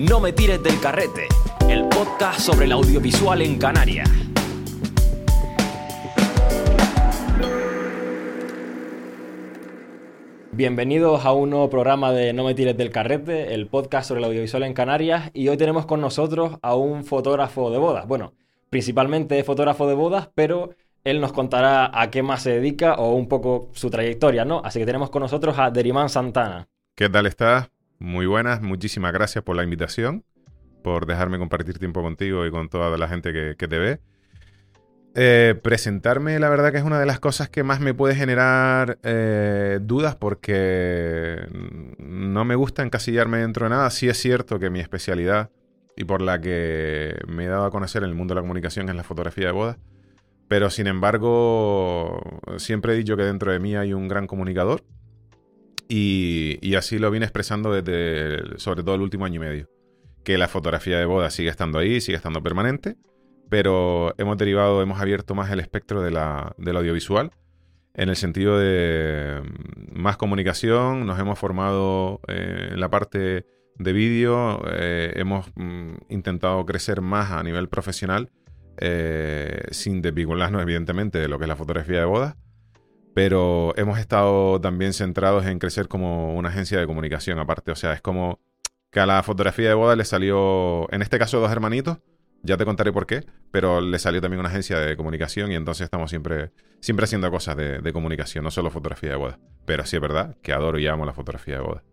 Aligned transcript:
No 0.00 0.18
me 0.18 0.32
tires 0.32 0.62
del 0.62 0.80
carrete, 0.80 1.28
el 1.68 1.86
podcast 1.86 2.40
sobre 2.40 2.64
el 2.64 2.72
audiovisual 2.72 3.42
en 3.42 3.58
Canarias. 3.58 4.08
Bienvenidos 10.52 11.26
a 11.26 11.32
un 11.32 11.50
nuevo 11.50 11.68
programa 11.68 12.12
de 12.12 12.32
No 12.32 12.44
me 12.44 12.54
tires 12.54 12.78
del 12.78 12.90
carrete, 12.90 13.52
el 13.52 13.66
podcast 13.66 14.08
sobre 14.08 14.20
el 14.20 14.24
audiovisual 14.24 14.62
en 14.62 14.72
Canarias. 14.72 15.30
Y 15.34 15.48
hoy 15.48 15.58
tenemos 15.58 15.84
con 15.84 16.00
nosotros 16.00 16.56
a 16.62 16.74
un 16.76 17.04
fotógrafo 17.04 17.70
de 17.70 17.76
bodas. 17.76 18.08
Bueno, 18.08 18.32
principalmente 18.70 19.44
fotógrafo 19.44 19.86
de 19.86 19.92
bodas, 19.92 20.30
pero 20.34 20.70
él 21.04 21.20
nos 21.20 21.34
contará 21.34 21.90
a 21.92 22.10
qué 22.10 22.22
más 22.22 22.42
se 22.42 22.52
dedica 22.52 22.94
o 22.94 23.12
un 23.12 23.28
poco 23.28 23.68
su 23.74 23.90
trayectoria, 23.90 24.46
¿no? 24.46 24.62
Así 24.64 24.78
que 24.78 24.86
tenemos 24.86 25.10
con 25.10 25.20
nosotros 25.20 25.58
a 25.58 25.70
Derimán 25.70 26.08
Santana. 26.08 26.68
¿Qué 26.94 27.10
tal 27.10 27.26
estás? 27.26 27.70
Muy 28.00 28.24
buenas, 28.24 28.62
muchísimas 28.62 29.12
gracias 29.12 29.44
por 29.44 29.56
la 29.56 29.62
invitación, 29.62 30.24
por 30.82 31.04
dejarme 31.04 31.38
compartir 31.38 31.78
tiempo 31.78 32.00
contigo 32.00 32.46
y 32.46 32.50
con 32.50 32.70
toda 32.70 32.96
la 32.96 33.08
gente 33.08 33.30
que, 33.30 33.68
te 33.68 33.78
ve. 33.78 34.00
Eh, 35.14 35.54
presentarme, 35.62 36.38
la 36.38 36.48
verdad 36.48 36.72
que 36.72 36.78
es 36.78 36.84
una 36.84 36.98
de 36.98 37.04
las 37.04 37.20
cosas 37.20 37.50
que 37.50 37.62
más 37.62 37.80
me 37.80 37.92
puede 37.92 38.14
generar 38.14 38.98
eh, 39.02 39.80
dudas 39.82 40.16
porque 40.16 41.46
no 41.98 42.46
me 42.46 42.54
gusta 42.54 42.82
encasillarme 42.82 43.38
dentro 43.38 43.66
de 43.66 43.70
nada. 43.70 43.90
Sí 43.90 44.08
es 44.08 44.16
cierto 44.16 44.58
que 44.58 44.70
mi 44.70 44.80
especialidad 44.80 45.50
y 45.94 46.04
por 46.04 46.22
la 46.22 46.40
que 46.40 47.20
me 47.28 47.44
he 47.44 47.48
dado 47.48 47.66
a 47.66 47.70
conocer 47.70 48.02
en 48.02 48.08
el 48.08 48.14
mundo 48.14 48.32
de 48.32 48.36
la 48.36 48.42
comunicación 48.42 48.88
es 48.88 48.94
la 48.94 49.04
fotografía 49.04 49.48
de 49.48 49.52
bodas. 49.52 49.76
Pero 50.48 50.70
sin 50.70 50.86
embargo, 50.86 52.40
siempre 52.56 52.94
he 52.94 52.96
dicho 52.96 53.18
que 53.18 53.24
dentro 53.24 53.52
de 53.52 53.58
mí 53.58 53.76
hay 53.76 53.92
un 53.92 54.08
gran 54.08 54.26
comunicador 54.26 54.84
y, 55.92 56.74
así 56.76 56.98
lo 56.98 57.10
vine 57.10 57.26
expresando 57.26 57.72
desde, 57.72 58.58
sobre 58.58 58.84
todo 58.84 58.94
el 58.94 59.00
último 59.00 59.24
año 59.24 59.36
y 59.36 59.46
medio. 59.46 59.68
Que 60.22 60.38
la 60.38 60.46
fotografía 60.46 60.98
de 60.98 61.04
boda 61.04 61.30
sigue 61.30 61.50
estando 61.50 61.78
ahí, 61.78 62.00
sigue 62.00 62.16
estando 62.16 62.42
permanente, 62.42 62.96
pero 63.48 64.14
hemos 64.16 64.38
derivado, 64.38 64.82
hemos 64.82 65.00
abierto 65.00 65.34
más 65.34 65.50
el 65.50 65.58
espectro 65.58 66.00
de 66.00 66.12
la, 66.12 66.54
del 66.58 66.76
audiovisual, 66.76 67.32
en 67.94 68.08
el 68.08 68.14
sentido 68.14 68.56
de 68.56 69.42
mm, 69.42 70.00
más 70.00 70.16
comunicación, 70.16 71.06
nos 71.06 71.18
hemos 71.18 71.38
formado 71.38 72.20
eh, 72.28 72.68
en 72.70 72.78
la 72.78 72.88
parte 72.88 73.46
de 73.76 73.92
vídeo, 73.92 74.62
eh, 74.70 75.14
hemos 75.16 75.50
mm, 75.56 75.94
intentado 76.08 76.64
crecer 76.66 77.00
más 77.00 77.32
a 77.32 77.42
nivel 77.42 77.68
profesional, 77.68 78.30
eh, 78.76 79.62
sin 79.72 80.02
desvincularnos 80.02 80.62
evidentemente 80.62 81.18
de 81.18 81.26
lo 81.26 81.38
que 81.38 81.46
es 81.46 81.48
la 81.48 81.56
fotografía 81.56 81.98
de 81.98 82.04
bodas 82.04 82.36
pero 83.14 83.72
hemos 83.76 83.98
estado 83.98 84.60
también 84.60 84.92
centrados 84.92 85.46
en 85.46 85.58
crecer 85.58 85.88
como 85.88 86.34
una 86.34 86.48
agencia 86.48 86.78
de 86.78 86.86
comunicación 86.86 87.38
aparte. 87.38 87.70
O 87.70 87.76
sea, 87.76 87.92
es 87.92 88.00
como 88.00 88.40
que 88.90 89.00
a 89.00 89.06
la 89.06 89.22
fotografía 89.22 89.68
de 89.68 89.74
boda 89.74 89.96
le 89.96 90.04
salió, 90.04 90.92
en 90.92 91.02
este 91.02 91.18
caso, 91.18 91.40
dos 91.40 91.50
hermanitos. 91.50 91.98
Ya 92.42 92.56
te 92.56 92.64
contaré 92.64 92.90
por 92.90 93.06
qué, 93.06 93.26
pero 93.50 93.82
le 93.82 93.98
salió 93.98 94.22
también 94.22 94.40
una 94.40 94.48
agencia 94.48 94.78
de 94.78 94.96
comunicación 94.96 95.52
y 95.52 95.56
entonces 95.56 95.84
estamos 95.84 96.08
siempre, 96.08 96.52
siempre 96.80 97.04
haciendo 97.04 97.30
cosas 97.30 97.54
de, 97.56 97.80
de 97.80 97.92
comunicación, 97.92 98.44
no 98.44 98.50
solo 98.50 98.70
fotografía 98.70 99.10
de 99.10 99.16
boda. 99.16 99.38
Pero 99.66 99.84
sí 99.84 99.96
es 99.96 100.02
verdad 100.02 100.36
que 100.42 100.54
adoro 100.54 100.78
y 100.78 100.86
amo 100.86 101.04
la 101.04 101.12
fotografía 101.12 101.56
de 101.56 101.60
boda. 101.60 101.84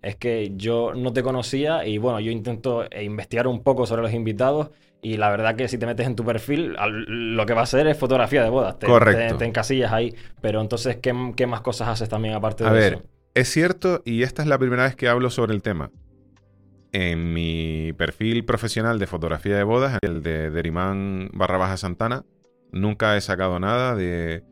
Es 0.00 0.16
que 0.16 0.52
yo 0.56 0.92
no 0.94 1.12
te 1.12 1.22
conocía 1.22 1.86
y 1.86 1.98
bueno, 1.98 2.20
yo 2.20 2.30
intento 2.30 2.84
investigar 3.00 3.46
un 3.46 3.62
poco 3.62 3.86
sobre 3.86 4.02
los 4.02 4.12
invitados 4.12 4.70
y 5.04 5.16
la 5.16 5.30
verdad 5.30 5.56
que 5.56 5.66
si 5.66 5.78
te 5.78 5.86
metes 5.86 6.06
en 6.06 6.14
tu 6.14 6.24
perfil, 6.24 6.76
lo 6.88 7.44
que 7.44 7.54
va 7.54 7.62
a 7.62 7.66
ser 7.66 7.88
es 7.88 7.98
fotografía 7.98 8.44
de 8.44 8.50
bodas. 8.50 8.78
Te, 8.78 8.86
Correcto. 8.86 9.36
Te, 9.36 9.44
encasillas 9.44 9.92
ahí. 9.92 10.14
Pero 10.40 10.60
entonces, 10.60 10.98
¿qué, 10.98 11.12
más 11.12 11.60
cosas 11.60 11.88
haces 11.88 12.08
también 12.08 12.34
aparte 12.34 12.62
de 12.62 12.70
eso? 12.70 12.76
A 12.76 12.80
ver, 12.80 13.02
es 13.34 13.48
cierto 13.48 14.02
y 14.04 14.22
esta 14.22 14.42
es 14.42 14.48
la 14.48 14.58
primera 14.58 14.84
vez 14.84 14.94
que 14.94 15.08
hablo 15.08 15.28
sobre 15.30 15.54
el 15.54 15.62
tema. 15.62 15.90
En 16.92 17.32
mi 17.32 17.92
perfil 17.94 18.44
profesional 18.44 19.00
de 19.00 19.08
fotografía 19.08 19.56
de 19.56 19.64
bodas, 19.64 19.98
el 20.02 20.22
de 20.22 20.50
Derimán 20.50 21.30
barra 21.32 21.58
baja 21.58 21.76
Santana, 21.76 22.24
nunca 22.70 23.16
he 23.16 23.20
sacado 23.20 23.58
nada 23.58 23.96
de, 23.96 24.44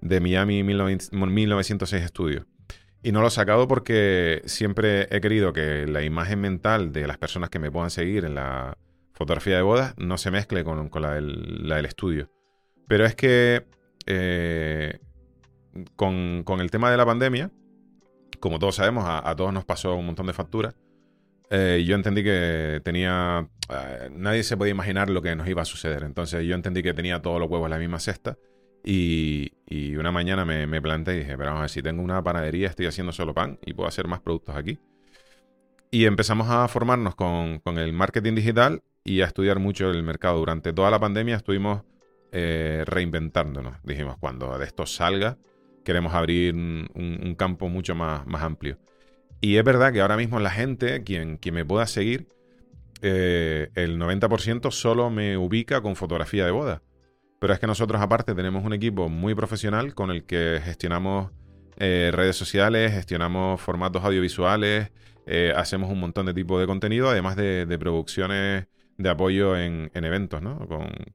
de 0.00 0.20
Miami 0.20 0.64
1906 0.64 2.06
Studios. 2.08 2.46
Y 3.02 3.10
no 3.10 3.20
lo 3.20 3.26
he 3.26 3.30
sacado 3.30 3.66
porque 3.66 4.42
siempre 4.44 5.08
he 5.10 5.20
querido 5.20 5.52
que 5.52 5.86
la 5.86 6.02
imagen 6.02 6.40
mental 6.40 6.92
de 6.92 7.08
las 7.08 7.18
personas 7.18 7.50
que 7.50 7.58
me 7.58 7.70
puedan 7.70 7.90
seguir 7.90 8.24
en 8.24 8.36
la 8.36 8.78
fotografía 9.12 9.56
de 9.56 9.62
bodas 9.62 9.94
no 9.98 10.18
se 10.18 10.30
mezcle 10.30 10.62
con, 10.62 10.88
la, 10.94 11.14
del, 11.14 11.84
estudio. 11.84 12.30
Pero 12.86 13.04
es 13.04 13.16
que 13.16 13.66
eh, 14.06 15.00
con, 15.96 16.44
el 16.60 16.70
tema 16.70 16.92
de 16.92 16.96
la 16.96 17.04
pandemia, 17.04 17.50
como 18.38 18.60
todos 18.60 18.76
sabemos, 18.76 19.04
a, 19.06 19.34
todos 19.34 19.52
nos 19.52 19.64
pasó 19.64 19.96
un 19.96 20.06
montón 20.06 20.28
de 20.28 20.32
facturas. 20.32 20.74
Eh, 21.50 21.84
yo 21.86 21.96
entendí 21.96 22.22
que 22.22 22.80
tenía. 22.84 23.48
Eh, 23.68 24.10
nadie 24.12 24.44
se 24.44 24.56
podía 24.56 24.70
imaginar 24.70 25.10
lo 25.10 25.22
que 25.22 25.34
nos 25.34 25.48
iba 25.48 25.62
a 25.62 25.66
suceder. 25.66 26.04
Entonces 26.04 26.44
yo 26.46 26.54
entendí 26.54 26.82
que 26.82 26.94
tenía 26.94 27.20
todos 27.20 27.40
los 27.40 27.50
huevos 27.50 27.66
en 27.66 27.72
la 27.72 27.78
misma 27.78 27.98
cesta 27.98 28.38
y, 28.84 29.50
una 29.96 30.10
mañana 30.10 30.44
me, 30.44 30.66
me, 30.66 30.82
planteé 30.82 31.14
y 31.14 31.18
dije, 31.20 31.36
pero 31.36 31.50
vamos 31.50 31.58
a 31.58 31.62
ver, 31.62 31.70
si 31.70 31.82
tengo 31.82 32.02
una 32.02 32.22
panadería, 32.22 32.68
estoy 32.68 32.86
haciendo 32.86 33.12
solo 33.12 33.34
pan 33.34 33.58
y 33.64 33.72
puedo 33.74 33.88
hacer 33.88 34.08
más 34.08 34.20
productos 34.20 34.56
aquí. 34.56 34.78
Y 35.94 36.06
empezamos 36.06 36.48
a 36.48 36.66
formarnos 36.68 37.14
con, 37.14 37.60
el 37.78 37.92
marketing 37.92 38.34
digital 38.34 38.82
y 39.04 39.20
a 39.20 39.26
estudiar 39.26 39.58
mucho 39.58 39.90
el 39.90 40.02
mercado. 40.02 40.38
Durante 40.38 40.72
toda 40.72 40.90
la 40.90 40.98
pandemia 40.98 41.36
estuvimos 41.36 41.82
eh, 42.32 42.82
reinventándonos. 42.86 43.76
Dijimos, 43.82 44.16
cuando 44.18 44.56
de 44.56 44.64
esto 44.64 44.86
salga, 44.86 45.36
queremos 45.84 46.14
abrir 46.14 46.54
un, 46.54 47.34
campo 47.38 47.68
mucho 47.68 47.94
más, 47.94 48.22
amplio. 48.42 48.78
Y 49.42 49.58
es 49.58 49.64
verdad 49.64 49.92
que 49.92 50.00
ahora 50.00 50.16
mismo 50.16 50.40
la 50.40 50.50
gente, 50.50 51.02
quien, 51.04 51.36
quien 51.36 51.56
me 51.56 51.66
pueda 51.66 51.86
seguir, 51.86 52.26
eh, 53.02 53.68
el 53.74 53.98
90% 53.98 54.70
solo 54.70 55.10
me 55.10 55.36
ubica 55.36 55.82
con 55.82 55.94
fotografía 55.94 56.46
de 56.46 56.52
boda. 56.52 56.82
Pero 57.42 57.54
es 57.54 57.58
que 57.58 57.66
nosotros 57.66 58.00
aparte 58.00 58.36
tenemos 58.36 58.64
un 58.64 58.72
equipo 58.72 59.08
muy 59.08 59.34
profesional 59.34 59.96
con 59.96 60.12
el 60.12 60.22
que 60.22 60.60
gestionamos 60.62 61.32
eh, 61.76 62.12
redes 62.14 62.36
sociales, 62.36 62.92
gestionamos 62.92 63.60
formatos 63.60 64.04
audiovisuales, 64.04 64.92
eh, 65.26 65.52
hacemos 65.56 65.90
un 65.90 65.98
montón 65.98 66.26
de 66.26 66.34
tipos 66.34 66.60
de 66.60 66.68
contenido, 66.68 67.10
además 67.10 67.34
de, 67.34 67.66
producciones 67.80 68.68
de 68.96 69.08
apoyo 69.08 69.56
en, 69.56 69.90
eventos, 69.92 70.40
¿no? 70.40 70.68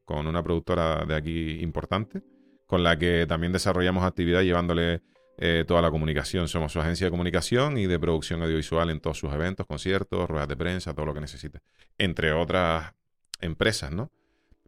Con, 0.04 0.28
una 0.28 0.44
productora 0.44 1.06
de 1.06 1.16
aquí 1.16 1.60
importante, 1.62 2.22
con 2.66 2.84
la 2.84 3.00
que 3.00 3.26
también 3.26 3.54
desarrollamos 3.54 4.04
actividad 4.04 4.42
llevándole 4.42 5.04
eh, 5.38 5.64
toda 5.66 5.82
la 5.82 5.92
comunicación. 5.92 6.50
Somos 6.50 6.74
su 6.74 6.82
agencia 6.82 7.08
de 7.08 7.12
comunicación 7.12 7.78
y 7.78 7.88
de 7.88 8.00
producción 8.00 8.42
audiovisual 8.42 8.90
en 8.90 9.00
todos 9.00 9.18
sus 9.18 9.32
eventos, 9.32 9.66
conciertos, 9.66 10.30
ruedas 10.30 10.50
de 10.50 10.58
prensa, 10.58 10.94
todo 10.94 11.06
lo 11.06 11.14
que 11.14 11.22
necesite. 11.22 11.62
Entre 11.98 12.34
otras 12.34 12.96
empresas, 13.40 13.94
¿no? 13.94 14.12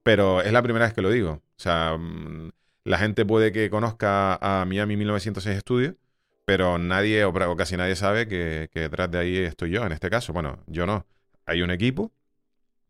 Pero 0.10 0.42
es 0.42 0.52
la 0.52 0.64
primera 0.64 0.86
vez 0.86 0.96
que 0.96 1.04
lo 1.04 1.12
digo. 1.12 1.34
O 1.34 1.42
sea, 1.56 1.96
mm, 1.96 2.50
la 2.84 2.98
gente 2.98 3.28
puede 3.28 3.52
que 3.52 3.70
conozca 3.70 4.40
a 4.42 4.66
Miami 4.66 4.98
1906 4.98 5.60
Studios, 5.60 5.94
pero 6.46 6.80
nadie 6.80 7.26
o, 7.26 7.56
casi 7.56 7.78
nadie 7.78 7.96
sabe 7.96 8.28
que, 8.28 8.72
detrás 8.74 9.12
de 9.12 9.20
ahí 9.20 9.38
estoy 9.38 9.70
yo, 9.70 9.86
en 9.86 9.92
este 9.92 10.10
caso. 10.10 10.34
Bueno, 10.34 10.64
yo 10.66 10.88
no. 10.88 11.06
Hay 11.46 11.62
un 11.62 11.70
equipo 11.70 12.12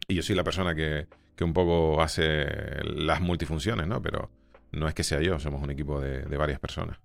y 0.08 0.16
yo 0.16 0.24
soy 0.24 0.34
la 0.34 0.46
persona 0.46 0.74
que, 0.74 1.08
que 1.36 1.44
un 1.44 1.52
poco 1.52 2.02
hace 2.02 2.46
las 2.86 3.20
multifunciones, 3.20 3.86
¿no? 3.86 4.02
Pero 4.02 4.30
no 4.72 4.88
es 4.88 4.94
que 4.94 5.04
sea 5.04 5.20
yo, 5.20 5.40
somos 5.40 5.62
un 5.62 5.72
equipo 5.72 6.00
de, 6.00 6.38
varias 6.38 6.62
personas. 6.62 7.00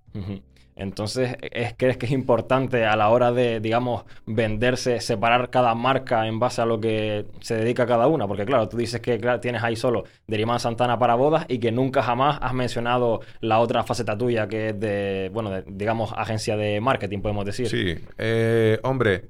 Entonces, 0.76 1.36
¿es, 1.40 1.74
¿crees 1.76 1.96
que 1.96 2.06
es 2.06 2.12
importante 2.12 2.84
a 2.84 2.96
la 2.96 3.08
hora 3.10 3.30
de, 3.30 3.60
digamos, 3.60 4.04
venderse, 4.26 5.00
separar 5.00 5.50
cada 5.50 5.74
marca 5.74 6.26
en 6.26 6.40
base 6.40 6.62
a 6.62 6.66
lo 6.66 6.80
que 6.80 7.26
se 7.40 7.56
dedica 7.56 7.86
cada 7.86 8.08
una? 8.08 8.26
Porque 8.26 8.44
claro, 8.44 8.68
tú 8.68 8.76
dices 8.76 9.00
que 9.00 9.18
tienes 9.40 9.62
ahí 9.62 9.76
solo 9.76 10.04
Derimán 10.26 10.58
Santana 10.58 10.98
para 10.98 11.14
bodas 11.14 11.46
y 11.48 11.58
que 11.58 11.70
nunca 11.70 12.02
jamás 12.02 12.38
has 12.42 12.54
mencionado 12.54 13.20
la 13.40 13.60
otra 13.60 13.84
faceta 13.84 14.18
tuya 14.18 14.48
que 14.48 14.70
es 14.70 14.80
de, 14.80 15.30
bueno, 15.32 15.62
digamos, 15.66 16.12
agencia 16.16 16.56
de 16.56 16.80
marketing, 16.80 17.20
podemos 17.20 17.44
decir. 17.44 17.68
Sí, 17.68 17.94
eh, 18.18 18.80
hombre, 18.82 19.28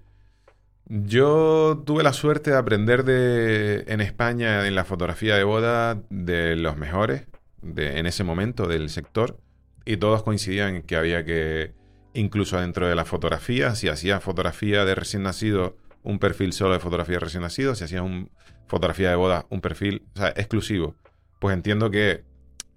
yo 0.86 1.82
tuve 1.84 2.02
la 2.02 2.14
suerte 2.14 2.52
de 2.52 2.56
aprender 2.56 3.04
de, 3.04 3.84
en 3.86 4.00
España 4.00 4.66
en 4.66 4.74
la 4.74 4.84
fotografía 4.84 5.36
de 5.36 5.44
boda 5.44 6.00
de 6.08 6.56
los 6.56 6.76
mejores 6.78 7.26
de, 7.60 7.98
en 7.98 8.06
ese 8.06 8.24
momento 8.24 8.66
del 8.66 8.88
sector 8.88 9.38
y 9.84 9.96
todos 9.96 10.22
coincidían 10.22 10.76
en 10.76 10.82
que 10.82 10.96
había 10.96 11.24
que, 11.24 11.72
incluso 12.12 12.60
dentro 12.60 12.88
de 12.88 12.94
la 12.94 13.04
fotografía, 13.04 13.74
si 13.74 13.88
hacías 13.88 14.22
fotografía 14.22 14.84
de 14.84 14.94
recién 14.94 15.22
nacido, 15.22 15.76
un 16.02 16.18
perfil 16.18 16.52
solo 16.52 16.74
de 16.74 16.80
fotografía 16.80 17.14
de 17.14 17.20
recién 17.20 17.42
nacido, 17.42 17.74
si 17.74 17.84
hacías 17.84 18.02
un, 18.02 18.30
fotografía 18.66 19.10
de 19.10 19.16
boda, 19.16 19.46
un 19.50 19.60
perfil 19.60 20.02
exclusivo. 20.36 20.94
Pues 21.38 21.54
entiendo 21.54 21.90
que 21.90 22.24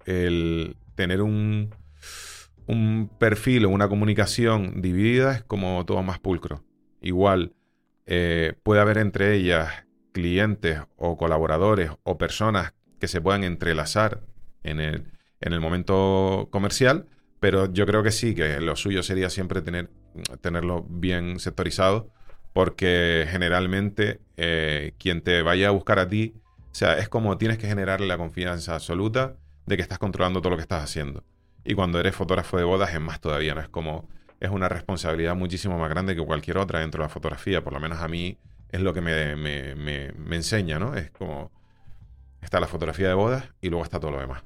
el 0.06 0.76
tener 0.94 1.22
un, 1.22 1.74
un 2.66 3.10
perfil 3.18 3.64
o 3.64 3.70
una 3.70 3.88
comunicación 3.88 4.80
dividida 4.80 5.36
es 5.36 5.42
como 5.42 5.84
todo 5.86 6.02
más 6.02 6.18
pulcro. 6.18 6.64
Igual 7.00 7.54
eh, 8.06 8.54
puede 8.62 8.80
haber 8.80 8.98
entre 8.98 9.34
ellas 9.34 9.86
clientes 10.12 10.80
o 10.96 11.16
colaboradores 11.16 11.90
o 12.02 12.18
personas 12.18 12.74
que 13.00 13.08
se 13.08 13.20
puedan 13.20 13.44
entrelazar 13.44 14.22
en 14.62 14.80
el, 14.80 15.17
en 15.40 15.52
el 15.52 15.60
momento 15.60 16.48
comercial, 16.50 17.06
pero 17.40 17.72
yo 17.72 17.86
creo 17.86 18.02
que 18.02 18.10
sí, 18.10 18.34
que 18.34 18.60
lo 18.60 18.76
suyo 18.76 19.02
sería 19.02 19.30
siempre 19.30 19.62
tener, 19.62 19.90
tenerlo 20.40 20.84
bien 20.88 21.38
sectorizado, 21.38 22.10
porque 22.52 23.26
generalmente 23.30 24.20
eh, 24.36 24.94
quien 24.98 25.22
te 25.22 25.42
vaya 25.42 25.68
a 25.68 25.70
buscar 25.70 25.98
a 25.98 26.08
ti, 26.08 26.34
o 26.70 26.74
sea, 26.74 26.98
es 26.98 27.08
como 27.08 27.38
tienes 27.38 27.58
que 27.58 27.66
generarle 27.66 28.06
la 28.06 28.18
confianza 28.18 28.74
absoluta 28.74 29.36
de 29.66 29.76
que 29.76 29.82
estás 29.82 29.98
controlando 29.98 30.40
todo 30.40 30.50
lo 30.50 30.56
que 30.56 30.62
estás 30.62 30.82
haciendo. 30.82 31.24
Y 31.64 31.74
cuando 31.74 32.00
eres 32.00 32.14
fotógrafo 32.14 32.56
de 32.56 32.64
bodas 32.64 32.92
es 32.94 33.00
más 33.00 33.20
todavía, 33.20 33.54
¿no? 33.54 33.60
Es 33.60 33.68
como, 33.68 34.08
es 34.40 34.50
una 34.50 34.68
responsabilidad 34.68 35.36
muchísimo 35.36 35.78
más 35.78 35.90
grande 35.90 36.16
que 36.16 36.24
cualquier 36.24 36.58
otra 36.58 36.80
dentro 36.80 37.02
de 37.02 37.06
la 37.06 37.08
fotografía, 37.10 37.62
por 37.62 37.72
lo 37.72 37.80
menos 37.80 38.00
a 38.00 38.08
mí 38.08 38.38
es 38.70 38.80
lo 38.80 38.92
que 38.92 39.00
me, 39.00 39.36
me, 39.36 39.74
me, 39.74 40.36
enseña, 40.36 40.78
¿no? 40.78 40.94
Es 40.94 41.10
como, 41.10 41.50
está 42.40 42.60
la 42.60 42.66
fotografía 42.66 43.08
de 43.08 43.14
bodas 43.14 43.44
y 43.60 43.70
luego 43.70 43.84
está 43.84 43.98
todo 43.98 44.12
lo 44.12 44.20
demás. 44.20 44.42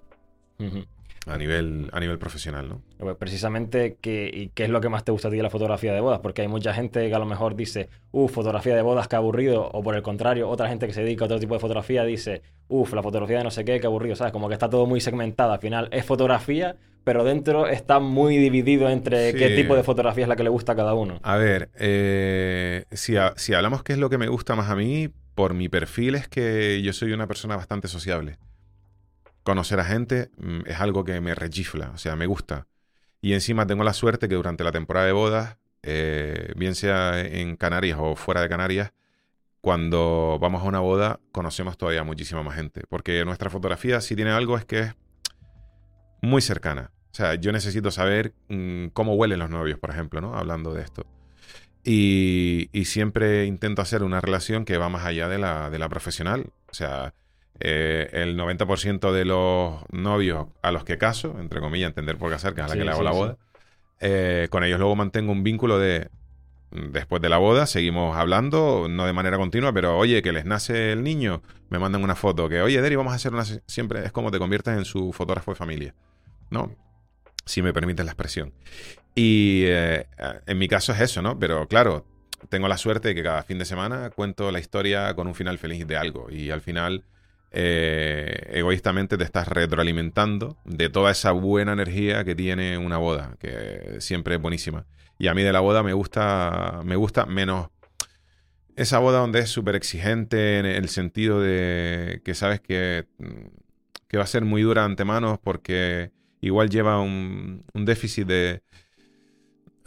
A 1.26 1.38
nivel, 1.38 1.88
a 1.92 2.00
nivel 2.00 2.18
profesional, 2.18 2.68
¿no? 2.68 2.82
Pues 2.98 3.16
precisamente, 3.16 3.96
¿qué, 4.00 4.50
¿qué 4.54 4.64
es 4.64 4.70
lo 4.70 4.80
que 4.80 4.88
más 4.88 5.04
te 5.04 5.12
gusta 5.12 5.28
a 5.28 5.30
ti 5.30 5.36
de 5.36 5.42
la 5.44 5.50
fotografía 5.50 5.92
de 5.92 6.00
bodas? 6.00 6.18
Porque 6.18 6.42
hay 6.42 6.48
mucha 6.48 6.74
gente 6.74 7.08
que 7.08 7.14
a 7.14 7.18
lo 7.20 7.26
mejor 7.26 7.54
dice, 7.54 7.88
uff, 8.10 8.32
fotografía 8.32 8.74
de 8.74 8.82
bodas, 8.82 9.06
qué 9.06 9.14
aburrido. 9.14 9.70
O 9.72 9.84
por 9.84 9.94
el 9.94 10.02
contrario, 10.02 10.48
otra 10.48 10.68
gente 10.68 10.88
que 10.88 10.92
se 10.92 11.04
dedica 11.04 11.24
a 11.24 11.26
otro 11.26 11.38
tipo 11.38 11.54
de 11.54 11.60
fotografía 11.60 12.02
dice, 12.02 12.42
uff, 12.66 12.92
la 12.92 13.04
fotografía 13.04 13.38
de 13.38 13.44
no 13.44 13.52
sé 13.52 13.64
qué, 13.64 13.78
qué 13.78 13.86
aburrido, 13.86 14.16
¿sabes? 14.16 14.32
Como 14.32 14.48
que 14.48 14.54
está 14.54 14.68
todo 14.68 14.86
muy 14.86 15.00
segmentado. 15.00 15.52
Al 15.52 15.60
final 15.60 15.88
es 15.92 16.04
fotografía, 16.04 16.74
pero 17.04 17.22
dentro 17.22 17.68
está 17.68 18.00
muy 18.00 18.36
dividido 18.36 18.88
entre 18.88 19.32
qué 19.32 19.50
tipo 19.50 19.76
de 19.76 19.84
fotografía 19.84 20.24
es 20.24 20.28
la 20.28 20.34
que 20.34 20.42
le 20.42 20.50
gusta 20.50 20.72
a 20.72 20.76
cada 20.76 20.94
uno. 20.94 21.20
A 21.22 21.36
ver, 21.36 21.70
eh, 21.78 22.86
si, 22.90 23.14
si 23.36 23.54
hablamos 23.54 23.84
qué 23.84 23.92
es 23.92 23.98
lo 24.00 24.10
que 24.10 24.18
me 24.18 24.26
gusta 24.26 24.56
más 24.56 24.70
a 24.70 24.74
mí, 24.74 25.08
por 25.36 25.54
mi 25.54 25.68
perfil 25.68 26.16
es 26.16 26.26
que 26.26 26.82
yo 26.82 26.92
soy 26.92 27.12
una 27.12 27.28
persona 27.28 27.54
bastante 27.54 27.86
sociable 27.86 28.38
conocer 29.42 29.80
a 29.80 29.84
gente 29.84 30.30
mm, 30.38 30.60
es 30.66 30.80
algo 30.80 31.04
que 31.04 31.20
me 31.20 31.34
rechifla, 31.34 31.90
o 31.90 31.98
sea, 31.98 32.16
me 32.16 32.26
gusta. 32.26 32.66
Y 33.20 33.34
encima 33.34 33.66
tengo 33.66 33.84
la 33.84 33.92
suerte 33.92 34.28
que 34.28 34.34
durante 34.34 34.64
la 34.64 34.72
temporada 34.72 35.06
de 35.06 35.12
bodas, 35.12 35.58
eh, 35.82 36.52
bien 36.56 36.74
sea 36.74 37.20
en 37.20 37.56
Canarias 37.56 37.98
o 38.00 38.16
fuera 38.16 38.40
de 38.40 38.48
Canarias, 38.48 38.92
cuando 39.60 40.38
vamos 40.40 40.62
a 40.62 40.66
una 40.66 40.80
boda 40.80 41.20
conocemos 41.30 41.78
todavía 41.78 42.02
muchísima 42.02 42.42
más 42.42 42.56
gente. 42.56 42.82
Porque 42.88 43.24
nuestra 43.24 43.48
fotografía, 43.48 44.00
si 44.00 44.16
tiene 44.16 44.32
algo, 44.32 44.58
es 44.58 44.64
que 44.64 44.80
es 44.80 44.94
muy 46.20 46.42
cercana. 46.42 46.90
O 47.12 47.14
sea, 47.14 47.34
yo 47.36 47.52
necesito 47.52 47.90
saber 47.90 48.34
mm, 48.48 48.88
cómo 48.88 49.14
huelen 49.14 49.38
los 49.38 49.50
novios, 49.50 49.78
por 49.78 49.90
ejemplo, 49.90 50.20
¿no? 50.20 50.34
Hablando 50.36 50.74
de 50.74 50.82
esto. 50.82 51.06
Y, 51.84 52.70
siempre 52.84 53.46
intento 53.46 53.82
hacer 53.82 54.02
una 54.02 54.20
relación 54.20 54.64
que 54.64 54.78
va 54.78 54.88
más 54.88 55.04
allá 55.04 55.28
de 55.28 55.38
la, 55.38 55.70
de 55.70 55.78
la 55.78 55.88
profesional. 55.88 56.52
O 56.70 56.74
sea, 56.74 57.14
eh, 57.64 58.08
el 58.12 58.36
90% 58.36 59.12
de 59.12 59.24
los 59.24 59.82
novios 59.92 60.46
a 60.62 60.72
los 60.72 60.84
que 60.84 60.98
caso, 60.98 61.36
entre 61.38 61.60
comillas, 61.60 61.88
entender 61.88 62.18
por 62.18 62.28
casar, 62.28 62.54
que 62.54 62.60
es 62.60 62.66
a 62.66 62.68
la 62.70 62.74
que 62.74 62.84
le 62.84 62.90
hago 62.90 63.02
la 63.04 63.12
boda, 63.12 63.36
eh, 64.00 64.48
con 64.50 64.64
ellos 64.64 64.80
luego 64.80 64.96
mantengo 64.96 65.30
un 65.30 65.44
vínculo 65.44 65.78
de 65.78 66.08
después 66.72 67.22
de 67.22 67.28
la 67.28 67.36
boda 67.36 67.66
seguimos 67.66 68.16
hablando, 68.16 68.88
no 68.88 69.06
de 69.06 69.12
manera 69.12 69.36
continua, 69.36 69.72
pero 69.72 69.96
oye, 69.96 70.22
que 70.22 70.32
les 70.32 70.44
nace 70.44 70.90
el 70.90 71.04
niño, 71.04 71.42
me 71.68 71.78
mandan 71.78 72.02
una 72.02 72.16
foto, 72.16 72.48
que 72.48 72.62
oye, 72.62 72.80
Deri, 72.80 72.96
vamos 72.96 73.12
a 73.12 73.16
hacer 73.16 73.32
una... 73.32 73.44
Siempre 73.44 74.04
es 74.04 74.10
como 74.10 74.30
te 74.32 74.38
conviertes 74.38 74.76
en 74.76 74.84
su 74.84 75.12
fotógrafo 75.12 75.52
de 75.52 75.54
familia, 75.54 75.94
¿no? 76.50 76.74
Si 77.44 77.62
me 77.62 77.72
permites 77.72 78.04
la 78.04 78.12
expresión. 78.12 78.54
Y 79.14 79.64
eh, 79.66 80.06
en 80.46 80.58
mi 80.58 80.66
caso 80.66 80.92
es 80.92 81.00
eso, 81.00 81.22
¿no? 81.22 81.38
Pero 81.38 81.68
claro, 81.68 82.06
tengo 82.48 82.66
la 82.66 82.78
suerte 82.78 83.08
de 83.08 83.14
que 83.14 83.22
cada 83.22 83.42
fin 83.42 83.58
de 83.58 83.66
semana 83.66 84.10
cuento 84.10 84.50
la 84.50 84.58
historia 84.58 85.14
con 85.14 85.26
un 85.26 85.34
final 85.34 85.58
feliz 85.58 85.86
de 85.86 85.96
algo 85.96 86.30
y 86.30 86.50
al 86.50 86.62
final 86.62 87.04
eh, 87.52 88.50
egoístamente 88.52 89.19
te 89.19 89.25
estás 89.25 89.49
retroalimentando 89.49 90.56
de 90.64 90.88
toda 90.88 91.10
esa 91.10 91.32
buena 91.32 91.72
energía 91.72 92.25
que 92.25 92.34
tiene 92.34 92.78
una 92.78 92.99
boda, 92.99 93.37
que 93.38 93.96
siempre 94.00 94.37
es 94.37 94.40
buenísima. 94.40 94.87
Y 95.19 95.28
a 95.28 95.34
mí 95.34 95.43
de 95.43 95.52
la 95.52 95.60
boda 95.60 95.82
me 95.82 95.93
gusta, 95.93 96.81
me 96.84 96.96
gusta 96.96 97.26
menos 97.26 97.69
esa 98.75 98.99
boda 98.99 99.19
donde 99.19 99.40
es 99.40 99.50
súper 99.50 99.76
exigente 99.76 100.58
en 100.58 100.66
el 100.66 100.88
sentido 100.88 101.40
de 101.40 102.22
que 102.25 102.34
sabes 102.34 102.60
que, 102.60 103.06
que, 104.08 104.16
va 104.16 104.25
a 104.25 104.26
ser 104.26 104.44
muy 104.44 104.62
dura 104.62 104.84
ante 104.84 105.05
manos 105.05 105.38
porque 105.38 106.10
igual 106.40 106.70
lleva 106.70 107.00
un 107.00 107.64
déficit 107.75 108.26
de, 108.26 108.62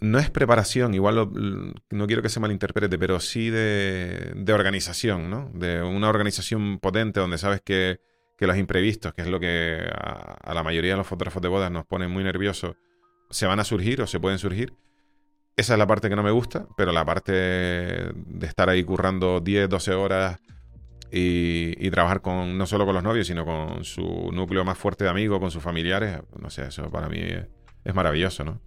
no 0.02 0.20
es 0.20 0.30
preparación, 0.30 0.94
igual 0.94 1.74
no 1.90 2.08
quiero 2.08 2.22
que 2.22 2.30
se 2.30 2.40
malinterprete, 2.40 2.98
pero 2.98 3.20
sí 3.20 3.50
de, 3.50 4.46
organización, 4.54 5.30
¿no? 5.30 5.50
De 5.54 5.82
una 5.82 6.10
organización 6.10 6.80
potente 6.80 7.20
donde 7.20 7.38
sabes 7.38 7.62
que, 7.62 8.00
los 8.40 8.58
imprevistos, 8.58 9.14
que 9.14 9.22
es 9.22 9.28
lo 9.28 9.40
que 9.40 9.80
a, 9.92 10.54
la 10.54 10.64
mayoría 10.64 10.92
de 10.92 10.98
los 10.98 11.08
fotógrafos 11.08 11.42
de 11.42 11.48
bodas 11.48 11.72
nos 11.72 11.86
ponen 11.86 12.12
muy 12.12 12.24
nerviosos, 12.24 12.76
se 13.30 13.48
van 13.48 13.60
a 13.60 13.64
surgir 13.64 14.02
o 14.02 14.08
se 14.08 14.20
pueden 14.20 14.38
surgir. 14.38 14.74
Esa 15.56 15.74
es 15.74 15.80
la 15.80 15.88
parte 15.88 16.10
que 16.10 16.18
no 16.18 16.24
me 16.24 16.32
gusta, 16.32 16.68
pero 16.76 16.92
la 16.92 17.06
parte 17.06 17.32
de 17.32 18.46
estar 18.46 18.70
ahí 18.70 18.84
currando 18.84 19.40
10, 19.40 19.70
12 19.70 19.94
horas 19.94 20.40
y, 21.12 21.90
trabajar 21.92 22.22
con 22.22 22.58
no 22.58 22.66
solo 22.66 22.86
con 22.86 22.94
los 22.94 23.04
novios, 23.04 23.28
sino 23.28 23.46
con 23.46 23.86
su 23.86 24.32
núcleo 24.34 24.66
más 24.66 24.78
fuerte 24.78 25.06
de 25.06 25.10
amigos, 25.10 25.40
con 25.40 25.50
sus 25.50 25.64
familiares, 25.64 26.20
no 26.38 26.50
sé, 26.50 26.66
eso 26.66 26.92
para 26.92 27.08
mí 27.08 27.22
es 27.86 27.96
maravilloso, 27.96 28.44
¿no? 28.44 28.60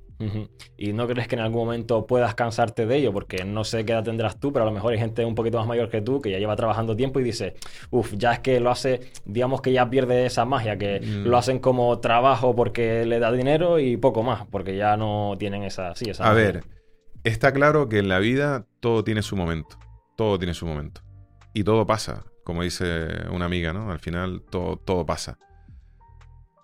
¿Y 0.77 0.93
no 0.93 1.07
crees 1.07 1.29
que 1.29 1.37
en 1.37 1.43
algún 1.43 1.65
momento 1.65 2.07
puedas 2.07 2.35
cansarte 2.35 2.87
de 2.87 2.97
ello? 2.97 3.13
Porque 3.13 3.45
no 3.45 3.65
sé 3.65 3.85
qué 3.85 3.93
edad 3.93 4.03
tendrás 4.03 4.39
tú, 4.41 4.53
pero 4.53 4.65
a 4.65 4.67
lo 4.67 4.73
mejor 4.73 4.93
hay 4.93 4.99
gente 4.99 5.25
un 5.25 5.35
poquito 5.35 5.59
más 5.59 5.67
mayor 5.67 5.89
que 5.89 6.01
tú 6.01 6.21
que 6.21 6.31
ya 6.31 6.39
lleva 6.39 6.57
trabajando 6.57 6.97
tiempo 6.97 7.21
y 7.21 7.23
dice, 7.23 7.55
uff, 7.91 8.15
ya 8.17 8.33
es 8.33 8.39
que 8.41 8.59
lo 8.61 8.71
hace, 8.71 9.13
digamos 9.25 9.63
que 9.63 9.73
ya 9.73 9.89
pierde 9.89 10.27
esa 10.27 10.45
magia, 10.45 10.77
que 10.77 11.01
lo 11.01 11.37
mm. 11.37 11.39
hacen 11.39 11.59
como 11.61 11.99
trabajo 12.01 12.55
porque 12.57 13.05
le 13.07 13.19
da 13.19 13.31
dinero 13.31 13.79
y 13.79 13.97
poco 13.97 14.23
más, 14.23 14.47
porque 14.47 14.77
ya 14.77 14.97
no 14.97 15.37
tienen 15.39 15.63
esa... 15.63 15.95
Sí, 15.95 16.11
esa 16.11 16.29
a 16.29 16.33
ver, 16.33 16.65
está 17.25 17.53
claro 17.53 17.89
que 17.89 17.99
en 17.99 18.09
la 18.09 18.19
vida 18.19 18.67
todo 18.81 19.05
tiene 19.05 19.23
su 19.23 19.37
momento, 19.37 19.79
todo 20.17 20.39
tiene 20.39 20.55
su 20.55 20.67
momento. 20.67 21.03
Y 21.55 21.65
todo 21.65 21.87
pasa, 21.87 22.25
como 22.45 22.63
dice 22.63 23.09
una 23.31 23.47
amiga, 23.47 23.73
¿no? 23.73 23.91
Al 23.91 23.99
final 23.99 24.43
todo, 24.51 24.77
todo 24.77 25.07
pasa. 25.07 25.39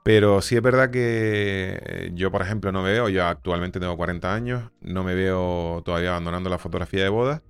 Pero 0.05 0.43
sí 0.43 0.55
es 0.55 0.61
verdad 0.61 0.91
que 0.91 1.81
eh, 1.83 2.11
yo, 2.12 2.31
por 2.31 2.43
ejemplo, 2.43 2.71
no 2.71 2.83
veo, 2.83 3.09
yo 3.09 3.25
actualmente 3.25 3.81
tengo 3.81 3.97
40 3.97 4.35
años, 4.35 4.71
no 4.83 5.03
me 5.03 5.15
veo 5.15 5.83
todavía 5.83 6.11
abandonando 6.11 6.51
la 6.51 6.59
fotografía 6.59 7.03
de 7.03 7.09
boda. 7.09 7.43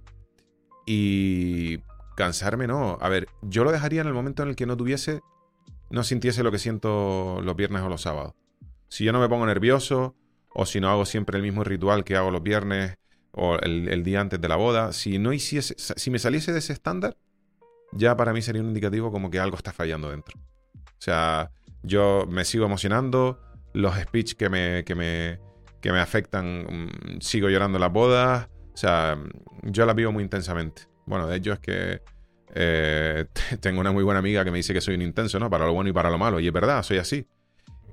Y 0.87 1.79
cansarme, 2.15 2.69
no. 2.69 2.97
A 3.01 3.09
ver, 3.09 3.27
yo 3.43 3.65
lo 3.65 3.73
dejaría 3.73 4.03
en 4.03 4.07
el 4.07 4.15
momento 4.15 4.45
en 4.45 4.51
el 4.51 4.57
que 4.57 4.67
no 4.67 4.77
tuviese, 4.77 5.21
no 5.91 6.05
sintiese 6.05 6.45
lo 6.45 6.53
que 6.53 6.61
siento 6.61 7.41
los 7.43 7.57
viernes 7.57 7.83
o 7.83 7.89
los 7.89 8.03
sábados. 8.03 8.35
Si 8.89 9.03
yo 9.03 9.13
no 9.13 9.19
me 9.19 9.29
pongo 9.29 9.47
nervioso, 9.47 10.15
o 10.55 10.65
si 10.65 10.81
no 10.81 10.89
hago 10.91 11.07
siempre 11.07 11.37
el 11.37 11.43
mismo 11.43 11.65
ritual 11.65 12.05
que 12.05 12.15
hago 12.15 12.31
los 12.31 12.45
viernes 12.45 12.95
o 13.33 13.57
el, 13.57 13.89
el 13.89 14.05
día 14.05 14.21
antes 14.21 14.41
de 14.41 14.47
la 14.47 14.55
boda, 14.55 14.93
si 14.93 15.19
no 15.19 15.33
hiciese, 15.33 15.75
si 15.77 16.11
me 16.13 16.21
saliese 16.21 16.53
de 16.53 16.61
ese 16.61 16.73
estándar, 16.73 17.17
ya 17.91 18.17
para 18.17 18.33
mí 18.33 18.43
sería 18.43 18.63
un 18.63 18.69
indicativo 18.69 19.11
como 19.11 19.29
que 19.29 19.41
algo 19.41 19.57
está 19.57 19.73
fallando 19.73 20.09
dentro. 20.09 20.39
O 20.39 21.01
sea, 21.05 21.51
yo 21.85 22.27
me 22.29 22.45
sigo 22.45 22.65
emocionando, 22.65 23.41
los 23.73 23.95
speech 23.97 24.35
que 24.35 24.49
me, 24.49 24.85
que 24.85 24.95
me, 24.95 25.39
que 25.81 25.93
me 25.93 26.01
afectan, 26.01 26.65
mm, 26.65 27.21
sigo 27.21 27.49
llorando 27.49 27.79
las 27.79 27.93
bodas, 27.93 28.49
o 28.73 28.77
sea, 28.77 29.19
yo 29.63 29.87
las 29.87 29.95
vivo 29.95 30.11
muy 30.13 30.25
intensamente. 30.25 30.83
Bueno, 31.07 31.29
de 31.29 31.37
hecho 31.37 31.53
es 31.53 31.61
que 31.61 32.03
eh, 32.55 33.27
tengo 33.61 33.81
una 33.81 33.93
muy 33.93 34.03
buena 34.03 34.21
amiga 34.21 34.45
que 34.45 34.51
me 34.51 34.59
dice 34.59 34.73
que 34.73 34.81
soy 34.81 34.95
un 34.95 35.03
intenso, 35.03 35.39
¿no? 35.39 35.51
Para 35.51 35.67
lo 35.67 35.75
bueno 35.75 35.91
y 35.91 35.93
para 35.93 36.11
lo 36.11 36.19
malo, 36.19 36.41
y 36.41 36.47
es 36.47 36.53
verdad, 36.53 36.83
soy 36.83 36.99
así. 36.99 37.27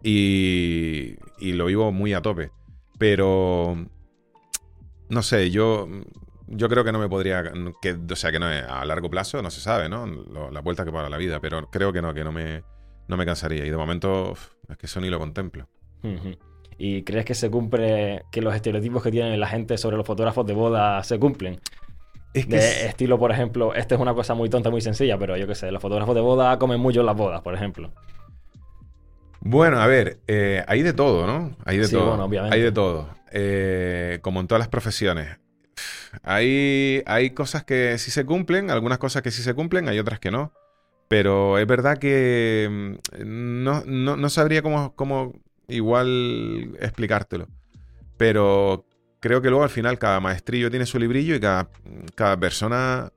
Y, 0.03 1.15
y 1.39 1.53
lo 1.53 1.65
vivo 1.65 1.91
muy 1.91 2.13
a 2.13 2.21
tope. 2.21 2.51
Pero, 2.97 3.85
no 5.09 5.21
sé, 5.21 5.51
yo 5.51 5.87
yo 6.53 6.67
creo 6.67 6.83
que 6.83 6.91
no 6.91 6.99
me 6.99 7.07
podría, 7.07 7.43
que, 7.81 7.97
o 8.11 8.15
sea, 8.15 8.31
que 8.31 8.39
no 8.39 8.45
a 8.45 8.85
largo 8.85 9.09
plazo 9.09 9.41
no 9.41 9.49
se 9.49 9.61
sabe, 9.61 9.87
¿no? 9.87 10.05
la 10.51 10.59
vuelta 10.59 10.83
que 10.83 10.91
para 10.91 11.09
la 11.09 11.17
vida, 11.17 11.39
pero 11.39 11.69
creo 11.69 11.93
que 11.93 12.01
no, 12.01 12.13
que 12.13 12.23
no 12.23 12.31
me, 12.31 12.63
no 13.11 13.17
me 13.17 13.25
cansaría. 13.25 13.65
Y 13.65 13.69
de 13.69 13.77
momento 13.77 14.33
es 14.67 14.77
que 14.77 14.87
eso 14.87 14.99
ni 14.99 15.09
lo 15.09 15.19
contemplo. 15.19 15.67
¿Y 16.79 17.03
crees 17.03 17.25
que 17.25 17.35
se 17.35 17.51
cumple, 17.51 18.23
que 18.31 18.41
los 18.41 18.55
estereotipos 18.55 19.03
que 19.03 19.11
tiene 19.11 19.37
la 19.37 19.47
gente 19.47 19.77
sobre 19.77 19.97
los 19.97 20.07
fotógrafos 20.07 20.47
de 20.47 20.53
boda 20.53 21.03
se 21.03 21.19
cumplen? 21.19 21.59
Es 22.33 22.47
que 22.47 22.55
de 22.55 22.87
estilo, 22.87 23.19
por 23.19 23.31
ejemplo, 23.31 23.75
esta 23.75 23.95
es 23.95 24.01
una 24.01 24.13
cosa 24.13 24.33
muy 24.33 24.49
tonta, 24.49 24.69
muy 24.69 24.81
sencilla, 24.81 25.17
pero 25.17 25.35
yo 25.35 25.45
qué 25.45 25.53
sé, 25.53 25.69
los 25.71 25.81
fotógrafos 25.81 26.15
de 26.15 26.21
boda 26.21 26.57
comen 26.57 26.79
mucho 26.79 27.01
en 27.01 27.05
las 27.05 27.15
bodas, 27.15 27.41
por 27.41 27.53
ejemplo. 27.53 27.91
Bueno, 29.41 29.81
a 29.81 29.87
ver, 29.87 30.19
eh, 30.27 30.63
hay 30.67 30.81
de 30.81 30.93
todo, 30.93 31.27
¿no? 31.27 31.55
Hay 31.65 31.77
de 31.77 31.89
todo. 31.89 32.07
Bueno, 32.07 32.25
obviamente. 32.25 32.55
Hay 32.55 32.61
de 32.61 32.71
todo. 32.71 33.09
Eh, 33.31 34.19
como 34.21 34.39
en 34.39 34.47
todas 34.47 34.59
las 34.59 34.69
profesiones. 34.69 35.39
Hay, 36.23 37.03
hay 37.05 37.31
cosas 37.31 37.63
que 37.63 37.97
sí 37.97 38.11
se 38.11 38.25
cumplen, 38.25 38.71
algunas 38.71 38.97
cosas 38.97 39.21
que 39.21 39.31
sí 39.31 39.41
se 39.41 39.53
cumplen, 39.53 39.89
hay 39.89 39.99
otras 39.99 40.19
que 40.19 40.31
no. 40.31 40.53
Pero 41.11 41.57
es 41.57 41.67
verdad 41.67 41.97
que 41.97 42.95
mm, 43.19 43.63
no, 43.65 44.29
sabría 44.29 44.61
cómo, 44.61 45.33
igual 45.67 46.77
explicártelo. 46.79 47.49
Pero 48.15 48.85
creo 49.19 49.41
que 49.41 49.49
luego 49.49 49.65
al 49.65 49.69
final 49.69 49.99
cada 49.99 50.21
maestrillo 50.21 50.71
tiene 50.71 50.85
su 50.85 50.97
librillo 50.97 51.35
y 51.35 51.41
cada, 51.41 51.69
cada 52.15 52.39
persona 52.39 53.11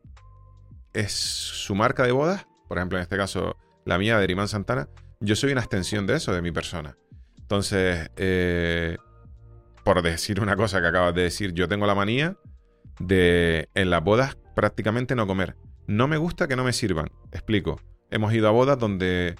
es 0.92 1.12
su 1.12 1.76
marca 1.76 2.02
de 2.02 2.10
bodas. 2.10 2.48
Por 2.66 2.78
ejemplo, 2.78 2.98
en 2.98 3.02
este 3.02 3.16
caso, 3.16 3.56
la 3.84 3.96
mía 3.96 4.18
de 4.18 4.26
Rimán 4.26 4.48
Santana. 4.48 4.88
Yo 5.20 5.36
soy 5.36 5.52
una 5.52 5.60
extensión 5.60 6.04
de 6.04 6.16
eso, 6.16 6.34
de 6.34 6.42
mi 6.42 6.50
persona. 6.50 6.96
Entonces, 7.38 8.10
eh, 8.16 8.96
por 9.84 10.02
decir 10.02 10.40
una 10.40 10.56
cosa 10.56 10.80
que 10.80 10.88
acabas 10.88 11.14
de 11.14 11.22
decir, 11.22 11.52
yo 11.52 11.68
tengo 11.68 11.86
la 11.86 11.94
manía 11.94 12.36
de 12.98 13.68
en 13.74 13.90
las 13.90 14.02
bodas 14.02 14.36
prácticamente 14.56 15.14
no 15.14 15.28
comer. 15.28 15.54
No 15.86 16.08
me 16.08 16.16
gusta 16.16 16.48
que 16.48 16.56
no 16.56 16.64
me 16.64 16.72
sirvan. 16.72 17.10
Explico. 17.32 17.80
Hemos 18.10 18.32
ido 18.32 18.48
a 18.48 18.52
bodas 18.52 18.78
donde 18.78 19.36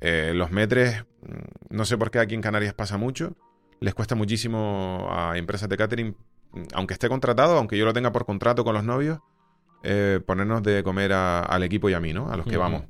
eh, 0.00 0.32
los 0.34 0.50
metres, 0.50 1.04
mm, 1.22 1.76
no 1.76 1.84
sé 1.84 1.96
por 1.96 2.10
qué 2.10 2.18
aquí 2.18 2.34
en 2.34 2.42
Canarias 2.42 2.74
pasa 2.74 2.98
mucho, 2.98 3.36
les 3.80 3.94
cuesta 3.94 4.14
muchísimo 4.14 5.08
a 5.10 5.36
empresas 5.38 5.68
de 5.68 5.76
catering, 5.76 6.16
mm, 6.52 6.62
aunque 6.74 6.94
esté 6.94 7.08
contratado, 7.08 7.56
aunque 7.56 7.78
yo 7.78 7.84
lo 7.84 7.92
tenga 7.92 8.12
por 8.12 8.26
contrato 8.26 8.64
con 8.64 8.74
los 8.74 8.84
novios, 8.84 9.20
eh, 9.82 10.20
ponernos 10.24 10.62
de 10.62 10.82
comer 10.82 11.12
al 11.12 11.62
equipo 11.62 11.90
y 11.90 11.94
a 11.94 12.00
mí, 12.00 12.12
¿no? 12.12 12.30
A 12.30 12.36
los 12.36 12.46
que 12.46 12.56
vamos. 12.56 12.84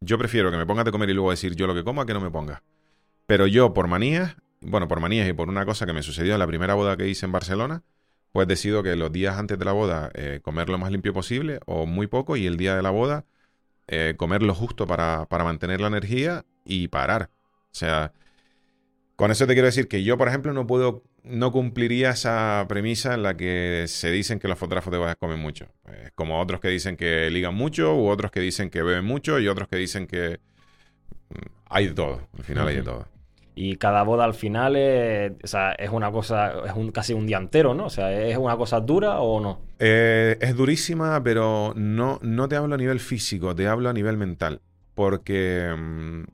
Yo 0.00 0.18
prefiero 0.18 0.50
que 0.50 0.56
me 0.56 0.66
pongas 0.66 0.84
de 0.84 0.92
comer 0.92 1.10
y 1.10 1.14
luego 1.14 1.30
decir 1.30 1.54
yo 1.54 1.66
lo 1.66 1.74
que 1.74 1.84
como 1.84 2.00
a 2.00 2.06
que 2.06 2.14
no 2.14 2.20
me 2.20 2.30
pongas. 2.30 2.62
Pero 3.26 3.46
yo, 3.46 3.72
por 3.72 3.86
manías, 3.86 4.36
bueno, 4.60 4.88
por 4.88 5.00
manías 5.00 5.28
y 5.28 5.32
por 5.32 5.48
una 5.48 5.64
cosa 5.64 5.86
que 5.86 5.92
me 5.92 6.02
sucedió 6.02 6.32
en 6.32 6.38
la 6.38 6.46
primera 6.46 6.74
boda 6.74 6.96
que 6.96 7.06
hice 7.06 7.26
en 7.26 7.32
Barcelona, 7.32 7.82
pues 8.32 8.46
decido 8.46 8.82
que 8.82 8.96
los 8.96 9.12
días 9.12 9.38
antes 9.38 9.58
de 9.58 9.64
la 9.64 9.72
boda 9.72 10.10
eh, 10.14 10.40
comer 10.42 10.68
lo 10.68 10.78
más 10.78 10.90
limpio 10.92 11.12
posible 11.12 11.60
o 11.66 11.86
muy 11.86 12.06
poco 12.06 12.36
y 12.36 12.46
el 12.46 12.56
día 12.56 12.76
de 12.76 12.82
la 12.82 12.90
boda 12.90 13.24
eh, 13.88 14.14
comer 14.16 14.42
lo 14.42 14.54
justo 14.54 14.86
para, 14.86 15.26
para 15.26 15.44
mantener 15.44 15.80
la 15.80 15.88
energía 15.88 16.44
y 16.64 16.88
parar. 16.88 17.30
O 17.72 17.74
sea, 17.74 18.12
con 19.16 19.30
eso 19.30 19.46
te 19.46 19.54
quiero 19.54 19.66
decir 19.66 19.88
que 19.88 20.04
yo, 20.04 20.16
por 20.16 20.28
ejemplo, 20.28 20.52
no 20.52 20.66
puedo, 20.66 21.02
no 21.24 21.50
cumpliría 21.50 22.10
esa 22.10 22.64
premisa 22.68 23.14
en 23.14 23.24
la 23.24 23.36
que 23.36 23.86
se 23.88 24.10
dicen 24.12 24.38
que 24.38 24.48
los 24.48 24.58
fotógrafos 24.58 24.92
de 24.92 24.98
bodas 24.98 25.16
comen 25.16 25.40
mucho. 25.40 25.66
como 26.14 26.40
otros 26.40 26.60
que 26.60 26.68
dicen 26.68 26.96
que 26.96 27.30
ligan 27.30 27.54
mucho, 27.54 27.96
u 27.96 28.08
otros 28.08 28.30
que 28.30 28.40
dicen 28.40 28.70
que 28.70 28.82
beben 28.82 29.04
mucho, 29.04 29.40
y 29.40 29.48
otros 29.48 29.68
que 29.68 29.76
dicen 29.76 30.06
que 30.06 30.38
mm, 31.30 31.48
hay 31.68 31.88
de 31.88 31.94
todo. 31.94 32.28
Al 32.38 32.44
final 32.44 32.68
hay 32.68 32.76
de 32.76 32.82
todo. 32.82 33.08
Y 33.54 33.76
cada 33.76 34.02
boda 34.04 34.24
al 34.24 34.34
final 34.34 34.76
es, 34.76 35.32
es 35.42 35.90
una 35.90 36.10
cosa, 36.10 36.66
es 36.66 36.72
un, 36.74 36.92
casi 36.92 37.12
un 37.12 37.26
día 37.26 37.38
entero, 37.38 37.74
¿no? 37.74 37.86
O 37.86 37.90
sea, 37.90 38.12
¿es 38.12 38.36
una 38.36 38.56
cosa 38.56 38.80
dura 38.80 39.20
o 39.20 39.40
no? 39.40 39.60
Eh, 39.78 40.38
es 40.40 40.56
durísima, 40.56 41.22
pero 41.22 41.74
no, 41.76 42.18
te 42.48 42.56
hablo 42.56 42.74
a 42.74 42.78
nivel 42.78 43.00
físico, 43.00 43.54
te 43.54 43.66
hablo 43.66 43.88
a 43.88 43.92
nivel 43.92 44.16
mental. 44.16 44.60
Porque, 44.94 45.74
mm, 45.76 46.24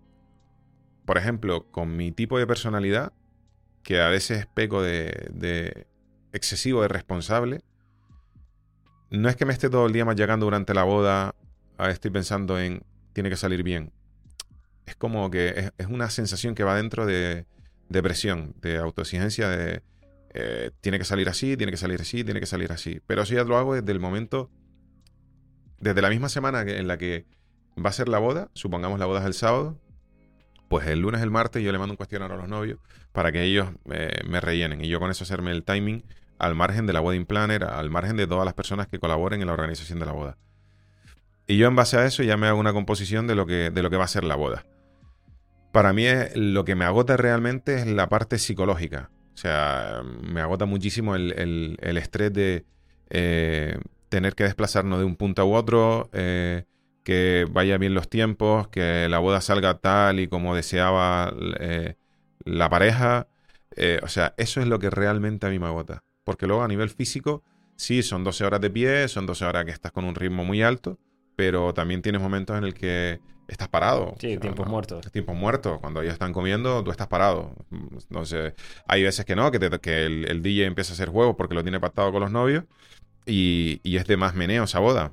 por 1.04 1.18
ejemplo, 1.18 1.70
con 1.70 1.96
mi 1.96 2.12
tipo 2.12 2.38
de 2.38 2.46
personalidad, 2.46 3.12
que 3.82 4.00
a 4.00 4.08
veces 4.08 4.46
peco 4.46 4.82
de, 4.82 5.28
de 5.32 5.86
excesivo 6.32 6.82
de 6.82 6.88
responsable, 6.88 7.60
no 9.10 9.28
es 9.28 9.36
que 9.36 9.46
me 9.46 9.52
esté 9.52 9.70
todo 9.70 9.86
el 9.86 9.92
día 9.92 10.04
machacando 10.04 10.46
durante 10.46 10.74
la 10.74 10.84
boda, 10.84 11.34
estoy 11.78 12.10
pensando 12.10 12.58
en, 12.58 12.82
tiene 13.12 13.30
que 13.30 13.36
salir 13.36 13.62
bien 13.62 13.92
es 14.86 14.96
como 14.96 15.30
que 15.30 15.72
es, 15.76 15.86
una 15.86 16.08
sensación 16.10 16.54
que 16.54 16.64
va 16.64 16.76
dentro 16.76 17.06
de, 17.06 17.46
de 17.88 18.02
presión, 18.02 18.54
de 18.60 18.78
autoexigencia, 18.78 19.48
de 19.48 19.82
eh, 20.38 20.70
tiene 20.82 20.98
que 20.98 21.04
salir 21.04 21.30
así, 21.30 21.56
tiene 21.56 21.72
que 21.72 21.78
salir 21.78 21.98
así, 22.00 22.22
tiene 22.22 22.40
que 22.40 22.46
salir 22.46 22.70
así. 22.70 23.00
Pero 23.06 23.22
eso 23.22 23.34
ya 23.34 23.44
lo 23.44 23.56
hago 23.56 23.74
desde 23.74 23.90
el 23.90 24.00
momento, 24.00 24.50
desde 25.80 26.02
la 26.02 26.10
misma 26.10 26.28
semana 26.28 26.60
en 26.60 26.86
la 26.86 26.98
que 26.98 27.24
va 27.82 27.88
a 27.88 27.92
ser 27.92 28.08
la 28.08 28.18
boda, 28.18 28.50
supongamos 28.52 28.98
la 28.98 29.06
boda 29.06 29.20
es 29.20 29.26
el 29.26 29.32
sábado, 29.32 29.80
pues 30.68 30.86
el 30.88 31.00
lunes, 31.00 31.22
el 31.22 31.30
martes 31.30 31.62
yo 31.62 31.72
le 31.72 31.78
mando 31.78 31.94
un 31.94 31.96
cuestionario 31.96 32.34
a 32.34 32.38
los 32.38 32.48
novios 32.48 32.80
para 33.12 33.32
que 33.32 33.44
ellos 33.44 33.68
eh, 33.90 34.20
me 34.28 34.40
rellenen 34.40 34.84
y 34.84 34.88
yo 34.88 35.00
con 35.00 35.10
eso 35.10 35.24
hacerme 35.24 35.52
el 35.52 35.64
timing 35.64 36.04
al 36.38 36.54
margen 36.54 36.86
de 36.86 36.92
la 36.92 37.00
wedding 37.00 37.24
planner, 37.24 37.64
al 37.64 37.88
margen 37.88 38.16
de 38.16 38.26
todas 38.26 38.44
las 38.44 38.52
personas 38.52 38.88
que 38.88 38.98
colaboren 38.98 39.40
en 39.40 39.46
la 39.46 39.54
organización 39.54 39.98
de 40.00 40.06
la 40.06 40.12
boda. 40.12 40.36
Y 41.46 41.56
yo 41.56 41.66
en 41.66 41.76
base 41.76 41.96
a 41.96 42.04
eso 42.04 42.22
ya 42.22 42.36
me 42.36 42.46
hago 42.46 42.60
una 42.60 42.74
composición 42.74 43.26
de 43.26 43.36
lo 43.36 43.46
que, 43.46 43.70
de 43.70 43.82
lo 43.82 43.88
que 43.88 43.96
va 43.96 44.04
a 44.04 44.08
ser 44.08 44.24
la 44.24 44.34
boda 44.34 44.66
para 45.76 45.92
mí 45.92 46.06
lo 46.34 46.64
que 46.64 46.74
me 46.74 46.86
agota 46.86 47.18
realmente 47.18 47.74
es 47.74 47.86
la 47.86 48.08
parte 48.08 48.38
psicológica. 48.38 49.10
O 49.34 49.36
sea, 49.36 50.00
me 50.22 50.40
agota 50.40 50.64
muchísimo 50.64 51.14
el, 51.14 51.76
estrés 51.82 52.32
de 52.32 52.64
eh, 53.10 53.76
tener 54.08 54.34
que 54.34 54.44
desplazarnos 54.44 55.00
de 55.00 55.04
un 55.04 55.16
punto 55.16 55.42
a 55.42 55.44
otro, 55.44 56.08
eh, 56.14 56.64
que 57.04 57.46
vaya 57.50 57.76
bien 57.76 57.92
los 57.92 58.08
tiempos, 58.08 58.68
que 58.68 59.06
la 59.10 59.18
boda 59.18 59.42
salga 59.42 59.76
tal 59.76 60.18
y 60.18 60.28
como 60.28 60.56
deseaba 60.56 61.34
eh, 61.60 61.96
la 62.46 62.70
pareja. 62.70 63.28
o 64.02 64.08
sea, 64.08 64.32
eso 64.38 64.62
es 64.62 64.66
lo 64.68 64.78
que 64.78 64.88
realmente 64.88 65.46
a 65.46 65.50
mí 65.50 65.58
me 65.58 65.66
agota. 65.66 66.04
Porque 66.24 66.46
luego 66.46 66.62
a 66.62 66.68
nivel 66.68 66.88
físico, 66.88 67.42
sí, 67.76 68.02
son 68.02 68.24
12 68.24 68.46
horas 68.46 68.62
de 68.62 68.70
pie, 68.70 69.08
son 69.08 69.26
12 69.26 69.44
horas 69.44 69.66
que 69.66 69.72
estás 69.72 69.92
con 69.92 70.06
un 70.06 70.14
ritmo 70.14 70.42
muy 70.42 70.62
alto, 70.62 70.98
pero 71.36 71.74
también 71.74 72.00
tienes 72.00 72.22
momentos 72.22 72.56
en 72.56 72.64
el 72.64 72.72
que 72.72 73.20
estás 73.48 73.68
parado. 73.68 74.14
Sí, 74.18 74.38
tiempos 74.38 74.66
muertos. 74.66 75.10
Tiempos 75.12 75.36
muertos. 75.36 75.80
Cuando 75.80 76.02
ellos 76.02 76.12
están 76.12 76.32
comiendo, 76.32 76.82
tú 76.82 76.90
estás 76.90 77.06
parado. 77.06 77.54
Entonces, 77.70 78.54
hay 78.86 79.02
veces 79.02 79.24
que 79.24 79.36
no, 79.36 79.50
que, 79.50 79.58
que 79.80 80.06
el, 80.06 80.42
DJ 80.42 80.66
empieza 80.66 80.92
a 80.92 80.94
hacer 80.94 81.08
juegos 81.08 81.36
porque 81.36 81.54
lo 81.54 81.62
tiene 81.62 81.80
pactado 81.80 82.12
con 82.12 82.20
los 82.20 82.30
novios 82.30 82.64
y, 83.24 83.80
y, 83.82 83.96
es 83.96 84.06
de 84.06 84.16
más 84.16 84.34
meneo 84.34 84.64
esa 84.64 84.78
boda. 84.78 85.12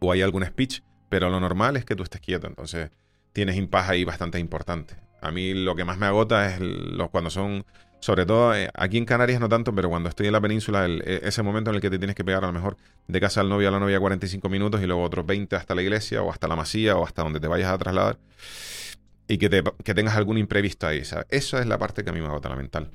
O 0.00 0.12
hay 0.12 0.22
algún 0.22 0.44
speech, 0.44 0.80
pero 1.08 1.30
lo 1.30 1.40
normal 1.40 1.76
es 1.76 1.84
que 1.84 1.94
tú 1.94 2.02
estés 2.02 2.20
quieto. 2.20 2.46
Entonces, 2.46 2.90
tienes 3.32 3.56
impas 3.56 3.88
ahí 3.88 4.04
bastante 4.04 4.38
importante. 4.38 4.96
A 5.20 5.30
mí 5.30 5.54
lo 5.54 5.76
que 5.76 5.84
más 5.84 5.98
me 5.98 6.06
agota 6.06 6.46
es 6.46 6.60
los, 6.60 7.10
cuando 7.10 7.30
son 7.30 7.64
sobre 8.02 8.26
todo 8.26 8.52
eh, 8.52 8.68
aquí 8.74 8.98
en 8.98 9.04
Canarias 9.04 9.40
no 9.40 9.48
tanto, 9.48 9.72
pero 9.72 9.88
cuando 9.88 10.08
estoy 10.08 10.26
en 10.26 10.32
la 10.32 10.40
península, 10.40 10.86
e, 10.86 11.20
ese 11.22 11.40
momento 11.44 11.70
en 11.70 11.76
el 11.76 11.80
que 11.80 11.88
te 11.88 11.98
tienes 11.98 12.16
que 12.16 12.24
pegar 12.24 12.42
a 12.42 12.48
lo 12.48 12.52
mejor 12.52 12.76
de 13.06 13.20
casa 13.20 13.40
al 13.40 13.48
novio 13.48 13.68
a 13.68 13.70
la 13.70 13.78
novia 13.78 14.00
45 14.00 14.48
minutos 14.48 14.82
y 14.82 14.86
luego 14.86 15.04
otros 15.04 15.24
20 15.24 15.54
hasta 15.54 15.76
la 15.76 15.82
iglesia 15.82 16.20
o 16.20 16.32
hasta 16.32 16.48
la 16.48 16.56
masía 16.56 16.96
o 16.96 17.04
hasta 17.04 17.22
donde 17.22 17.38
te 17.38 17.46
vayas 17.46 17.70
a 17.70 17.78
trasladar 17.78 18.18
y 19.28 19.38
que, 19.38 19.48
te, 19.48 19.62
tengas 19.94 20.16
algún 20.16 20.36
imprevisto 20.36 20.88
ahí. 20.88 21.04
¿sabes? 21.04 21.26
Eso 21.30 21.60
es 21.60 21.66
la 21.66 21.78
parte 21.78 22.02
que 22.02 22.10
a 22.10 22.12
mí 22.12 22.20
me 22.20 22.26
agota 22.26 22.48
la 22.48 22.56
mental. 22.56 22.90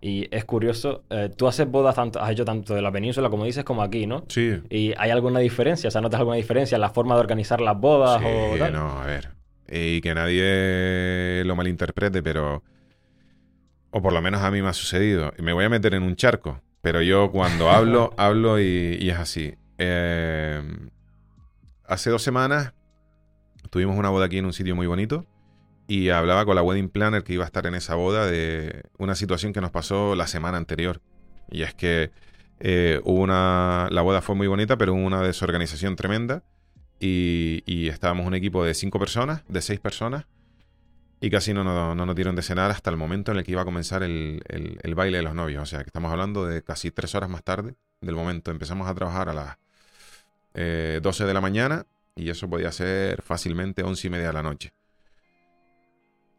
Y 0.00 0.34
es 0.34 0.46
curioso, 0.46 1.02
eh, 1.10 1.28
tú 1.36 1.46
haces 1.46 1.70
bodas, 1.70 1.94
tanto, 1.94 2.18
has 2.18 2.30
hecho 2.30 2.46
tanto 2.46 2.74
de 2.74 2.80
la 2.80 2.90
península, 2.90 3.28
como 3.28 3.44
dices, 3.44 3.64
como 3.64 3.82
aquí, 3.82 4.06
¿no? 4.06 4.24
Sí. 4.28 4.62
¿Y 4.70 4.94
hay 4.96 5.10
alguna 5.10 5.40
diferencia? 5.40 5.88
O 5.88 5.90
sea, 5.90 6.00
¿notas 6.00 6.20
alguna 6.20 6.36
diferencia 6.36 6.76
en 6.76 6.80
la 6.80 6.88
forma 6.88 7.16
de 7.16 7.20
organizar 7.20 7.60
las 7.60 7.78
bodas? 7.78 8.22
Sí, 8.22 8.62
o 8.62 8.70
no, 8.70 9.02
a 9.02 9.04
ver. 9.04 9.32
Y 9.68 10.00
que 10.00 10.14
nadie 10.14 11.44
lo 11.44 11.54
malinterprete, 11.54 12.22
pero 12.22 12.62
o 13.96 14.02
por 14.02 14.12
lo 14.12 14.20
menos 14.20 14.42
a 14.42 14.50
mí 14.50 14.60
me 14.60 14.68
ha 14.68 14.74
sucedido, 14.74 15.32
y 15.38 15.42
me 15.42 15.54
voy 15.54 15.64
a 15.64 15.70
meter 15.70 15.94
en 15.94 16.02
un 16.02 16.16
charco, 16.16 16.60
pero 16.82 17.00
yo 17.00 17.30
cuando 17.30 17.70
hablo, 17.70 18.12
hablo 18.18 18.60
y, 18.60 19.08
es 19.08 19.16
así. 19.16 19.54
Eh, 19.78 20.62
hace 21.86 22.10
dos 22.10 22.22
semanas 22.22 22.74
tuvimos 23.70 23.96
una 23.96 24.10
boda 24.10 24.26
aquí 24.26 24.36
en 24.36 24.44
un 24.44 24.52
sitio 24.52 24.76
muy 24.76 24.86
bonito 24.86 25.24
y 25.88 26.10
hablaba 26.10 26.44
con 26.44 26.56
la 26.56 26.62
wedding 26.62 26.90
planner 26.90 27.24
que 27.24 27.32
iba 27.32 27.44
a 27.44 27.46
estar 27.46 27.66
en 27.66 27.74
esa 27.74 27.94
boda 27.94 28.26
de 28.26 28.82
una 28.98 29.14
situación 29.14 29.54
que 29.54 29.62
nos 29.62 29.70
pasó 29.70 30.14
la 30.14 30.26
semana 30.26 30.58
anterior. 30.58 31.00
Y 31.50 31.62
es 31.62 31.72
que 31.72 32.10
eh, 32.60 33.00
hubo 33.02 33.22
una. 33.22 33.88
La 33.90 34.02
boda 34.02 34.20
fue 34.20 34.34
muy 34.34 34.46
bonita, 34.46 34.76
pero 34.76 34.92
hubo 34.92 35.06
una 35.06 35.22
desorganización 35.22 35.96
tremenda. 35.96 36.42
Y, 37.00 37.62
y 37.64 37.88
estábamos 37.88 38.26
un 38.26 38.34
equipo 38.34 38.62
de 38.62 38.74
cinco 38.74 38.98
personas, 38.98 39.42
de 39.48 39.62
seis 39.62 39.80
personas, 39.80 40.26
y 41.20 41.30
casi 41.30 41.54
no, 41.54 41.64
no, 41.64 41.94
no, 41.94 42.06
nos 42.06 42.14
dieron 42.14 42.36
de 42.36 42.42
cenar 42.42 42.70
hasta 42.70 42.90
el 42.90 42.96
momento 42.96 43.32
en 43.32 43.38
el 43.38 43.44
que 43.44 43.52
iba 43.52 43.62
a 43.62 43.64
comenzar 43.64 44.02
el, 44.02 44.42
baile 44.94 45.18
de 45.18 45.24
los 45.24 45.34
novios. 45.34 45.62
O 45.62 45.66
sea, 45.66 45.80
que 45.80 45.88
estamos 45.88 46.12
hablando 46.12 46.44
de 46.46 46.62
casi 46.62 46.90
tres 46.90 47.14
horas 47.14 47.30
más 47.30 47.42
tarde 47.42 47.74
del 48.00 48.14
momento. 48.14 48.50
Empezamos 48.50 48.88
a 48.88 48.94
trabajar 48.94 49.30
a 49.30 49.32
las 49.32 49.56
12 51.02 51.24
eh, 51.24 51.26
de 51.26 51.34
la 51.34 51.40
mañana 51.40 51.86
y 52.14 52.28
eso 52.28 52.48
podía 52.48 52.70
ser 52.70 53.22
fácilmente 53.22 53.82
once 53.82 54.06
y 54.06 54.10
media 54.10 54.26
de 54.26 54.32
la 54.34 54.42
noche. 54.42 54.72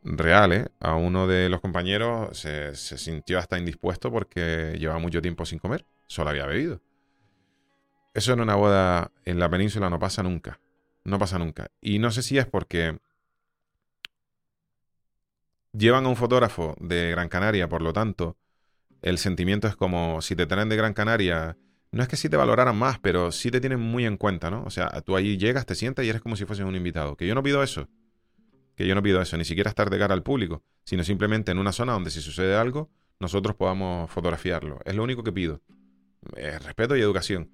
Real, 0.03 0.53
¿eh? 0.53 0.67
A 0.79 0.93
uno 0.95 1.27
de 1.27 1.49
los 1.49 1.59
compañeros 1.59 2.37
se, 2.37 2.75
se 2.75 2.97
sintió 2.97 3.39
hasta 3.39 3.57
indispuesto 3.57 4.11
porque 4.11 4.75
llevaba 4.79 4.99
mucho 4.99 5.21
tiempo 5.21 5.43
sin 5.45 5.57
comer. 5.57 5.85
Solo 6.05 6.29
había 6.29 6.45
bebido. 6.45 6.81
Eso 8.13 8.33
en 8.33 8.41
una 8.41 8.55
boda 8.55 9.11
en 9.25 9.39
la 9.39 9.49
península 9.49 9.89
no 9.89 9.99
pasa 9.99 10.23
nunca. 10.23 10.59
No 11.03 11.17
pasa 11.17 11.39
nunca. 11.39 11.71
Y 11.81 11.99
no 11.99 12.11
sé 12.11 12.21
si 12.21 12.37
es 12.37 12.45
porque 12.45 12.99
llevan 15.77 16.05
a 16.05 16.09
un 16.09 16.15
fotógrafo 16.15 16.75
de 16.79 17.11
Gran 17.11 17.29
Canaria, 17.29 17.69
por 17.69 17.81
lo 17.81 17.93
tanto, 17.93 18.37
el 19.01 19.17
sentimiento 19.17 19.67
es 19.67 19.75
como 19.75 20.21
si 20.21 20.35
te 20.35 20.45
traen 20.47 20.69
de 20.69 20.75
Gran 20.75 20.93
Canaria, 20.93 21.57
no 21.91 22.03
es 22.03 22.09
que 22.09 22.17
sí 22.17 22.29
te 22.29 22.37
valoraran 22.37 22.75
más, 22.75 22.99
pero 22.99 23.31
sí 23.31 23.51
te 23.51 23.61
tienen 23.61 23.79
muy 23.79 24.05
en 24.05 24.17
cuenta, 24.17 24.49
¿no? 24.49 24.63
O 24.63 24.69
sea, 24.69 24.89
tú 25.01 25.15
ahí 25.15 25.37
llegas, 25.37 25.65
te 25.65 25.75
sientas 25.75 26.05
y 26.05 26.09
eres 26.09 26.21
como 26.21 26.35
si 26.35 26.45
fueses 26.45 26.65
un 26.65 26.75
invitado. 26.75 27.15
Que 27.15 27.25
yo 27.25 27.33
no 27.33 27.43
pido 27.43 27.63
eso. 27.63 27.87
Que 28.75 28.85
yo 28.85 28.93
no 28.93 29.01
pido 29.01 29.21
eso, 29.21 29.37
ni 29.37 29.45
siquiera 29.45 29.69
estar 29.69 29.89
de 29.89 29.97
cara 29.97 30.13
al 30.13 30.23
público, 30.23 30.63
sino 30.83 31.03
simplemente 31.03 31.51
en 31.51 31.57
una 31.57 31.71
zona 31.71 31.93
donde 31.93 32.11
si 32.11 32.21
sucede 32.21 32.55
algo, 32.55 32.89
nosotros 33.19 33.55
podamos 33.55 34.11
fotografiarlo. 34.11 34.79
Es 34.85 34.95
lo 34.95 35.03
único 35.03 35.23
que 35.23 35.31
pido. 35.31 35.61
Eh, 36.35 36.59
respeto 36.59 36.95
y 36.95 37.01
educación. 37.01 37.51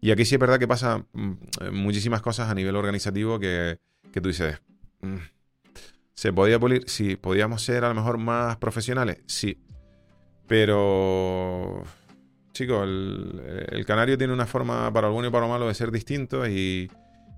Y 0.00 0.10
aquí 0.10 0.24
sí 0.24 0.34
es 0.34 0.40
verdad 0.40 0.58
que 0.58 0.68
pasa 0.68 1.06
mm, 1.12 1.32
muchísimas 1.72 2.20
cosas 2.20 2.50
a 2.50 2.54
nivel 2.54 2.76
organizativo 2.76 3.38
que, 3.38 3.78
que 4.12 4.20
tú 4.20 4.28
dices, 4.28 4.60
mm, 5.00 5.16
¿Se 6.16 6.32
podía 6.32 6.58
pulir? 6.58 6.84
Sí. 6.86 7.16
¿Podíamos 7.16 7.62
ser 7.62 7.84
a 7.84 7.90
lo 7.90 7.94
mejor 7.94 8.16
más 8.16 8.56
profesionales? 8.56 9.18
Sí. 9.26 9.60
Pero, 10.48 11.82
chicos, 12.52 12.84
el, 12.84 13.84
canario 13.86 14.16
tiene 14.16 14.32
una 14.32 14.46
forma 14.46 14.90
para 14.92 15.08
lo 15.08 15.12
bueno 15.12 15.28
y 15.28 15.30
para 15.30 15.44
lo 15.46 15.52
malo 15.52 15.68
de 15.68 15.74
ser 15.74 15.90
distinto 15.90 16.48
y 16.48 16.90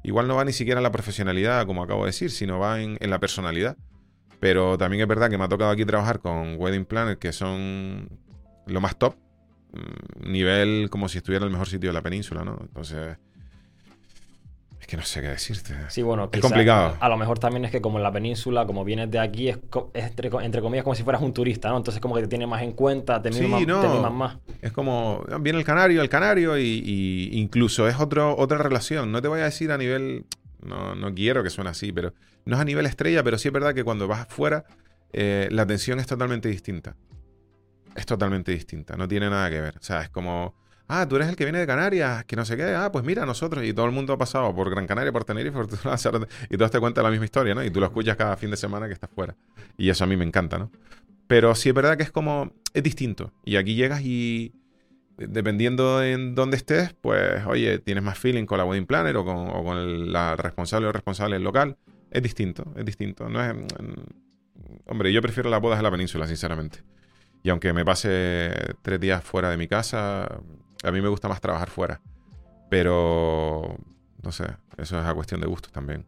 igual 0.04 0.28
no 0.28 0.37
va 0.37 0.44
ni 0.44 0.52
siquiera 0.52 0.78
en 0.78 0.85
la 0.85 0.92
profesionalidad, 0.92 1.66
como 1.66 1.82
acabo 1.82 2.04
de 2.04 2.11
decir, 2.11 2.30
sino 2.30 2.61
va 2.61 2.80
en, 2.80 2.99
la 3.00 3.18
personalidad. 3.18 3.76
Pero 4.38 4.78
también 4.78 5.02
es 5.02 5.08
verdad 5.08 5.28
que 5.28 5.38
me 5.38 5.44
ha 5.44 5.49
tocado 5.49 5.73
aquí 5.73 5.85
trabajar 5.85 6.20
con 6.20 6.54
Wedding 6.56 6.85
Planner, 6.85 7.18
que 7.18 7.32
son 7.32 8.08
lo 8.66 8.80
más 8.80 8.97
top. 8.97 9.16
mm, 9.73 10.30
nivel 10.30 10.88
como 10.90 11.08
si 11.08 11.18
estuviera 11.18 11.44
en 11.44 11.49
el 11.49 11.52
mejor 11.52 11.68
sitio 11.68 11.90
de 11.90 11.94
la 11.94 12.02
península, 12.02 12.44
¿no? 12.44 12.58
Entonces, 12.61 12.99
es 13.08 13.18
que 14.88 14.97
no 14.97 15.02
sé 15.02 15.21
qué 15.21 15.28
decirte. 15.28 15.75
Sí, 15.88 16.00
bueno, 16.00 16.25
es 16.25 16.30
quizá 16.30 16.40
complicado. 16.49 16.97
A 16.99 17.09
lo 17.11 17.18
mejor 17.18 17.38
también 17.38 17.62
es 17.66 17.71
que 17.71 17.83
como 17.83 17.99
en 17.99 18.02
la 18.02 18.11
península, 18.11 18.64
como 18.64 18.85
vienes 18.85 19.11
de 19.11 19.18
aquí, 19.18 19.50
es, 19.50 19.59
entre, 19.92 20.30
entre 20.42 20.62
comillas 20.62 20.83
como 20.83 20.95
si 20.95 21.02
fueras 21.02 21.21
un 21.21 21.35
turista, 21.35 21.68
¿no? 21.68 21.76
Entonces 21.76 22.00
como 22.00 22.14
que 22.14 22.23
te 22.23 22.28
tiene 22.28 22.47
más 22.47 22.62
en 22.62 22.73
cuenta, 22.73 23.21
te 23.21 23.30
Sí, 23.30 23.42
miman, 23.42 23.66
no. 23.66 23.80
te 23.83 23.88
miman 23.90 24.14
más. 24.14 24.38
Es 24.62 24.73
como, 24.73 25.23
viene 25.40 25.59
el 25.59 25.64
canario, 25.66 26.00
el 26.00 26.09
canario, 26.09 26.57
y, 26.57 26.83
y 26.85 27.38
incluso 27.38 27.87
es 27.87 28.00
otro, 28.00 28.35
otra 28.38 28.57
relación. 28.57 29.12
No 29.12 29.21
te 29.21 29.28
voy 29.28 29.40
a 29.40 29.45
decir 29.45 29.71
a 29.73 29.76
nivel, 29.76 30.25
no, 30.62 30.95
no 30.95 31.14
quiero 31.14 31.42
que 31.42 31.50
suene 31.50 31.68
así, 31.68 31.92
pero 31.92 32.14
no 32.47 32.57
es 32.57 32.61
a 32.62 32.64
nivel 32.64 32.87
estrella, 32.87 33.23
pero 33.23 33.37
sí 33.37 33.49
es 33.49 33.52
verdad 33.52 33.75
que 33.75 33.85
cuando 33.85 34.09
vas 34.09 34.21
afuera, 34.21 34.64
eh, 35.12 35.49
la 35.50 35.62
atención 35.64 36.00
es 36.00 36.07
totalmente 36.07 36.49
distinta. 36.49 36.97
Es 37.95 38.07
totalmente 38.07 38.52
distinta, 38.52 38.97
no 38.97 39.07
tiene 39.07 39.28
nada 39.28 39.50
que 39.50 39.61
ver. 39.61 39.75
O 39.76 39.83
sea, 39.83 40.00
es 40.00 40.09
como, 40.09 40.54
ah, 40.88 41.07
tú 41.07 41.16
eres 41.16 41.28
el 41.28 41.37
que 41.37 41.45
viene 41.45 41.59
de 41.59 41.66
Canarias, 41.66 42.25
que 42.25 42.35
no 42.35 42.45
sé 42.45 42.57
qué, 42.57 42.64
ah, 42.75 42.90
pues 42.90 43.04
mira, 43.04 43.25
nosotros, 43.26 43.64
y 43.64 43.73
todo 43.73 43.87
el 43.87 43.92
mundo 43.92 44.14
ha 44.14 44.18
pasado 44.18 44.54
por 44.54 44.71
Gran 44.71 44.87
Canaria, 44.87 45.12
por 45.12 45.25
Tenerife, 45.25 45.57
por 45.57 45.68
y 46.50 46.57
todos 46.57 46.71
te 46.71 46.80
cuentan 46.80 47.04
la 47.04 47.11
misma 47.11 47.26
historia, 47.26 47.54
¿no? 47.54 47.62
Y 47.62 47.71
tú 47.71 47.80
lo 47.80 47.87
escuchas 47.87 48.16
cada 48.16 48.37
fin 48.37 48.50
de 48.50 48.57
semana 48.57 48.87
que 48.87 48.95
estás 48.95 49.11
fuera. 49.11 49.37
Y 49.76 49.90
eso 49.90 50.04
a 50.04 50.07
mí 50.07 50.16
me 50.16 50.25
encanta, 50.25 50.59
¿no? 50.59 50.71
Pero 51.28 51.54
sí 51.54 51.68
es 51.68 51.75
verdad 51.75 51.97
que 51.97 52.02
es 52.02 52.11
como, 52.11 52.52
es 52.73 52.83
distinto. 52.83 53.33
Y 53.45 53.57
aquí 53.57 53.75
llegas 53.75 54.00
y 54.02 54.52
dependiendo 55.18 56.02
en 56.02 56.35
dónde 56.35 56.57
estés, 56.57 56.95
pues 57.00 57.45
oye, 57.47 57.78
tienes 57.80 58.02
más 58.02 58.18
feeling 58.18 58.47
con 58.47 58.59
la 58.59 58.64
wedding 58.64 58.87
planner 58.87 59.16
o 59.16 59.25
con, 59.25 60.12
la 60.12 60.37
responsable 60.37 60.88
o 60.88 60.92
responsable 60.92 61.38
local. 61.38 61.76
Es 62.11 62.23
distinto, 62.23 62.73
es 62.76 62.85
distinto. 62.85 63.28
No 63.28 63.45
es, 63.45 63.54
mm, 63.54 63.66
hombre, 64.87 65.12
yo 65.12 65.21
prefiero 65.21 65.50
las 65.50 65.61
bodas 65.61 65.78
en 65.78 65.83
la 65.85 65.90
península, 65.90 66.26
sinceramente. 66.26 66.83
Y 67.42 67.50
aunque 67.50 67.73
me 67.73 67.85
pase 67.85 68.50
tres 68.83 68.99
días 68.99 69.23
fuera 69.23 69.50
de 69.50 69.57
mi 69.57 69.68
casa, 69.68 70.40
a 70.82 70.90
mí 70.90 71.00
me 71.00 71.08
gusta 71.08 71.28
más 71.28 71.40
trabajar 71.40 71.70
fuera. 71.70 72.00
Pero, 72.68 73.76
no 74.23 74.32
sé, 74.32 74.44
eso 74.76 75.00
es 75.00 75.06
a 75.06 75.14
cuestión 75.14 75.40
de 75.40 75.47
gustos 75.47 75.73
también. 75.73 76.04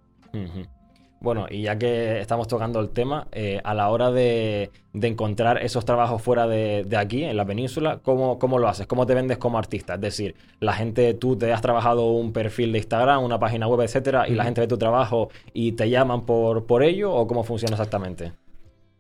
Bueno, 1.21 1.47
y 1.51 1.63
ya 1.63 1.77
que 1.77 2.19
estamos 2.19 2.49
tocando 2.49 2.81
el 2.81 2.91
tema, 2.91 3.27
eh, 3.33 3.61
a 3.63 3.75
la 3.75 3.91
hora 3.91 4.11
de, 4.11 4.71
de 4.95 5.09
encontrar 5.09 5.63
esos 5.63 5.85
trabajos 5.85 6.23
fuera 6.23 6.47
de, 6.47 6.85
de 6.87 6.97
aquí, 6.97 7.25
en 7.25 7.37
la 7.37 7.45
península, 7.45 8.01
¿cómo, 8.03 8.39
¿cómo 8.39 8.59
lo 8.59 8.69
haces? 8.69 8.87
¿Cómo 8.87 9.05
te 9.07 9.15
vendes 9.15 9.37
como 9.37 9.59
artista? 9.59 9.95
Es 9.95 10.01
decir, 10.01 10.35
la 10.61 10.73
gente, 10.73 11.13
tú 11.13 11.37
te 11.37 11.53
has 11.53 11.61
trabajado 11.61 12.11
un 12.13 12.33
perfil 12.33 12.73
de 12.73 12.79
Instagram, 12.79 13.23
una 13.23 13.39
página 13.39 13.69
web, 13.69 13.83
etcétera, 13.83 14.29
y 14.29 14.35
la 14.35 14.45
gente 14.45 14.63
ve 14.63 14.67
tu 14.67 14.79
trabajo 14.79 15.29
y 15.53 15.73
te 15.73 15.91
llaman 15.91 16.25
por, 16.25 16.65
por 16.65 16.83
ello, 16.83 17.13
¿o 17.13 17.27
cómo 17.27 17.45
funciona 17.45 17.75
exactamente? 17.75 18.33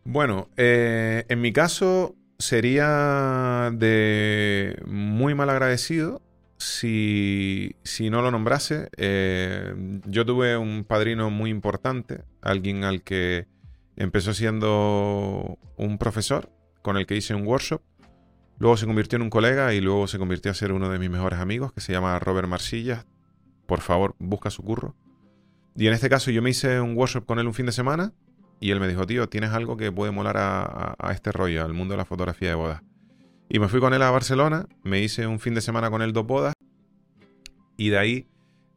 Bueno, 0.05 0.49
eh, 0.59 1.25
en 1.29 1.41
mi 1.41 1.53
caso 1.53 2.17
sería 2.41 3.71
de 3.73 4.83
muy 4.87 5.35
mal 5.35 5.51
agradecido 5.51 6.23
si, 6.57 7.77
si 7.85 8.11
no 8.11 8.23
lo 8.23 8.31
nombrase. 8.31 8.89
Eh, 8.97 9.75
yo 10.07 10.25
tuve 10.27 10.57
un 10.57 10.85
padrino 10.85 11.31
muy 11.31 11.51
importante, 11.51 12.25
alguien 12.41 12.85
al 12.85 13.03
que 13.03 13.47
empezó 13.97 14.33
siendo 14.35 15.59
un 15.77 15.99
profesor 15.99 16.51
con 16.83 16.97
el 16.97 17.07
que 17.07 17.17
hice 17.17 17.35
un 17.35 17.47
workshop. 17.47 17.83
Luego 18.59 18.77
se 18.77 18.87
convirtió 18.87 19.17
en 19.17 19.23
un 19.23 19.31
colega 19.31 19.73
y 19.75 19.81
luego 19.81 20.07
se 20.07 20.19
convirtió 20.19 20.51
a 20.51 20.55
ser 20.55 20.73
uno 20.73 20.91
de 20.91 20.99
mis 20.99 21.11
mejores 21.11 21.39
amigos, 21.39 21.73
que 21.73 21.81
se 21.81 21.93
llama 21.93 22.19
Robert 22.19 22.49
Marsillas. 22.49 23.07
Por 23.67 23.81
favor, 23.81 24.17
busca 24.19 24.51
su 24.51 24.63
curro. 24.63 24.97
Y 25.77 25.87
en 25.87 25.93
este 25.93 26.09
caso 26.09 26.31
yo 26.31 26.43
me 26.43 26.51
hice 26.51 26.81
un 26.81 26.97
workshop 26.97 27.27
con 27.27 27.39
él 27.39 27.47
un 27.47 27.55
fin 27.55 27.67
de 27.67 27.73
semana 27.73 28.13
y 28.61 28.71
él 28.71 28.79
me 28.79 28.87
dijo, 28.87 29.07
tío, 29.07 29.29
tienes 29.29 29.51
algo 29.53 29.79
que 29.79 29.91
puede 29.91 30.13
molar 30.13 30.37
a, 30.39 31.13
este 31.13 31.33
rollo, 31.33 31.65
al 31.65 31.73
mundo 31.73 31.95
de 31.95 31.99
la 31.99 32.05
fotografía 32.05 32.51
de 32.51 32.55
bodas. 32.55 32.83
Y 33.49 33.59
me 33.59 33.69
fui 33.69 33.81
con 33.81 33.95
él 33.95 34.03
a 34.03 34.11
Barcelona, 34.11 34.67
me 34.85 35.01
hice 35.01 35.27
un 35.27 35.41
fin 35.41 35.55
de 35.55 35.63
semana 35.63 35.91
con 35.91 36.03
él 36.03 36.13
dos 36.13 36.27
bodas 36.27 36.55
y 37.77 37.89
de 37.89 37.99
ahí 37.99 38.27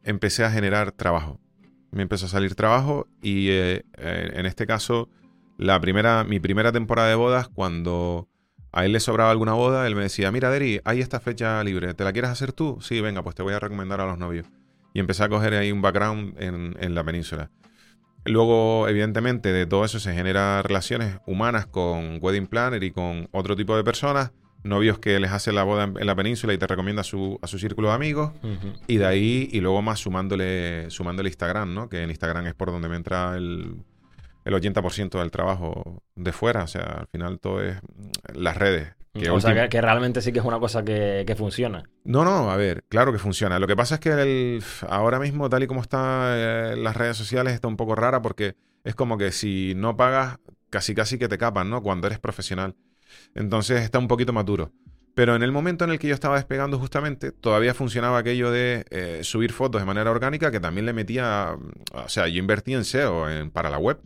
empecé 0.02 0.42
a 0.42 0.50
generar 0.50 0.90
trabajo. 0.90 1.38
Me 1.92 2.02
empezó 2.02 2.26
a 2.26 2.30
salir 2.30 2.54
trabajo 2.54 3.06
y 3.22 3.50
eh, 3.50 3.84
eh, 3.98 4.30
en 4.34 4.46
este 4.46 4.66
caso, 4.66 5.10
la 5.58 5.78
primera, 5.80 6.24
mi 6.24 6.40
primera 6.40 6.72
temporada 6.72 7.08
de 7.08 7.14
bodas, 7.14 7.48
cuando 7.48 8.26
a 8.72 8.86
él 8.86 8.92
le 8.92 9.00
sobraba 9.00 9.30
alguna 9.30 9.52
boda, 9.52 9.86
él 9.86 9.94
me 9.94 10.02
decía, 10.02 10.32
mira, 10.32 10.50
Deri, 10.50 10.80
hay 10.84 11.00
esta 11.00 11.20
fecha 11.20 11.62
libre, 11.62 11.92
¿te 11.92 12.02
la 12.04 12.12
quieres 12.12 12.30
hacer 12.30 12.52
tú? 12.52 12.78
Sí, 12.80 13.00
venga, 13.02 13.22
pues 13.22 13.36
te 13.36 13.42
voy 13.42 13.52
a 13.52 13.60
recomendar 13.60 14.00
a 14.00 14.06
los 14.06 14.18
novios. 14.18 14.46
Y 14.94 15.00
empecé 15.00 15.24
a 15.24 15.28
coger 15.28 15.54
ahí 15.54 15.70
un 15.70 15.82
background 15.82 16.40
en, 16.42 16.74
en 16.80 16.94
la 16.94 17.04
península. 17.04 17.50
Luego, 18.24 18.88
evidentemente, 18.88 19.52
de 19.52 19.66
todo 19.66 19.84
eso 19.84 20.00
se 20.00 20.14
generan 20.14 20.64
relaciones 20.64 21.18
humanas 21.26 21.66
con 21.66 22.18
Wedding 22.22 22.46
Planner 22.46 22.82
y 22.82 22.90
con 22.90 23.28
otro 23.32 23.54
tipo 23.54 23.76
de 23.76 23.84
personas, 23.84 24.32
novios 24.62 24.98
que 24.98 25.20
les 25.20 25.30
hacen 25.30 25.54
la 25.54 25.62
boda 25.62 25.84
en, 25.84 25.98
en 25.98 26.06
la 26.06 26.14
península 26.14 26.54
y 26.54 26.58
te 26.58 26.66
recomienda 26.66 27.02
a 27.02 27.04
su, 27.04 27.38
a 27.42 27.46
su 27.46 27.58
círculo 27.58 27.88
de 27.88 27.94
amigos. 27.94 28.32
Y 28.86 28.96
de 28.96 29.06
ahí, 29.06 29.48
y 29.52 29.60
luego 29.60 29.82
más 29.82 30.00
sumándole, 30.00 30.90
sumándole 30.90 31.28
Instagram, 31.28 31.74
¿no? 31.74 31.88
Que 31.88 32.02
en 32.02 32.10
Instagram 32.10 32.46
es 32.46 32.54
por 32.54 32.70
donde 32.70 32.88
me 32.88 32.96
entra 32.96 33.36
el, 33.36 33.76
el 34.44 34.54
80% 34.54 35.18
del 35.18 35.30
trabajo 35.30 36.02
de 36.14 36.32
fuera. 36.32 36.62
O 36.64 36.66
sea, 36.66 36.82
al 36.82 37.06
final 37.08 37.38
todo 37.40 37.62
es 37.62 37.76
las 38.34 38.56
redes. 38.56 38.94
Que 39.14 39.30
o 39.30 39.40
sea, 39.40 39.54
que, 39.54 39.68
que 39.68 39.80
realmente 39.80 40.20
sí 40.20 40.32
que 40.32 40.40
es 40.40 40.44
una 40.44 40.58
cosa 40.58 40.84
que, 40.84 41.24
que 41.26 41.36
funciona. 41.36 41.84
no, 42.04 42.24
no, 42.24 42.50
a 42.50 42.56
ver, 42.56 42.84
claro 42.88 43.12
que 43.12 43.18
funciona. 43.18 43.58
Lo 43.60 43.66
que 43.68 43.76
pasa 43.76 43.94
es 43.94 44.00
que 44.00 44.10
el- 44.10 44.62
ahora 44.88 45.20
mismo, 45.20 45.48
tal 45.48 45.62
y 45.62 45.66
como 45.68 45.82
están 45.82 46.82
las 46.82 46.96
redes 46.96 47.16
sociales, 47.16 47.54
está 47.54 47.68
un 47.68 47.76
poco 47.76 47.94
rara 47.94 48.20
porque 48.22 48.56
es 48.82 48.94
como 48.94 49.16
que 49.16 49.30
si 49.32 49.74
no 49.76 49.96
pagas, 49.96 50.38
casi 50.68 50.94
casi 50.94 51.16
que 51.18 51.28
te 51.28 51.38
capan, 51.38 51.70
¿no? 51.70 51.80
Cuando 51.82 52.06
eres 52.08 52.18
profesional. 52.18 52.74
Entonces 53.34 53.82
está 53.82 53.98
un 54.00 54.08
poquito 54.08 54.32
más 54.32 54.44
duro. 54.44 54.72
Pero 55.14 55.36
en 55.36 55.44
el 55.44 55.52
momento 55.52 55.84
en 55.84 55.90
el 55.92 56.00
que 56.00 56.08
yo 56.08 56.14
estaba 56.14 56.34
despegando 56.34 56.76
justamente, 56.80 57.30
todavía 57.30 57.72
funcionaba 57.72 58.18
aquello 58.18 58.50
de 58.50 58.84
eh, 58.90 59.20
subir 59.22 59.52
fotos 59.52 59.80
de 59.80 59.86
manera 59.86 60.10
orgánica, 60.10 60.50
que 60.50 60.58
también 60.58 60.86
le 60.86 60.92
metía, 60.92 61.54
o 61.92 62.08
sea, 62.08 62.26
yo 62.26 62.40
invertí 62.40 62.74
en 62.74 62.80
SEO 62.80 63.30
en- 63.30 63.52
para 63.52 63.70
la 63.70 63.78
web. 63.78 64.00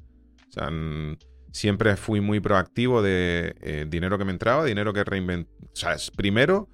O 0.48 0.52
sea, 0.52 0.70
mm, 0.70 1.16
siempre 1.52 1.96
fui 1.96 2.20
muy 2.20 2.40
proactivo 2.40 3.02
de 3.02 3.54
eh, 3.60 3.86
dinero 3.88 4.18
que 4.18 4.24
me 4.24 4.32
entraba, 4.32 4.64
dinero 4.64 4.92
que 4.92 5.04
reinventé. 5.04 5.50
O 5.72 5.76
sea, 5.76 5.96
primero 6.16 6.68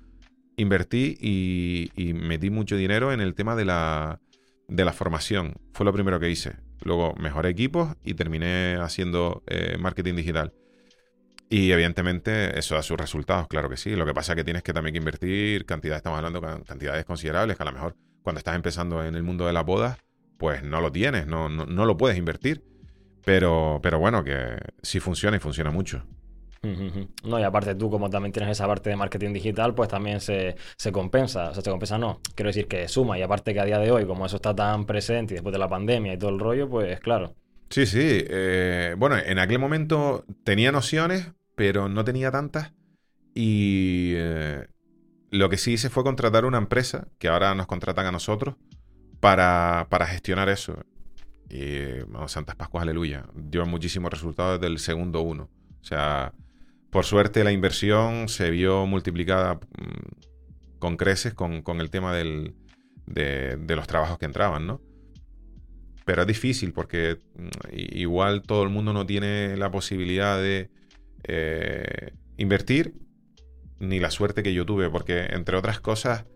invertí 0.56 1.16
y, 1.20 2.12
metí 2.14 2.50
mucho 2.50 2.76
dinero 2.76 3.12
en 3.12 3.20
el 3.20 3.34
tema 3.34 3.56
de 3.56 3.64
la, 3.64 4.20
de 4.68 4.84
la 4.84 4.92
formación. 4.92 5.54
Fue 5.72 5.84
lo 5.84 5.92
primero 5.92 6.20
que 6.20 6.30
hice. 6.30 6.56
Luego 6.82 7.14
mejoré 7.18 7.48
equipos 7.48 7.96
y 8.04 8.14
terminé 8.14 8.76
haciendo 8.76 9.42
eh, 9.46 9.76
marketing 9.78 10.14
digital. 10.14 10.52
Y 11.50 11.70
evidentemente 11.70 12.58
eso 12.58 12.74
da 12.74 12.82
sus 12.82 12.96
resultados, 12.96 13.46
claro 13.48 13.68
que 13.68 13.76
sí. 13.76 13.94
Lo 13.94 14.06
que 14.06 14.14
pasa 14.14 14.32
es 14.32 14.37
que 14.37 14.44
tienes 14.44 14.62
que 14.62 14.72
también 14.72 14.96
invertir 14.96 15.66
cantidades, 15.66 15.98
estamos 15.98 16.18
hablando 16.18 16.40
de 16.40 16.62
cantidades 16.64 17.04
considerables, 17.04 17.56
que 17.56 17.62
a 17.62 17.66
lo 17.66 17.72
mejor 17.72 17.96
cuando 18.22 18.38
estás 18.38 18.56
empezando 18.56 19.04
en 19.04 19.14
el 19.14 19.22
mundo 19.22 19.46
de 19.46 19.52
las 19.52 19.64
bodas, 19.64 19.98
pues 20.38 20.62
no 20.62 20.80
lo 20.80 20.90
tienes, 20.90 21.26
no, 21.26 21.48
no, 21.48 21.66
no 21.66 21.87
lo 21.87 21.96
puedes 21.96 22.18
invertir. 22.18 22.64
Pero, 23.24 23.80
pero 23.82 23.98
bueno, 23.98 24.22
que 24.22 24.58
sí 24.82 25.00
funciona 25.00 25.37
y 25.37 25.40
funciona 25.40 25.70
mucho. 25.70 26.04
No, 27.24 27.38
y 27.38 27.42
aparte 27.42 27.74
tú, 27.74 27.90
como 27.90 28.08
también 28.08 28.32
tienes 28.32 28.52
esa 28.52 28.66
parte 28.66 28.90
de 28.90 28.96
marketing 28.96 29.32
digital, 29.32 29.74
pues 29.74 29.88
también 29.88 30.20
se, 30.20 30.56
se 30.76 30.92
compensa. 30.92 31.50
O 31.50 31.54
sea, 31.54 31.62
se 31.62 31.70
compensa 31.70 31.98
no. 31.98 32.20
Quiero 32.34 32.48
decir 32.48 32.66
que 32.66 32.88
suma. 32.88 33.18
Y 33.18 33.22
aparte 33.22 33.52
que 33.52 33.60
a 33.60 33.64
día 33.64 33.78
de 33.78 33.90
hoy, 33.90 34.06
como 34.06 34.24
eso 34.26 34.37
está 34.37 34.54
tan 34.54 34.87
presente 34.87 35.34
y 35.34 35.37
después 35.37 35.52
de 35.52 35.58
la 35.58 35.68
pandemia 35.68 36.14
y 36.14 36.18
todo 36.18 36.30
el 36.30 36.38
rollo, 36.38 36.68
pues 36.68 37.00
claro. 37.00 37.34
Sí, 37.70 37.87
sí. 37.87 38.00
eh, 38.02 38.94
bueno, 38.96 39.16
en 39.18 39.38
aquel 39.38 39.58
momento 39.58 40.24
tenía 40.44 40.72
nociones, 40.72 41.32
pero 41.54 41.88
no 41.88 42.04
tenía 42.04 42.30
tantas. 42.30 42.72
Y 43.34 44.12
eh, 44.14 44.66
lo 45.30 45.48
que 45.48 45.58
sí 45.58 45.72
hice 45.72 45.90
fue 45.90 46.04
contratar 46.04 46.44
una 46.44 46.58
empresa, 46.58 47.08
que 47.18 47.28
ahora 47.28 47.54
nos 47.54 47.66
contratan 47.66 48.06
a 48.06 48.12
nosotros, 48.12 48.54
para, 49.20 49.87
para 49.90 50.06
gestionar 50.06 50.48
eso. 50.48 50.78
Y 51.48 52.00
vamos, 52.09 52.33
Santas 52.33 52.57
Pascuas, 52.57 52.83
aleluya. 52.83 53.26
Dio 53.35 53.66
muchísimos 53.66 54.11
resultados 54.11 54.61
desde 54.61 54.72
el 54.72 54.78
segundo 54.78 55.20
uno. 55.20 55.50
O 55.80 55.85
sea, 55.85 56.33
por 56.94 57.04
suerte 57.04 57.42
la 57.44 57.52
inversión 57.52 58.28
se 58.28 58.50
vio 58.50 58.87
multiplicada 58.87 59.54
mm, 59.54 60.78
con 60.78 60.96
creces 60.96 61.35
con, 61.35 61.62
el 61.80 61.90
tema 61.90 62.14
de, 62.14 62.54
los 63.68 63.87
trabajos 63.87 64.16
que 64.18 64.26
entraban, 64.26 64.66
¿no? 64.66 64.80
Pero 66.04 66.22
es 66.22 66.28
difícil 66.28 66.72
porque 66.72 67.18
mm, 67.37 67.48
igual 67.72 68.42
todo 68.42 68.62
el 68.62 68.68
mundo 68.68 68.92
no 68.92 69.07
tiene 69.07 69.57
la 69.57 69.70
posibilidad 69.70 70.40
de 70.40 70.70
eh, 71.24 72.12
invertir 72.37 72.94
ni 73.80 73.98
la 73.98 74.11
suerte 74.11 74.42
que 74.42 74.54
yo 74.54 74.64
tuve, 74.64 74.88
porque 74.88 75.26
entre 75.30 75.57
otras 75.57 75.80
cosas, 75.80 76.26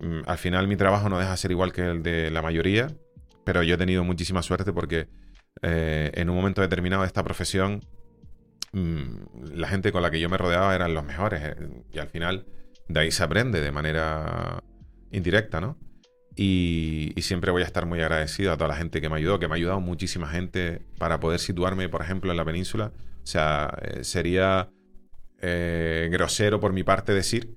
mm, 0.00 0.20
al 0.26 0.38
final 0.38 0.68
mi 0.68 0.76
trabajo 0.76 1.08
no 1.08 1.18
deja 1.18 1.30
de 1.30 1.36
ser 1.38 1.50
igual 1.50 1.72
que 1.72 1.80
el 1.80 2.02
de 2.02 2.30
la 2.30 2.42
mayoría, 2.42 2.88
pero 3.48 3.62
yo 3.62 3.76
he 3.76 3.78
tenido 3.78 4.04
muchísima 4.04 4.42
suerte 4.42 4.74
porque 4.74 5.08
eh, 5.62 6.10
en 6.12 6.28
un 6.28 6.36
momento 6.36 6.60
determinado 6.60 7.00
de 7.00 7.06
esta 7.06 7.24
profesión, 7.24 7.82
mm, 8.72 9.54
la 9.54 9.68
gente 9.68 9.90
con 9.90 10.02
la 10.02 10.10
que 10.10 10.20
yo 10.20 10.28
me 10.28 10.36
rodeaba 10.36 10.74
eran 10.74 10.92
los 10.92 11.02
mejores, 11.02 11.40
eh, 11.42 11.56
y 11.90 11.98
al 11.98 12.08
final 12.08 12.44
de 12.88 13.00
ahí 13.00 13.10
se 13.10 13.22
aprende 13.24 13.62
de 13.62 13.72
manera 13.72 14.62
indirecta, 15.12 15.62
¿no? 15.62 15.78
Y, 16.36 17.14
siempre 17.22 17.50
voy 17.50 17.62
a 17.62 17.64
estar 17.64 17.86
muy 17.86 18.02
agradecido 18.02 18.52
a 18.52 18.58
toda 18.58 18.68
la 18.68 18.76
gente 18.76 19.00
que 19.00 19.08
me 19.08 19.16
ayudó, 19.16 19.38
que 19.38 19.48
me 19.48 19.54
ha 19.54 19.56
ayudado 19.56 19.80
muchísima 19.80 20.28
gente 20.28 20.82
para 20.98 21.18
poder 21.18 21.40
situarme, 21.40 21.88
por 21.88 22.02
ejemplo, 22.02 22.30
en 22.30 22.36
la 22.36 22.44
península. 22.44 22.92
O 23.22 23.26
sea, 23.26 23.78
eh, 23.80 24.04
sería 24.04 24.68
grosero 25.40 26.60
por 26.60 26.74
mi 26.74 26.82
parte 26.82 27.14
decir 27.14 27.56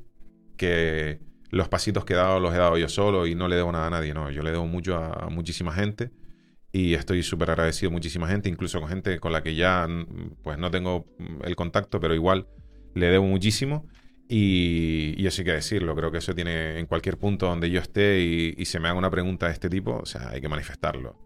que 0.56 1.20
los 1.52 1.68
pasitos 1.68 2.06
que 2.06 2.14
he 2.14 2.16
dado 2.16 2.40
los 2.40 2.54
he 2.54 2.58
dado 2.58 2.78
yo 2.78 2.90
solo 2.90 3.28
y 3.28 3.36
no 3.36 3.48
le 3.48 3.58
debo 3.58 3.72
nada 3.72 3.88
a 3.88 3.90
nadie, 3.90 4.14
no, 4.14 4.32
yo 4.32 4.42
le 4.42 4.52
debo 4.52 4.66
mucho 4.66 4.96
a, 4.96 5.30
muchísima 5.30 5.74
gente 5.74 6.12
y 6.72 6.94
estoy 6.94 7.22
súper 7.24 7.52
agradecido 7.52 7.90
a 7.90 7.92
muchísima 7.92 8.28
gente, 8.28 8.48
incluso 8.48 8.80
con 8.80 8.90
gente 8.90 9.20
con 9.20 9.34
la 9.34 9.44
que 9.44 9.56
ya 9.56 9.86
pues 10.44 10.58
no 10.58 10.72
tengo 10.72 11.06
el 11.44 11.56
contacto, 11.58 12.00
pero 12.00 12.16
igual 12.16 12.48
le 12.96 13.08
debo 13.08 13.26
muchísimo 13.26 13.86
y, 14.30 15.26
eso 15.28 15.42
hay 15.42 15.46
que 15.46 15.52
decirlo, 15.52 15.94
creo 15.94 16.10
que 16.10 16.20
eso 16.20 16.34
tiene 16.34 16.80
en 16.80 16.86
cualquier 16.86 17.18
punto 17.18 17.48
donde 17.48 17.70
yo 17.70 17.82
esté 17.82 18.22
y, 18.22 18.66
se 18.66 18.80
me 18.80 18.88
haga 18.88 18.98
una 18.98 19.12
pregunta 19.12 19.48
de 19.48 19.54
este 19.54 19.70
tipo, 19.70 19.98
o 19.98 20.06
sea, 20.06 20.30
hay 20.30 20.40
que 20.40 20.48
manifestarlo. 20.48 21.18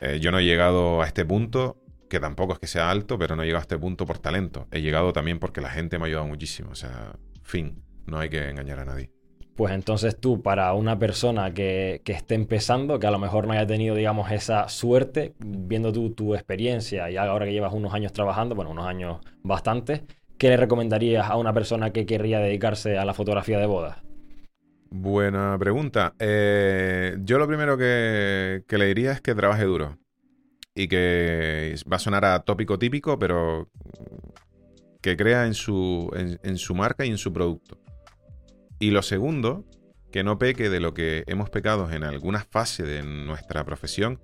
Eh, 0.00 0.18
yo 0.20 0.32
no 0.32 0.40
he 0.40 0.44
llegado 0.44 1.02
a 1.02 1.06
este 1.06 1.24
punto, 1.24 1.80
que 2.08 2.18
tampoco 2.18 2.54
es 2.54 2.58
que 2.58 2.66
sea 2.66 2.90
alto, 2.90 3.16
pero 3.16 3.36
no 3.36 3.42
he 3.42 3.46
llegado 3.46 3.60
a 3.60 3.62
este 3.62 3.78
punto 3.78 4.06
por 4.06 4.18
talento. 4.18 4.66
He 4.72 4.80
llegado 4.80 5.12
también 5.12 5.38
porque 5.38 5.60
la 5.60 5.70
gente 5.70 5.98
me 5.98 6.04
ha 6.04 6.06
ayudado 6.08 6.26
muchísimo, 6.26 6.70
o 6.70 6.74
sea, 6.74 7.14
fin, 7.44 7.84
no 8.06 8.18
hay 8.18 8.28
que 8.28 8.48
engañar 8.48 8.80
a 8.80 8.84
nadie. 8.84 9.19
Pues 9.60 9.74
entonces 9.74 10.18
tú, 10.18 10.40
para 10.40 10.72
una 10.72 10.98
persona 10.98 11.52
que, 11.52 12.00
que, 12.02 12.12
esté 12.12 12.34
empezando, 12.34 12.98
que 12.98 13.06
a 13.06 13.10
lo 13.10 13.18
mejor 13.18 13.46
no 13.46 13.52
haya 13.52 13.66
tenido, 13.66 13.94
digamos, 13.94 14.32
esa 14.32 14.70
suerte, 14.70 15.34
viendo 15.38 15.92
tú 15.92 16.14
tu 16.14 16.34
experiencia 16.34 17.10
y 17.10 17.18
ahora 17.18 17.44
que 17.44 17.52
llevas 17.52 17.74
unos 17.74 17.92
años 17.92 18.14
trabajando, 18.14 18.54
bueno, 18.54 18.70
unos 18.70 18.86
años 18.86 19.18
bastantes, 19.42 20.00
¿qué 20.38 20.48
le 20.48 20.56
recomendarías 20.56 21.28
a 21.28 21.36
una 21.36 21.52
persona 21.52 21.90
que 21.90 22.06
querría 22.06 22.38
dedicarse 22.40 22.96
a 22.96 23.04
la 23.04 23.12
fotografía 23.12 23.58
de 23.58 23.66
bodas? 23.66 23.98
Buena 24.88 25.58
pregunta. 25.58 26.14
Eh, 26.18 27.18
yo 27.22 27.38
lo 27.38 27.46
primero 27.46 27.76
que, 27.76 28.64
le 28.66 28.86
diría 28.86 29.12
es 29.12 29.20
que 29.20 29.34
trabaje 29.34 29.64
duro. 29.64 29.98
Y 30.74 30.88
que 30.88 31.74
va 31.92 31.96
a 31.96 31.98
sonar 31.98 32.24
a 32.24 32.40
tópico 32.44 32.78
típico, 32.78 33.18
pero 33.18 33.68
que 35.02 35.18
crea 35.18 35.44
en 35.44 35.52
su, 35.52 36.10
en 36.14 36.56
su 36.56 36.74
marca 36.74 37.04
y 37.04 37.10
en 37.10 37.18
su 37.18 37.30
producto. 37.30 37.76
Y 38.80 38.90
lo 38.92 39.02
segundo, 39.02 39.66
que 40.10 40.24
no 40.24 40.38
peque 40.38 40.70
de 40.70 40.80
lo 40.80 40.94
que 40.94 41.22
hemos 41.26 41.50
pecado 41.50 41.90
en 41.90 42.02
alguna 42.02 42.40
fase 42.40 42.82
de 42.82 43.02
nuestra 43.02 43.62
profesión, 43.64 44.20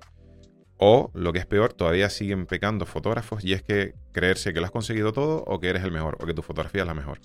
o, 0.79 1.11
lo 1.15 1.33
que 1.35 1.39
es 1.39 1.47
peor, 1.47 1.75
todavía 1.75 2.09
siguen 2.09 2.47
pecando 2.47 2.87
fotógrafos 2.87 3.45
y 3.45 3.53
es 3.53 3.63
que 3.63 3.95
creerse 4.13 4.55
que 4.55 4.61
lo 4.61 4.67
has 4.67 4.73
conseguido 4.73 5.13
todo 5.13 5.45
o 5.47 5.61
que 5.61 5.69
eres 5.69 5.85
el 5.85 5.93
mejor 5.93 6.17
o 6.21 6.27
que 6.27 6.33
tu 6.33 6.43
fotografía 6.43 6.83
es 6.83 6.89
la 6.89 6.95
mejor. 6.95 7.21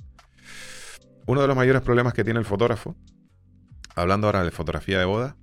Uno 1.25 1.41
de 1.41 1.47
los 1.47 1.55
mayores 1.55 1.81
problemas 1.81 2.13
que 2.13 2.25
tiene 2.25 2.39
el 2.39 2.45
fotógrafo, 2.45 2.97
hablando 3.95 4.27
ahora 4.27 4.43
de 4.43 4.51
fotografía 4.51 4.99
de 4.99 5.05
boda, 5.05 5.37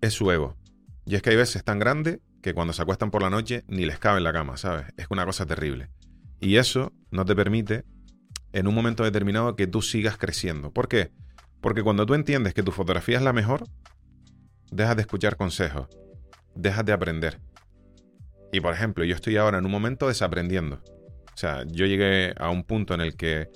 es 0.00 0.14
su 0.14 0.30
ego. 0.30 0.56
Y 1.04 1.16
es 1.16 1.22
que 1.22 1.30
hay 1.30 1.36
veces 1.36 1.64
tan 1.64 1.80
grande 1.80 2.20
que 2.42 2.54
cuando 2.54 2.72
se 2.72 2.82
acuestan 2.82 3.10
por 3.10 3.22
la 3.22 3.30
noche 3.30 3.64
ni 3.66 3.86
les 3.86 3.98
cabe 3.98 4.18
en 4.18 4.24
la 4.24 4.32
cama, 4.32 4.56
¿sabes? 4.56 4.86
Es 4.96 5.06
una 5.10 5.24
cosa 5.24 5.46
terrible. 5.46 5.90
Y 6.38 6.56
eso 6.56 6.92
no 7.10 7.24
te 7.24 7.34
permite, 7.34 7.84
en 8.52 8.66
un 8.66 8.74
momento 8.74 9.04
determinado, 9.04 9.56
que 9.56 9.66
tú 9.66 9.82
sigas 9.82 10.16
creciendo. 10.16 10.72
¿Por 10.72 10.88
qué? 10.88 11.10
Porque 11.60 11.82
cuando 11.82 12.06
tú 12.06 12.14
entiendes 12.14 12.54
que 12.54 12.62
tu 12.62 12.72
fotografía 12.72 13.16
es 13.16 13.22
la 13.22 13.32
mejor, 13.32 13.64
dejas 14.70 14.96
de 14.96 15.02
escuchar 15.02 15.36
consejos 15.36 15.88
dejas 16.58 16.84
de 16.84 16.92
aprender. 16.92 17.40
Y 18.52 18.60
por 18.60 18.74
ejemplo, 18.74 19.04
yo 19.04 19.14
estoy 19.14 19.36
ahora 19.36 19.58
en 19.58 19.64
un 19.64 19.70
momento 19.70 20.08
desaprendiendo. 20.08 20.80
O 21.34 21.36
sea, 21.36 21.64
yo 21.66 21.86
llegué 21.86 22.34
a 22.36 22.50
un 22.50 22.64
punto 22.64 22.94
en 22.94 23.00
el 23.00 23.16
que 23.16 23.48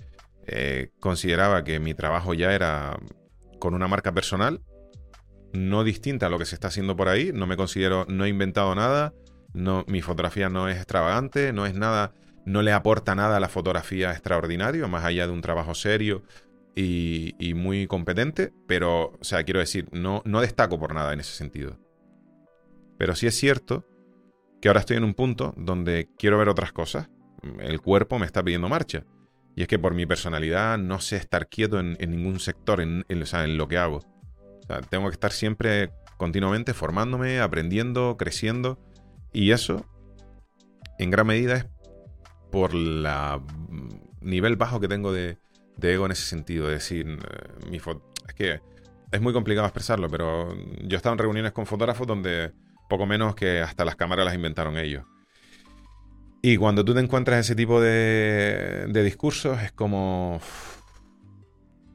eh, 0.47 0.91
consideraba 1.01 1.65
que 1.65 1.81
mi 1.81 1.95
trabajo 1.95 2.33
ya 2.35 2.53
era 2.53 2.99
con 3.59 3.75
una 3.75 3.89
marca 3.89 4.13
personal, 4.13 4.63
no 5.53 5.85
distinta 5.85 6.27
a 6.27 6.29
lo 6.29 6.39
que 6.39 6.45
se 6.45 6.55
está 6.55 6.69
haciendo 6.69 6.97
por 6.97 7.09
ahí. 7.09 7.33
No 7.35 7.47
me 7.47 7.57
considero, 7.57 8.07
no 8.09 8.25
he 8.25 8.29
inventado 8.29 8.75
nada. 8.75 9.13
No, 9.53 9.85
mi 9.87 10.01
fotografía 10.01 10.49
no 10.49 10.69
es 10.69 10.77
extravagante, 10.77 11.53
no 11.53 11.67
es 11.67 11.75
nada, 11.75 12.15
no 12.45 12.63
le 12.63 12.73
aporta 12.73 13.15
nada 13.15 13.37
a 13.37 13.41
la 13.41 13.49
fotografía 13.49 14.11
extraordinario, 14.11 14.89
más 14.89 15.05
allá 15.05 15.27
de 15.27 15.33
un 15.33 15.41
trabajo 15.41 15.75
serio 15.75 16.23
y, 16.75 17.53
muy 17.55 17.87
competente. 17.87 18.53
Pero, 18.67 19.13
o 19.21 19.25
sea, 19.25 19.45
quiero 19.45 19.61
decir, 19.61 19.89
no, 19.93 20.23
no 20.25 20.41
destaco 20.41 20.79
por 20.79 20.95
nada 20.95 21.13
en 21.13 21.21
ese 21.21 21.35
sentido. 21.37 21.79
Pero 22.99 23.15
sí 23.15 23.27
es 23.27 23.37
cierto 23.37 23.87
que 24.61 24.69
ahora 24.69 24.81
estoy 24.81 24.97
en 24.97 25.05
un 25.05 25.15
punto 25.15 25.55
donde 25.57 26.09
quiero 26.19 26.39
ver 26.39 26.49
otras 26.49 26.73
cosas. 26.73 27.11
El 27.59 27.81
cuerpo 27.81 28.19
me 28.19 28.27
está 28.27 28.43
pidiendo 28.43 28.69
marcha. 28.69 29.05
Y 29.55 29.63
es 29.63 29.69
que 29.69 29.79
por 29.79 29.95
mi 29.95 30.07
personalidad 30.07 30.79
no 30.79 31.01
sé 31.01 31.17
estar 31.17 31.49
quieto 31.49 31.79
en, 31.79 31.97
ningún 31.99 32.41
sector, 32.41 32.81
en, 32.81 33.05
en, 33.09 33.59
lo 33.59 33.69
que 33.69 33.77
hago. 33.77 34.01
tengo 34.89 35.09
que 35.09 35.15
estar 35.15 35.33
siempre 35.33 35.91
continuamente 36.17 36.73
formándome, 36.73 37.41
aprendiendo, 37.41 38.17
creciendo. 38.17 38.79
Y 39.33 39.51
eso, 39.51 39.85
en 40.99 41.11
gran 41.11 41.27
medida, 41.27 41.57
es 41.57 41.67
por 42.53 42.73
el 42.73 43.05
nivel 44.21 44.57
bajo 44.57 44.79
que 44.79 44.87
tengo 44.87 45.13
de, 45.13 45.39
ego 45.81 46.07
en 46.07 46.13
ese 46.13 46.23
sentido. 46.25 46.69
Es 46.69 46.75
decir, 46.75 47.09
eh, 47.09 47.69
mi 47.69 47.79
es 47.79 48.35
que 48.37 48.61
es 49.11 49.21
muy 49.21 49.33
complicado 49.33 49.67
expresarlo, 49.67 50.09
pero 50.09 50.55
yo 50.55 50.95
he 50.95 50.97
estado 50.97 51.15
en 51.15 51.19
reuniones 51.19 51.53
con 51.53 51.67
fotógrafos 51.67 52.07
donde 52.07 52.53
poco 52.89 53.07
menos 53.07 53.35
que 53.35 53.61
hasta 53.61 53.85
las 53.85 53.97
cámaras 53.97 54.27
las 54.27 54.35
inventaron 54.35 54.79
ellos. 54.79 55.05
Y 56.43 56.57
cuando 56.57 56.85
tú 56.85 56.93
te 56.93 57.01
encuentras 57.01 57.41
ese 57.41 57.55
tipo 57.55 57.81
de, 57.81 58.87
discursos, 59.05 59.61
es 59.63 59.73
como. 59.73 60.41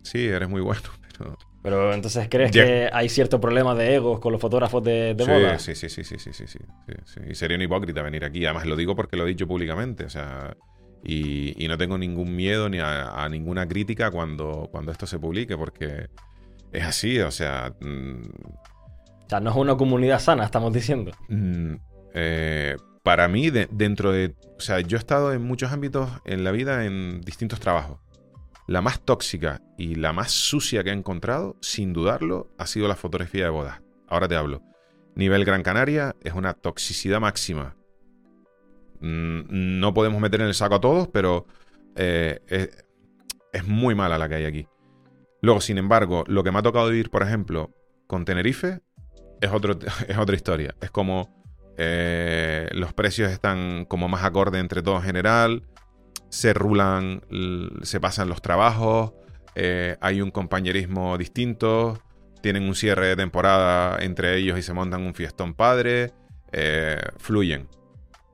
Sí, 0.04 0.26
eres 0.26 0.50
muy 0.50 0.62
bueno, 0.62 0.82
pero. 1.17 1.38
Pero 1.68 1.94
entonces, 1.94 2.30
¿crees 2.30 2.50
que 2.50 2.90
hay 2.94 3.10
cierto 3.10 3.42
problema 3.42 3.76
de 3.76 3.96
egos 3.96 4.22
con 4.22 4.32
los 4.32 4.40
fotógrafos 4.40 4.82
de, 4.82 5.14
de 5.14 5.26
sí, 5.26 5.30
moda? 5.30 5.60
Sí, 5.60 5.76
sí, 5.76 5.90
sí, 5.90 6.02
sí, 6.02 6.18
sí, 6.18 6.32
sí, 6.32 6.46
sí, 6.48 7.20
Y 7.30 7.36
sería 7.36 7.58
un 7.58 7.62
hipócrita 7.62 8.02
venir 8.02 8.24
aquí. 8.24 8.46
Además, 8.46 8.66
lo 8.68 8.78
digo 8.78 8.96
porque 8.96 9.18
lo 9.18 9.26
he 9.26 9.28
dicho 9.28 9.50
públicamente. 9.50 10.06
O 10.06 10.10
sea, 10.10 10.56
y, 11.04 11.68
no 11.68 11.78
tengo 11.78 11.98
ningún 11.98 12.34
miedo 12.34 12.70
ni 12.70 12.80
a, 12.80 13.28
ninguna 13.30 13.68
crítica 13.68 14.12
cuando, 14.12 14.70
cuando 14.72 14.94
esto 14.94 15.06
se 15.06 15.20
publique, 15.20 15.58
porque 15.58 16.08
es 16.72 16.86
así. 16.86 17.20
O 17.20 17.32
sea, 17.32 17.74
mm, 17.82 18.22
o 19.26 19.30
sea, 19.30 19.42
no 19.42 19.50
es 19.50 19.58
una 19.58 19.76
comunidad 19.76 20.22
sana, 20.22 20.46
estamos 20.46 20.72
diciendo. 20.72 21.12
Mm, 21.28 21.74
eh, 22.14 22.78
para 23.04 23.28
mí, 23.28 23.50
dentro 23.50 24.14
de... 24.14 24.36
O 24.58 24.62
sea, 24.62 24.80
yo 24.80 24.96
he 24.96 25.00
estado 25.00 25.34
en 25.34 25.42
muchos 25.42 25.74
ámbitos 25.74 26.10
en 26.24 26.46
la 26.46 26.52
vida 26.52 26.86
en 26.86 27.20
distintos 27.20 27.60
trabajos. 27.60 28.00
La 28.68 28.82
más 28.82 29.00
tóxica 29.00 29.62
y 29.78 29.96
la 29.96 30.14
más 30.14 30.32
sucia 30.32 30.84
que 30.84 30.90
he 30.90 30.94
encontrado, 30.94 31.58
sin 31.62 31.94
dudarlo, 31.94 32.52
ha 32.58 32.68
sido 32.68 32.88
la 32.88 32.96
fotografía 32.96 33.46
de 33.46 33.50
bodas. 33.50 33.82
Ahora 34.08 34.28
te 34.28 34.36
hablo. 34.36 34.62
Nivel 35.16 35.46
Gran 35.46 35.64
Canaria 35.64 36.16
es 36.22 36.34
una 36.34 36.54
toxicidad 36.54 37.20
máxima. 37.20 37.76
Mm, 39.00 39.80
no 39.80 39.94
podemos 39.94 40.22
meter 40.22 40.42
en 40.42 40.48
el 40.48 40.54
saco 40.54 40.76
a 40.76 40.82
todos, 40.82 41.08
pero 41.08 41.48
eh, 41.96 42.42
es 43.54 43.68
muy 43.68 43.96
mala 43.96 44.18
la 44.18 44.30
que 44.30 44.36
hay 44.36 44.46
aquí. 44.46 44.68
Luego, 45.42 45.62
sin 45.62 45.78
embargo, 45.78 46.24
lo 46.28 46.44
que 46.44 46.52
me 46.52 46.60
ha 46.60 46.64
tocado 46.64 46.90
vivir, 46.90 47.10
por 47.10 47.24
ejemplo, 47.24 47.72
con 48.06 48.26
Tenerife, 48.26 48.82
es, 49.42 49.52
otro, 49.52 49.78
es 50.08 50.18
otra 50.18 50.36
historia. 50.36 50.76
Es 50.82 50.92
como 50.92 51.44
eh, 51.78 52.68
los 52.74 52.94
precios 52.94 53.32
están 53.32 53.86
como 53.86 54.08
más 54.08 54.24
acorde 54.24 54.60
entre 54.60 54.82
todo 54.82 54.98
en 54.98 55.04
general, 55.04 55.64
se 56.30 56.54
rulan, 56.54 57.22
se 57.82 58.00
pasan 58.00 58.30
los 58.30 58.42
trabajos, 58.42 59.13
eh, 59.56 59.98
hay 60.02 60.22
un 60.22 60.32
compañerismo 60.32 61.18
distinto, 61.18 62.00
tienen 62.42 62.63
un 62.63 62.76
cierre 62.76 63.08
de 63.08 63.16
temporada 63.16 63.98
entre 64.04 64.38
ellos 64.38 64.60
y 64.60 64.62
se 64.62 64.74
montan 64.74 65.02
un 65.02 65.16
fiestón 65.16 65.54
padre, 65.54 66.13
eh, 66.52 67.02
fluyen. 67.18 67.68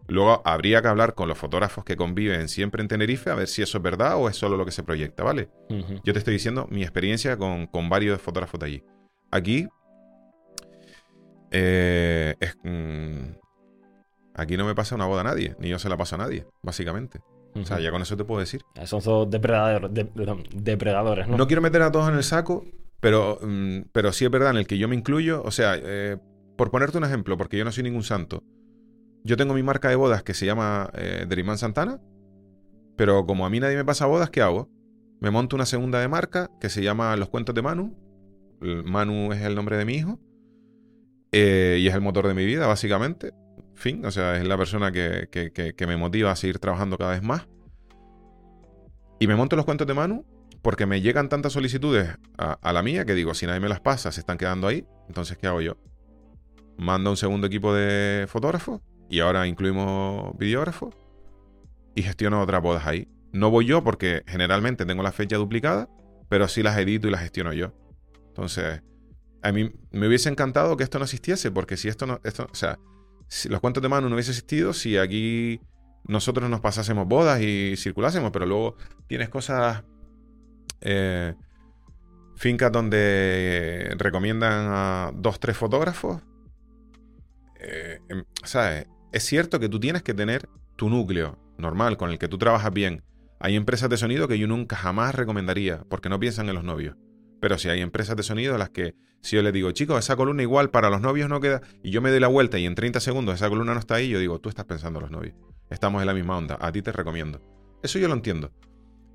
Luego 0.08 0.42
habría 0.44 0.82
que 0.82 0.90
hablar 0.90 1.16
con 1.16 1.30
los 1.30 1.38
fotógrafos 1.38 1.86
que 1.86 1.96
conviven 1.96 2.50
siempre 2.50 2.82
en 2.82 2.90
Tenerife 2.90 3.30
a 3.30 3.36
ver 3.36 3.48
si 3.48 3.62
eso 3.62 3.78
es 3.78 3.84
verdad 3.84 4.18
o 4.18 4.28
es 4.28 4.36
solo 4.36 4.58
lo 4.58 4.66
que 4.66 4.72
se 4.72 4.84
proyecta, 4.84 5.24
¿vale? 5.24 5.50
Yo 6.04 6.12
te 6.12 6.20
estoy 6.20 6.34
diciendo 6.34 6.68
mi 6.70 6.84
experiencia 6.84 7.38
con, 7.38 7.68
con 7.68 7.90
varios 7.90 8.22
fotógrafos 8.22 8.60
de 8.60 8.66
allí. 8.66 8.84
Aquí 9.32 9.70
eh, 11.56 12.36
mm, 12.64 13.36
aquí 14.34 14.58
no 14.58 14.66
me 14.66 14.76
pasa 14.76 14.96
una 14.96 15.06
boda 15.06 15.22
a 15.22 15.24
nadie, 15.24 15.56
ni 15.60 15.70
yo 15.70 15.80
se 15.80 15.88
la 15.88 15.96
paso 15.96 16.16
a 16.16 16.18
nadie, 16.18 16.48
básicamente. 16.64 17.22
O 17.56 17.66
sea, 17.66 17.80
ya 17.80 17.92
con 17.92 18.02
eso 18.02 18.18
te 18.18 18.24
puedo 18.26 18.40
decir. 18.40 18.62
Son 18.86 19.02
todos 19.02 19.30
depredadores, 19.30 19.92
depredadores, 20.56 21.28
¿no? 21.28 21.38
No 21.38 21.48
quiero 21.48 21.62
meter 21.62 21.82
a 21.82 21.92
todos 21.92 22.10
en 22.10 22.16
el 22.16 22.24
saco, 22.24 22.66
pero, 23.00 23.40
mm, 23.42 23.90
pero 23.92 24.12
sí 24.12 24.26
es 24.26 24.32
verdad 24.32 24.52
en 24.52 24.58
el 24.58 24.68
que 24.68 24.78
yo 24.78 24.88
me 24.88 24.96
incluyo. 24.96 25.44
O 25.44 25.52
sea, 25.52 25.76
eh, 25.76 26.18
por 26.58 26.72
ponerte 26.72 26.98
un 26.98 27.04
ejemplo, 27.04 27.38
porque 27.38 27.58
yo 27.58 27.66
no 27.66 27.72
soy 27.72 27.84
ningún 27.84 28.04
santo, 28.04 28.44
yo 29.24 29.38
tengo 29.38 29.54
mi 29.54 29.64
marca 29.64 29.90
de 29.90 29.96
bodas 29.96 30.24
que 30.24 30.34
se 30.34 30.46
llama 30.46 30.90
eh, 30.94 31.26
Derimán 31.28 31.58
Santana, 31.58 32.02
pero 32.98 33.26
como 33.26 33.46
a 33.46 33.50
mí 33.50 33.60
nadie 33.60 33.76
me 33.76 33.86
pasa 33.86 34.06
bodas, 34.06 34.30
¿qué 34.30 34.42
hago? 34.42 34.70
Me 35.20 35.32
monto 35.32 35.56
una 35.56 35.66
segunda 35.66 36.00
de 36.00 36.08
marca 36.08 36.50
que 36.60 36.70
se 36.70 36.84
llama 36.84 37.16
Los 37.16 37.30
Cuentos 37.30 37.56
de 37.56 37.62
Manu. 37.62 37.96
Manu 38.60 39.32
es 39.32 39.42
el 39.42 39.56
nombre 39.56 39.78
de 39.78 39.86
mi 39.86 39.96
hijo. 39.96 40.20
Eh, 41.32 41.80
y 41.80 41.88
es 41.88 41.96
el 41.96 42.02
motor 42.02 42.28
de 42.28 42.34
mi 42.34 42.46
vida, 42.46 42.68
básicamente. 42.68 43.34
Fin, 43.76 44.06
o 44.06 44.12
sea, 44.12 44.38
es 44.38 44.48
la 44.48 44.58
persona 44.58 44.92
que, 44.92 45.76
me 45.88 45.98
motiva 45.98 46.32
a 46.32 46.36
seguir 46.36 46.60
trabajando 46.60 46.98
cada 46.98 47.12
vez 47.12 47.24
más. 47.24 47.48
Y 49.20 49.28
me 49.28 49.36
monto 49.36 49.56
los 49.56 49.66
cuentos 49.66 49.88
de 49.88 49.94
Manu 49.94 50.26
porque 50.62 50.86
me 50.86 51.02
llegan 51.02 51.28
tantas 51.30 51.54
solicitudes 51.54 52.18
a, 52.38 52.74
la 52.74 52.84
mía 52.84 53.06
que 53.06 53.14
digo, 53.14 53.34
si 53.34 53.46
nadie 53.46 53.60
me 53.60 53.70
las 53.70 53.82
pasa, 53.82 54.12
se 54.12 54.22
están 54.22 54.38
quedando 54.38 54.68
ahí. 54.68 54.86
Entonces, 55.08 55.38
¿qué 55.38 55.48
hago 55.48 55.62
yo? 55.62 55.78
Mando 56.78 57.10
un 57.10 57.18
segundo 57.18 57.48
equipo 57.48 57.74
de 57.74 58.26
fotógrafos 58.28 58.82
y 59.10 59.20
ahora 59.20 59.46
incluimos 59.46 60.38
videógrafos 60.38 60.96
y 61.96 62.04
gestiono 62.04 62.42
otras 62.42 62.62
bodas 62.62 62.88
ahí. 62.88 63.10
No 63.34 63.50
voy 63.50 63.66
yo 63.66 63.84
porque 63.84 64.24
generalmente 64.28 64.86
tengo 64.86 65.04
la 65.04 65.12
fecha 65.12 65.36
duplicada, 65.38 65.90
pero 66.30 66.48
sí 66.48 66.64
las 66.64 66.78
edito 66.78 67.08
y 67.08 67.12
las 67.12 67.22
gestiono 67.22 67.52
yo. 67.54 67.74
Entonces, 68.28 68.82
a 69.42 69.52
mí 69.52 69.72
me 69.92 70.08
hubiese 70.08 70.30
encantado 70.30 70.78
que 70.78 70.84
esto 70.84 70.98
no 70.98 71.06
existiese, 71.06 71.52
porque 71.52 71.76
si 71.78 71.90
esto 71.90 72.08
no, 72.08 72.22
esto, 72.24 72.48
o 72.50 72.56
sea, 72.56 72.80
los 73.50 73.60
cuentos 73.60 73.82
de 73.82 73.90
mano 73.90 74.10
no 74.10 74.16
hubiese 74.16 74.32
existido, 74.32 74.74
si 74.74 74.98
aquí 74.98 75.60
nosotros 76.08 76.50
nos 76.50 76.60
pasásemos 76.60 77.08
bodas 77.08 77.42
y 77.42 77.76
circulásemos, 77.78 78.32
pero 78.32 78.46
luego 78.46 78.76
tienes 79.08 79.30
cosas, 79.30 79.84
eh, 80.82 81.34
fincas 82.36 82.72
donde 82.72 83.96
recomiendan 83.98 84.68
a 84.70 85.12
dos, 85.16 85.40
tres 85.40 85.58
fotógrafos. 85.58 86.22
Eh, 87.60 88.00
em, 88.10 88.24
¿sabes? 88.44 88.88
Es 89.12 89.24
cierto 89.24 89.60
que 89.60 89.70
tú 89.70 89.80
tienes 89.80 90.04
que 90.04 90.14
tener 90.14 90.50
tu 90.76 90.90
núcleo 90.90 91.38
normal 91.58 91.98
con 91.98 92.12
el 92.12 92.20
que 92.20 92.28
tú 92.28 92.38
trabajas 92.38 92.74
bien. 92.74 93.04
Hay 93.40 93.56
empresas 93.56 93.90
de 93.90 93.98
sonido 93.98 94.28
que 94.28 94.40
yo 94.40 94.48
nunca 94.48 94.76
jamás 94.76 95.16
recomendaría 95.16 95.84
porque 95.90 96.10
no 96.10 96.20
piensan 96.20 96.50
en 96.50 96.56
los 96.56 96.64
novios. 96.64 96.98
Pero 97.44 97.58
si 97.58 97.68
hay 97.68 97.82
empresas 97.82 98.16
de 98.16 98.24
sonido 98.24 98.56
a 98.56 98.58
las 98.58 98.70
que 98.70 98.96
si 99.20 99.36
yo 99.36 99.42
les 99.42 99.52
digo, 99.52 99.70
chicos, 99.72 100.00
esa 100.00 100.16
columna 100.16 100.44
igual 100.44 100.70
para 100.70 100.90
los 100.90 101.02
novios 101.02 101.28
no 101.28 101.42
queda, 101.42 101.62
y 101.84 101.92
yo 101.92 102.02
me 102.02 102.10
doy 102.10 102.22
la 102.22 102.30
vuelta 102.30 102.58
y 102.58 102.66
en 102.66 102.74
30 102.74 103.02
segundos 103.02 103.36
esa 103.36 103.50
columna 103.50 103.74
no 103.74 103.82
está 103.82 103.96
ahí, 103.96 104.08
yo 104.08 104.18
digo, 104.18 104.40
tú 104.40 104.48
estás 104.48 104.64
pensando 104.64 105.00
en 105.00 105.04
los 105.04 105.12
novios. 105.12 105.36
Estamos 105.70 106.00
en 106.00 106.08
la 106.08 106.14
misma 106.14 106.38
onda, 106.38 106.58
a 106.62 106.72
ti 106.72 106.82
te 106.82 106.94
recomiendo. 106.94 107.42
Eso 107.84 108.00
yo 108.00 108.08
lo 108.08 108.14
entiendo. 108.14 108.54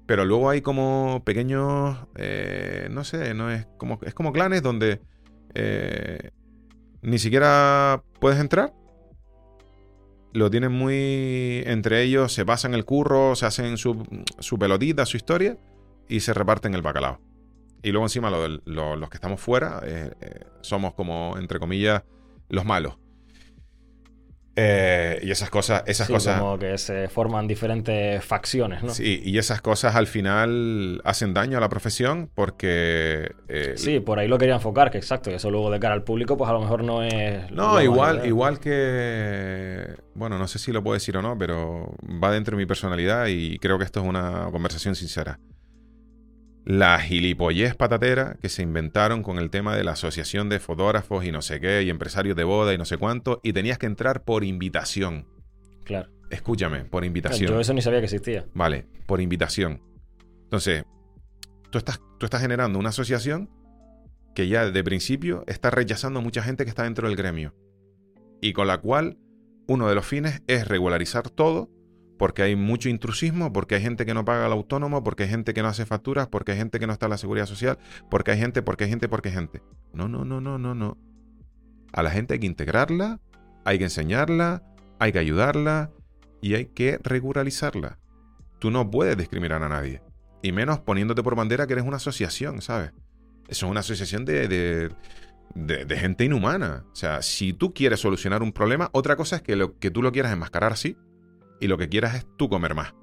Pero 0.04 0.26
luego 0.26 0.50
hay 0.50 0.60
como 0.60 1.22
pequeños, 1.24 1.96
eh, 2.16 2.88
no 2.90 3.02
sé, 3.02 3.32
no 3.32 3.50
es 3.50 3.66
como, 3.78 3.98
es 4.02 4.12
como 4.12 4.30
clanes 4.34 4.62
donde 4.62 5.00
eh, 5.54 6.30
ni 7.00 7.18
siquiera 7.18 8.02
puedes 8.20 8.38
entrar. 8.40 8.74
Lo 10.34 10.50
tienen 10.50 10.72
muy 10.72 11.62
entre 11.64 12.02
ellos, 12.02 12.34
se 12.34 12.44
pasan 12.44 12.74
el 12.74 12.84
curro, 12.84 13.34
se 13.36 13.46
hacen 13.46 13.78
su, 13.78 14.06
su 14.38 14.58
pelotita, 14.58 15.06
su 15.06 15.16
historia 15.16 15.56
y 16.10 16.20
se 16.20 16.34
reparten 16.34 16.74
el 16.74 16.82
bacalao. 16.82 17.26
Y 17.82 17.90
luego 17.90 18.06
encima 18.06 18.30
los 18.30 19.10
que 19.10 19.16
estamos 19.16 19.40
fuera 19.40 19.80
eh, 19.84 20.10
eh, 20.20 20.40
somos 20.60 20.94
como, 20.94 21.36
entre 21.38 21.58
comillas, 21.58 22.02
los 22.48 22.64
malos. 22.64 22.98
Eh, 24.60 25.20
y 25.22 25.30
esas 25.30 25.50
cosas, 25.50 25.84
esas 25.86 26.08
cosas. 26.08 26.40
Como 26.40 26.58
que 26.58 26.76
se 26.78 27.06
forman 27.06 27.46
diferentes 27.46 28.24
facciones, 28.24 28.82
¿no? 28.82 28.92
Sí, 28.92 29.22
y 29.24 29.38
esas 29.38 29.60
cosas 29.60 29.94
al 29.94 30.08
final 30.08 31.00
hacen 31.04 31.32
daño 31.32 31.58
a 31.58 31.60
la 31.60 31.68
profesión 31.68 32.28
porque. 32.34 33.30
sí, 33.76 34.00
por 34.00 34.18
ahí 34.18 34.26
lo 34.26 34.36
quería 34.36 34.56
enfocar, 34.56 34.90
que 34.90 34.98
exacto, 34.98 35.30
eso 35.30 35.48
luego 35.52 35.70
de 35.70 35.78
cara 35.78 35.94
al 35.94 36.02
público, 36.02 36.36
pues 36.36 36.50
a 36.50 36.54
lo 36.54 36.60
mejor 36.60 36.82
no 36.82 37.04
es. 37.04 37.48
No, 37.52 37.80
igual, 37.80 38.26
igual 38.26 38.58
que. 38.58 39.94
Bueno, 40.16 40.38
no 40.38 40.48
sé 40.48 40.58
si 40.58 40.72
lo 40.72 40.82
puedo 40.82 40.94
decir 40.94 41.16
o 41.16 41.22
no, 41.22 41.38
pero 41.38 41.94
va 42.20 42.32
dentro 42.32 42.56
de 42.56 42.62
mi 42.62 42.66
personalidad 42.66 43.28
y 43.28 43.60
creo 43.60 43.78
que 43.78 43.84
esto 43.84 44.00
es 44.00 44.06
una 44.06 44.48
conversación 44.50 44.96
sincera 44.96 45.38
la 46.68 47.00
gilipollez 47.00 47.74
patatera 47.76 48.36
que 48.42 48.50
se 48.50 48.60
inventaron 48.60 49.22
con 49.22 49.38
el 49.38 49.48
tema 49.48 49.74
de 49.74 49.84
la 49.84 49.92
asociación 49.92 50.50
de 50.50 50.60
fotógrafos 50.60 51.24
y 51.24 51.32
no 51.32 51.40
sé 51.40 51.60
qué, 51.60 51.82
y 51.82 51.88
empresarios 51.88 52.36
de 52.36 52.44
boda 52.44 52.74
y 52.74 52.78
no 52.78 52.84
sé 52.84 52.98
cuánto, 52.98 53.40
y 53.42 53.54
tenías 53.54 53.78
que 53.78 53.86
entrar 53.86 54.22
por 54.22 54.44
invitación. 54.44 55.26
Claro. 55.84 56.10
Escúchame, 56.28 56.84
por 56.84 57.06
invitación. 57.06 57.50
Yo 57.50 57.58
eso 57.58 57.72
ni 57.72 57.80
sabía 57.80 58.00
que 58.00 58.04
existía. 58.04 58.44
Vale, 58.52 58.86
por 59.06 59.22
invitación. 59.22 59.80
Entonces, 60.42 60.84
tú 61.70 61.78
estás, 61.78 62.02
tú 62.18 62.26
estás 62.26 62.42
generando 62.42 62.78
una 62.78 62.90
asociación 62.90 63.48
que 64.34 64.46
ya 64.46 64.70
de 64.70 64.84
principio 64.84 65.44
está 65.46 65.70
rechazando 65.70 66.20
a 66.20 66.22
mucha 66.22 66.42
gente 66.42 66.64
que 66.64 66.68
está 66.68 66.82
dentro 66.82 67.08
del 67.08 67.16
gremio. 67.16 67.54
Y 68.42 68.52
con 68.52 68.66
la 68.66 68.76
cual 68.76 69.16
uno 69.68 69.88
de 69.88 69.94
los 69.94 70.04
fines 70.04 70.42
es 70.46 70.68
regularizar 70.68 71.30
todo 71.30 71.70
porque 72.18 72.42
hay 72.42 72.56
mucho 72.56 72.88
intrusismo, 72.88 73.52
porque 73.52 73.76
hay 73.76 73.82
gente 73.82 74.04
que 74.04 74.12
no 74.12 74.24
paga 74.24 74.46
el 74.46 74.52
autónomo, 74.52 75.02
porque 75.02 75.22
hay 75.22 75.28
gente 75.30 75.54
que 75.54 75.62
no 75.62 75.68
hace 75.68 75.86
facturas, 75.86 76.26
porque 76.26 76.52
hay 76.52 76.58
gente 76.58 76.78
que 76.78 76.86
no 76.86 76.92
está 76.92 77.06
en 77.06 77.10
la 77.10 77.18
seguridad 77.18 77.46
social, 77.46 77.78
porque 78.10 78.32
hay 78.32 78.38
gente, 78.38 78.60
porque 78.60 78.84
hay 78.84 78.90
gente, 78.90 79.08
porque 79.08 79.28
hay 79.30 79.34
gente. 79.36 79.62
No, 79.92 80.08
no, 80.08 80.24
no, 80.24 80.40
no, 80.40 80.58
no, 80.58 80.74
no. 80.74 80.98
A 81.92 82.02
la 82.02 82.10
gente 82.10 82.34
hay 82.34 82.40
que 82.40 82.46
integrarla, 82.46 83.20
hay 83.64 83.78
que 83.78 83.84
enseñarla, 83.84 84.62
hay 84.98 85.12
que 85.12 85.20
ayudarla 85.20 85.90
y 86.42 86.54
hay 86.54 86.66
que 86.66 86.98
regularizarla. 87.02 87.98
Tú 88.58 88.70
no 88.70 88.90
puedes 88.90 89.16
discriminar 89.16 89.62
a 89.62 89.68
nadie. 89.68 90.02
Y 90.42 90.52
menos 90.52 90.80
poniéndote 90.80 91.22
por 91.22 91.36
bandera 91.36 91.66
que 91.66 91.74
eres 91.74 91.84
una 91.84 91.96
asociación, 91.96 92.60
¿sabes? 92.60 92.92
Eso 93.48 93.66
es 93.66 93.70
una 93.70 93.80
asociación 93.80 94.24
de, 94.24 94.48
de, 94.48 94.90
de, 95.54 95.96
gente 95.96 96.24
inhumana. 96.24 96.84
O 96.92 96.96
sea, 96.96 97.22
si 97.22 97.52
tú 97.52 97.72
quieres 97.72 98.00
solucionar 98.00 98.42
un 98.42 98.52
problema, 98.52 98.90
otra 98.92 99.16
cosa 99.16 99.36
es 99.36 99.42
que, 99.42 99.56
lo, 99.56 99.78
que 99.78 99.90
tú 99.90 100.02
lo 100.02 100.12
quieras 100.12 100.32
enmascarar 100.32 100.72
así 100.72 100.96
y 101.60 101.66
lo 101.66 101.78
que 101.78 101.88
quieras 101.88 102.14
es 102.14 102.26
tú 102.36 102.48
comer 102.48 102.74
más. 102.74 102.94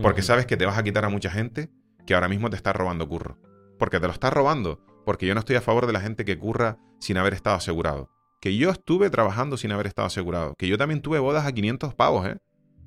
Porque 0.00 0.22
sabes 0.22 0.46
que 0.46 0.56
te 0.56 0.66
vas 0.66 0.78
a 0.78 0.82
quitar 0.82 1.04
a 1.04 1.08
mucha 1.08 1.30
gente 1.30 1.70
que 2.06 2.14
ahora 2.14 2.28
mismo 2.28 2.50
te 2.50 2.56
está 2.56 2.72
robando 2.72 3.08
curro. 3.08 3.38
Porque 3.78 4.00
te 4.00 4.06
lo 4.06 4.12
está 4.12 4.30
robando. 4.30 4.80
Porque 5.04 5.26
yo 5.26 5.34
no 5.34 5.40
estoy 5.40 5.56
a 5.56 5.60
favor 5.60 5.86
de 5.86 5.92
la 5.92 6.00
gente 6.00 6.24
que 6.24 6.38
curra 6.38 6.78
sin 7.00 7.16
haber 7.16 7.34
estado 7.34 7.56
asegurado. 7.56 8.10
Que 8.40 8.56
yo 8.56 8.70
estuve 8.70 9.10
trabajando 9.10 9.56
sin 9.56 9.72
haber 9.72 9.86
estado 9.86 10.06
asegurado. 10.06 10.54
Que 10.56 10.68
yo 10.68 10.78
también 10.78 11.02
tuve 11.02 11.18
bodas 11.18 11.46
a 11.46 11.52
500 11.52 11.94
pavos, 11.94 12.26
¿eh? 12.26 12.38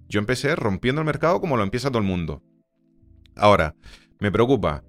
Yo 0.08 0.20
empecé 0.20 0.56
rompiendo 0.56 1.02
el 1.02 1.06
mercado 1.06 1.40
como 1.42 1.58
lo 1.58 1.64
empieza 1.64 1.90
todo 1.90 2.00
el 2.00 2.06
mundo. 2.06 2.44
Ahora, 3.36 3.76
me 4.20 4.32
preocupa 4.32 4.84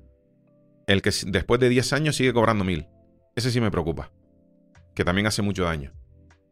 el 0.87 1.03
que 1.03 1.11
después 1.27 1.61
de 1.61 1.69
10 1.69 1.93
años 1.93 2.17
sigue 2.17 2.33
cobrando 2.33 2.65
1000. 2.65 2.87
Ese 3.35 3.51
sí 3.51 3.61
me 3.61 3.71
preocupa. 3.71 4.13
Que 4.95 5.05
también 5.05 5.27
hace 5.27 5.43
mucho 5.43 5.65
daño. 5.65 5.93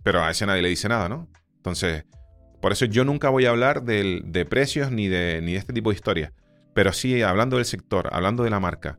Pero 0.03 0.23
a 0.23 0.31
ese 0.31 0.47
nadie 0.47 0.63
le 0.63 0.69
dice 0.69 0.89
nada, 0.89 1.09
¿no? 1.09 1.29
Entonces, 1.57 2.05
por 2.65 2.73
eso 2.73 2.87
yo 2.87 3.05
nunca 3.05 3.29
voy 3.29 3.45
a 3.45 3.51
hablar 3.51 3.83
de 3.83 4.47
precios 4.49 4.91
ni 4.91 5.07
de, 5.07 5.43
ni 5.43 5.53
de 5.53 5.59
este 5.59 5.75
tipo 5.75 5.91
de 5.91 5.97
historias. 5.97 6.33
Pero 6.73 6.95
sí, 6.95 7.21
hablando 7.21 7.57
del 7.57 7.67
sector, 7.67 8.09
hablando 8.11 8.43
de 8.43 8.49
la 8.49 8.59
marca, 8.59 8.99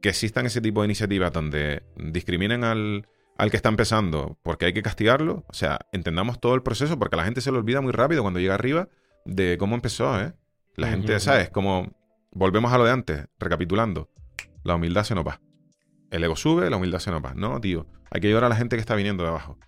que 0.00 0.10
existan 0.10 0.46
ese 0.46 0.60
tipo 0.60 0.82
de 0.82 0.84
iniciativas 0.84 1.32
donde 1.32 1.82
discriminen 1.96 2.62
al, 2.62 3.04
que 3.50 3.56
está 3.56 3.70
empezando 3.70 4.38
porque 4.44 4.66
hay 4.66 4.72
que 4.72 4.84
castigarlo. 4.84 5.44
O 5.48 5.52
sea, 5.52 5.80
entendamos 5.90 6.38
todo 6.38 6.54
el 6.54 6.62
proceso 6.62 6.96
porque 6.96 7.16
la 7.16 7.24
gente 7.24 7.40
se 7.40 7.50
lo 7.50 7.58
olvida 7.58 7.80
muy 7.80 7.90
rápido 7.90 8.22
cuando 8.22 8.38
llega 8.38 8.54
arriba 8.54 8.88
de 9.24 9.56
cómo 9.58 9.74
empezó, 9.74 10.20
¿eh? 10.20 10.34
La 10.76 10.86
gente, 10.86 11.18
¿sabes? 11.18 11.50
Como 11.50 11.92
volvemos 12.30 12.72
a 12.72 12.78
lo 12.78 12.84
de 12.84 12.92
antes, 12.92 13.26
recapitulando. 13.40 14.12
La 14.62 14.76
humildad 14.76 15.02
se 15.02 15.16
nos 15.16 15.26
va. 15.26 15.40
El 16.12 16.22
ego 16.22 16.36
sube, 16.36 16.70
la 16.70 16.76
humildad 16.76 17.00
se 17.00 17.10
nos 17.10 17.20
va. 17.20 17.34
No, 17.34 17.60
tío. 17.60 17.88
Hay 18.12 18.20
que 18.20 18.28
ayudar 18.28 18.44
a 18.44 18.48
la 18.48 18.54
gente 18.54 18.76
que 18.76 18.80
está 18.80 18.94
viniendo 18.94 19.24
de 19.24 19.30
abajo. 19.30 19.58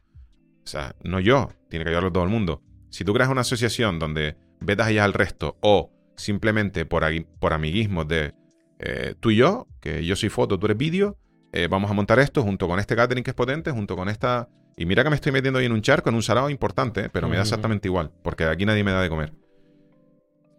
O 0.62 0.66
sea, 0.68 0.94
no 1.02 1.18
yo, 1.18 1.48
tiene 1.68 1.84
que 1.84 1.88
ayudarlo 1.88 2.12
todo 2.12 2.22
el 2.22 2.30
mundo. 2.30 2.62
Si 2.90 3.04
tú 3.04 3.12
creas 3.12 3.30
una 3.30 3.42
asociación 3.42 3.98
donde 3.98 4.36
vetas 4.60 4.92
ya 4.92 5.04
al 5.04 5.12
resto 5.12 5.56
o 5.60 5.92
simplemente 6.16 6.84
por, 6.84 7.04
por 7.38 7.52
amiguismo 7.52 8.04
de 8.04 8.34
eh, 8.78 9.14
tú 9.20 9.30
y 9.30 9.36
yo, 9.36 9.66
que 9.80 10.04
yo 10.04 10.16
soy 10.16 10.28
foto, 10.28 10.58
tú 10.58 10.66
eres 10.66 10.78
vídeo, 10.78 11.16
eh, 11.52 11.68
vamos 11.68 11.90
a 11.90 11.94
montar 11.94 12.18
esto 12.18 12.42
junto 12.42 12.68
con 12.68 12.78
este 12.78 12.96
catering 12.96 13.24
que 13.24 13.30
es 13.30 13.34
potente, 13.36 13.70
junto 13.70 13.96
con 13.96 14.08
esta... 14.08 14.48
Y 14.76 14.86
mira 14.86 15.02
que 15.02 15.10
me 15.10 15.16
estoy 15.16 15.32
metiendo 15.32 15.58
ahí 15.58 15.66
en 15.66 15.72
un 15.72 15.82
charco, 15.82 16.08
en 16.08 16.14
un 16.14 16.22
salado 16.22 16.50
importante, 16.50 17.08
pero 17.08 17.28
me 17.28 17.36
da 17.36 17.42
exactamente 17.42 17.88
igual, 17.88 18.12
porque 18.22 18.44
aquí 18.44 18.64
nadie 18.64 18.84
me 18.84 18.92
da 18.92 19.02
de 19.02 19.08
comer. 19.08 19.32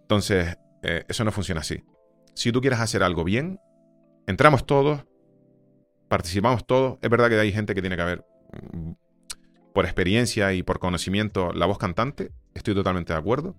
Entonces, 0.01 0.57
eh, 0.83 1.05
eso 1.07 1.23
no 1.23 1.31
funciona 1.31 1.61
así. 1.61 1.83
Si 2.33 2.51
tú 2.51 2.59
quieres 2.59 2.79
hacer 2.79 3.01
algo 3.01 3.23
bien, 3.23 3.59
entramos 4.27 4.65
todos, 4.65 5.05
participamos 6.09 6.67
todos. 6.67 6.97
Es 7.01 7.09
verdad 7.09 7.29
que 7.29 7.39
hay 7.39 7.53
gente 7.53 7.73
que 7.73 7.81
tiene 7.81 7.95
que 7.95 8.01
haber 8.01 8.25
mm, 8.73 8.91
por 9.73 9.85
experiencia 9.85 10.53
y 10.53 10.63
por 10.63 10.79
conocimiento 10.79 11.51
la 11.53 11.65
voz 11.65 11.77
cantante, 11.77 12.31
estoy 12.53 12.73
totalmente 12.73 13.13
de 13.13 13.19
acuerdo, 13.19 13.55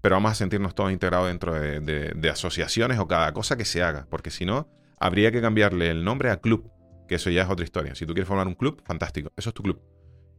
pero 0.00 0.16
vamos 0.16 0.32
a 0.32 0.34
sentirnos 0.34 0.74
todos 0.74 0.92
integrados 0.92 1.28
dentro 1.28 1.54
de, 1.54 2.30
asociaciones 2.30 2.98
o 2.98 3.08
cada 3.08 3.32
cosa 3.32 3.56
que 3.56 3.64
se 3.64 3.82
haga, 3.82 4.06
porque 4.08 4.30
si 4.30 4.44
no, 4.44 4.68
habría 4.98 5.32
que 5.32 5.40
cambiarle 5.40 5.90
el 5.90 6.04
nombre 6.04 6.30
a 6.30 6.36
club, 6.36 6.70
que 7.08 7.16
eso 7.16 7.30
ya 7.30 7.42
es 7.42 7.48
otra 7.48 7.64
historia. 7.64 7.94
Si 7.94 8.06
tú 8.06 8.14
quieres 8.14 8.28
formar 8.28 8.46
un 8.46 8.54
club, 8.54 8.82
fantástico, 8.84 9.32
eso 9.36 9.50
es 9.50 9.54
tu 9.54 9.62
club. 9.62 9.82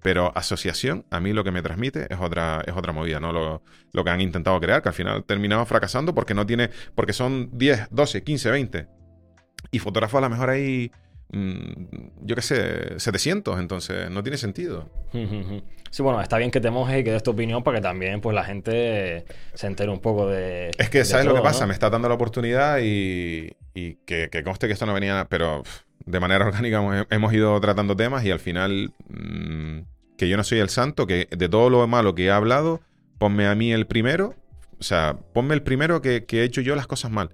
Pero 0.02 0.32
asociación, 0.38 1.06
a 1.10 1.20
mí 1.20 1.34
lo 1.34 1.44
que 1.44 1.52
me 1.52 1.62
transmite 1.62 2.08
es 2.10 2.20
otra, 2.20 2.64
es 2.66 2.74
otra 2.76 2.94
movida, 2.94 3.20
¿no? 3.20 3.34
Lo, 3.34 3.64
lo 3.92 4.04
que 4.04 4.10
han 4.10 4.22
intentado 4.22 4.60
crear, 4.62 4.82
que 4.82 4.90
al 4.90 4.96
final 4.96 5.26
terminaba 5.26 5.66
fracasando 5.66 6.14
porque 6.14 6.34
no 6.34 6.46
tiene. 6.46 6.70
porque 6.96 7.14
son 7.14 7.50
10, 7.52 7.88
12, 7.90 8.24
15, 8.24 8.52
20. 8.52 8.88
Y 9.72 9.80
fotógrafo 9.80 10.20
a 10.20 10.22
lo 10.22 10.30
mejor 10.30 10.50
hay 10.52 10.92
yo 11.30 12.36
qué 12.36 12.42
sé, 12.42 13.00
700, 13.00 13.60
entonces 13.60 14.10
no 14.10 14.24
tiene 14.24 14.38
sentido. 14.38 14.90
Sí, 15.90 16.04
bueno, 16.04 16.22
está 16.22 16.38
bien 16.38 16.52
que 16.52 16.60
te 16.60 16.70
mojes 16.70 17.00
y 17.00 17.04
que 17.06 17.12
des 17.12 17.24
tu 17.24 17.32
opinión 17.32 17.64
para 17.64 17.78
que 17.78 17.82
también 17.82 18.20
pues 18.20 18.36
la 18.36 18.44
gente 18.44 19.26
se 19.54 19.68
entere 19.68 19.90
un 19.90 20.00
poco 20.00 20.28
de... 20.28 20.72
Es 20.78 20.90
que, 20.90 21.06
¿sabes 21.06 21.26
lo 21.26 21.34
que 21.34 21.42
pasa? 21.42 21.66
Me 21.66 21.74
está 21.74 21.90
dando 21.90 22.10
la 22.10 22.16
oportunidad 22.16 22.80
y, 22.82 23.56
que, 24.06 24.44
conste 24.44 24.68
que 24.68 24.74
esto 24.74 24.86
no 24.86 24.94
venía, 24.94 25.28
pero 25.30 25.64
de 26.06 26.20
manera 26.20 26.46
orgánica 26.46 27.06
hemos, 27.10 27.34
ido 27.34 27.60
tratando 27.62 27.96
temas 27.96 28.26
y 28.26 28.32
al 28.32 28.40
final 28.40 28.92
mm, 29.08 29.80
que 30.18 30.28
yo 30.28 30.36
no 30.36 30.44
soy 30.44 30.60
el 30.60 30.70
santo, 30.70 31.08
que 31.08 31.30
de 31.32 31.50
todo 31.50 31.70
lo 31.70 31.88
malo 31.88 32.16
que 32.16 32.26
he 32.26 32.32
hablado, 32.32 32.82
ponme 33.18 33.48
a 33.48 33.56
mí 33.56 33.72
el 33.72 33.88
primero, 33.88 34.36
o 34.80 34.84
sea, 34.84 35.18
ponme 35.34 35.54
el 35.54 35.64
primero 35.64 36.02
que, 36.02 36.26
que 36.26 36.42
he 36.42 36.44
hecho 36.44 36.60
yo 36.60 36.76
las 36.76 36.88
cosas 36.88 37.12
mal. 37.12 37.30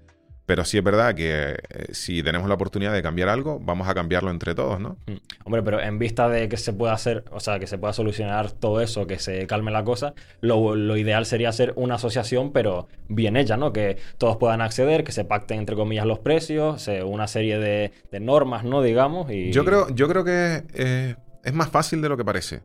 Pero 0.45 0.65
sí 0.65 0.77
es 0.77 0.84
verdad 0.84 1.15
que 1.15 1.51
eh, 1.53 1.58
si 1.91 2.21
tenemos 2.21 2.49
la 2.49 2.56
oportunidad 2.56 2.91
de 2.91 3.01
cambiar 3.01 3.29
algo, 3.29 3.60
vamos 3.62 3.88
a 3.88 3.93
cambiarlo 3.93 4.29
entre 4.29 4.53
todos, 4.53 4.77
¿no? 4.77 4.97
Mm. 5.08 5.13
Hombre, 5.45 5.63
pero 5.63 5.79
en 5.82 5.99
vista 5.99 6.27
de 6.27 6.49
que 6.49 6.58
se 6.58 6.73
pueda 6.73 6.91
hacer, 6.91 7.23
o 7.32 7.39
sea, 7.39 7.60
que 7.60 7.67
se 7.67 7.77
pueda 7.77 7.93
solucionar 7.93 8.51
todo 8.51 8.82
eso, 8.82 9.08
que 9.08 9.19
se 9.19 9.47
calme 9.47 9.71
la 9.71 9.86
cosa, 9.86 10.13
lo, 10.41 10.75
lo 10.75 10.97
ideal 10.97 11.25
sería 11.25 11.47
hacer 11.47 11.71
una 11.77 11.95
asociación, 11.95 12.51
pero 12.51 12.89
bien 13.08 13.38
hecha, 13.38 13.56
¿no? 13.56 13.71
Que 13.71 13.97
todos 14.17 14.36
puedan 14.36 14.60
acceder, 14.60 15.06
que 15.06 15.13
se 15.13 15.23
pacten 15.23 15.60
entre 15.60 15.77
comillas 15.77 16.06
los 16.06 16.19
precios, 16.19 16.82
se- 16.82 17.03
una 17.03 17.27
serie 17.27 17.58
de, 17.58 17.93
de 18.12 18.19
normas, 18.19 18.65
¿no? 18.65 18.82
Digamos. 18.82 19.32
Y... 19.32 19.51
Yo 19.53 19.63
creo, 19.63 19.95
yo 19.95 20.10
creo 20.10 20.25
que 20.25 20.63
eh, 20.73 21.15
es 21.45 21.53
más 21.53 21.69
fácil 21.69 22.01
de 22.01 22.10
lo 22.10 22.17
que 22.17 22.25
parece. 22.25 22.63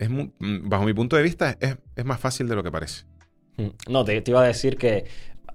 Es 0.00 0.10
mu- 0.10 0.32
mm, 0.40 0.68
bajo 0.68 0.82
mi 0.84 0.92
punto 0.92 1.14
de 1.14 1.22
vista, 1.22 1.56
es, 1.60 1.76
es 1.94 2.04
más 2.04 2.18
fácil 2.18 2.48
de 2.48 2.56
lo 2.56 2.64
que 2.64 2.72
parece. 2.72 3.04
Mm. 3.58 3.68
No, 3.92 4.04
te, 4.04 4.20
te 4.20 4.30
iba 4.32 4.42
a 4.42 4.46
decir 4.46 4.76
que 4.76 5.04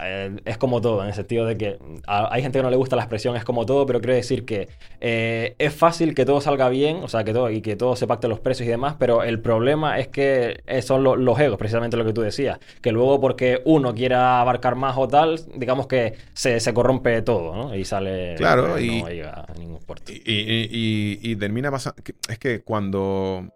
eh, 0.04 0.36
es 0.46 0.58
como 0.58 0.82
todo, 0.82 1.02
en 1.02 1.08
el 1.10 1.14
sentido 1.14 1.46
de 1.46 1.58
que 1.58 1.78
a- 2.08 2.34
hay 2.34 2.42
gente 2.42 2.60
que 2.60 2.64
no 2.64 2.70
le 2.70 2.76
gusta 2.78 2.96
la 2.96 3.04
expresión 3.04 3.36
es 3.36 3.44
como 3.44 3.66
todo, 3.66 3.86
pero 3.86 4.00
quiero 4.00 4.14
decir 4.16 4.46
que 4.46 4.68
eh, 5.00 5.56
es 5.60 5.74
fácil 5.74 6.14
que 6.16 6.26
todo 6.26 6.42
salga 6.42 6.70
bien, 6.70 6.98
o 7.04 7.08
sea, 7.08 7.24
que 7.24 7.34
todo, 7.34 7.50
y 7.50 7.62
que 7.62 7.76
todo 7.76 7.96
se 7.96 8.08
pacte 8.08 8.28
los 8.28 8.40
precios 8.40 8.68
y 8.68 8.72
demás, 8.72 8.96
pero 9.00 9.24
el 9.24 9.40
problema 9.42 10.00
es 10.00 10.08
que 10.08 10.62
eh, 10.68 10.82
son 10.82 11.04
lo- 11.04 11.16
los 11.16 11.40
egos, 11.40 11.58
precisamente 11.58 11.98
lo 11.98 12.06
que 12.06 12.14
tú 12.14 12.22
decías, 12.22 12.60
que 12.82 12.92
luego 12.92 13.20
porque 13.22 13.62
uno 13.66 13.94
quiera 13.94 14.42
abarcar 14.42 14.76
más 14.76 14.98
o 14.98 15.08
tal, 15.08 15.40
digamos 15.56 15.88
que 15.88 16.14
se, 16.34 16.60
se 16.60 16.74
corrompe 16.74 17.22
todo, 17.22 17.56
¿no? 17.56 17.76
Y 17.76 17.86
sale... 17.86 18.36
Claro, 18.36 18.80
y- 18.80 19.02
No 19.02 19.10
llega 19.10 19.46
a 19.48 19.54
ningún 19.58 19.80
puerto. 19.80 20.12
Y, 20.12 20.16
y- 20.26 20.68
y- 20.72 21.20
y 21.32 21.36
termina 21.36 21.70
pasando. 21.72 22.02
Es 22.30 22.40
que 22.40 22.62
cuando. 22.64 23.50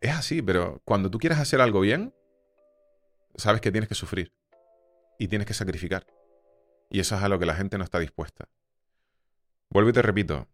Es 0.00 0.12
así, 0.12 0.42
pero 0.42 0.80
cuando 0.84 1.10
tú 1.10 1.18
quieres 1.18 1.38
hacer 1.38 1.60
algo 1.60 1.80
bien, 1.80 2.14
sabes 3.36 3.60
que 3.60 3.72
tienes 3.72 3.88
que 3.88 3.94
sufrir. 3.94 4.30
Y 5.18 5.28
tienes 5.28 5.46
que 5.46 5.54
sacrificar. 5.54 6.06
Y 6.90 7.00
eso 7.00 7.16
es 7.16 7.22
a 7.22 7.28
lo 7.28 7.38
que 7.38 7.46
la 7.46 7.54
gente 7.54 7.78
no 7.78 7.84
está 7.84 7.98
dispuesta. 7.98 8.48
Vuelvo 9.70 9.90
y 9.90 9.92
te 9.92 10.02
repito. 10.02 10.46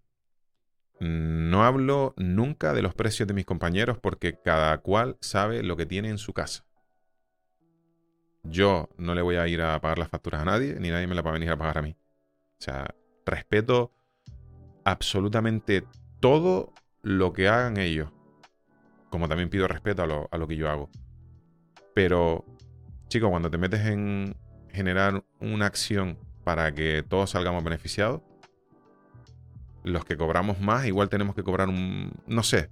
No 1.01 1.65
hablo 1.65 2.15
nunca 2.17 2.73
de 2.73 2.83
los 2.83 2.95
precios 2.95 3.27
de 3.27 3.35
mis 3.35 3.45
compañeros 3.45 3.99
porque 3.99 4.39
cada 4.41 4.79
cual 4.79 5.17
sabe 5.21 5.63
lo 5.63 5.77
que 5.77 5.87
tiene 5.87 6.09
en 6.09 6.19
su 6.19 6.33
casa. 6.33 6.65
Yo 8.45 8.89
no 8.97 9.15
le 9.15 9.23
voy 9.23 9.37
a 9.37 9.47
ir 9.49 9.61
a 9.63 9.81
pagar 9.81 9.99
las 9.99 10.09
facturas 10.09 10.43
a 10.43 10.45
nadie, 10.45 10.77
ni 10.79 10.91
nadie 10.91 11.07
me 11.07 11.15
las 11.15 11.25
va 11.25 11.31
a 11.31 11.35
venir 11.35 11.51
a 11.51 11.57
pagar 11.57 11.79
a 11.79 11.83
mí. 11.83 11.97
O 12.59 12.63
sea, 12.63 12.95
respeto 13.27 13.93
absolutamente 14.85 15.85
todo 16.21 16.73
lo 17.03 17.33
que 17.33 17.49
hagan 17.49 17.77
ellos. 17.79 18.11
Como 19.11 19.29
también 19.29 19.51
pido 19.51 19.69
respeto 19.69 20.03
a 20.03 20.07
lo, 20.07 20.29
a 20.31 20.39
lo 20.39 20.47
que 20.47 20.57
yo 20.57 20.69
hago. 20.69 20.91
Pero, 21.95 22.45
chicos, 23.09 23.31
cuando 23.31 23.51
te 23.51 23.59
metes 23.59 23.87
en 23.87 24.37
generar 24.79 25.25
una 25.41 25.67
acción 25.67 26.17
para 26.45 26.73
que 26.73 27.05
todos 27.07 27.31
salgamos 27.31 27.65
beneficiados, 27.65 28.23
los 29.83 30.05
que 30.05 30.17
cobramos 30.17 30.61
más, 30.61 30.87
igual 30.87 31.09
tenemos 31.09 31.35
que 31.35 31.43
cobrar 31.43 31.69
un. 31.69 32.13
No 32.27 32.43
sé. 32.43 32.71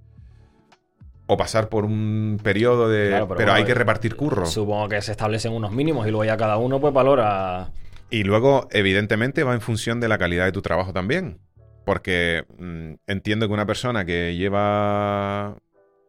O 1.25 1.35
pasar 1.35 1.67
por 1.67 1.83
un 1.83 2.39
periodo 2.41 2.87
de. 2.87 3.09
Claro, 3.09 3.27
pero 3.27 3.37
pero 3.37 3.53
hay 3.53 3.65
que 3.65 3.73
repartir 3.73 4.15
curro. 4.15 4.45
Supongo 4.45 4.87
que 4.87 5.01
se 5.01 5.11
establecen 5.11 5.51
unos 5.51 5.71
mínimos 5.71 6.07
y 6.07 6.11
luego 6.11 6.23
ya 6.23 6.37
cada 6.37 6.57
uno 6.57 6.79
pues 6.79 6.93
valora... 6.93 7.71
Y 8.09 8.23
luego, 8.23 8.69
evidentemente, 8.71 9.43
va 9.43 9.53
en 9.53 9.59
función 9.59 9.99
de 9.99 10.07
la 10.07 10.17
calidad 10.17 10.45
de 10.45 10.53
tu 10.53 10.61
trabajo 10.61 10.93
también. 10.93 11.39
Porque 11.85 12.45
mm, 12.57 12.93
entiendo 13.07 13.47
que 13.47 13.53
una 13.53 13.65
persona 13.65 14.05
que 14.05 14.35
lleva... 14.37 15.57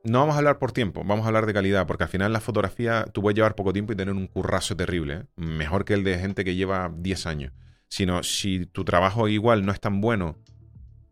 No 0.05 0.21
vamos 0.21 0.37
a 0.37 0.39
hablar 0.39 0.59
por 0.59 0.73
tiempo, 0.73 1.03
vamos 1.05 1.25
a 1.25 1.29
hablar 1.29 1.47
de 1.47 1.53
calidad, 1.53 1.87
porque 1.87 2.05
al 2.05 2.11
final 2.11 2.33
la 2.33 2.41
fotografía 2.41 3.05
tú 3.13 3.21
puedes 3.21 3.37
llevar 3.37 3.55
poco 3.55 3.73
tiempo 3.73 3.93
y 3.93 3.97
tener 3.97 4.15
un 4.15 4.27
currazo 4.27 4.77
terrible, 4.77 5.15
¿eh? 5.15 5.25
mejor 5.37 5.85
que 5.85 5.95
el 5.95 6.05
de 6.05 6.19
gente 6.19 6.45
que 6.45 6.55
lleva 6.55 6.91
10 6.95 7.27
años. 7.27 7.53
Sino 7.89 8.23
si 8.23 8.67
tu 8.67 8.85
trabajo 8.85 9.29
igual 9.29 9.65
no 9.65 9.73
es 9.73 9.81
tan 9.81 10.01
bueno 10.01 10.37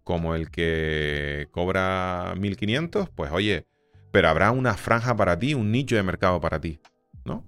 como 0.04 0.34
el 0.34 0.50
que 0.50 1.48
cobra 1.50 2.34
1500, 2.38 3.08
pues 3.10 3.32
oye, 3.32 3.66
pero 4.12 4.28
habrá 4.28 4.52
una 4.52 4.74
franja 4.74 5.16
para 5.16 5.38
ti, 5.38 5.54
un 5.54 5.72
nicho 5.72 5.96
de 5.96 6.02
mercado 6.02 6.40
para 6.40 6.60
ti, 6.60 6.80
¿no? 7.24 7.44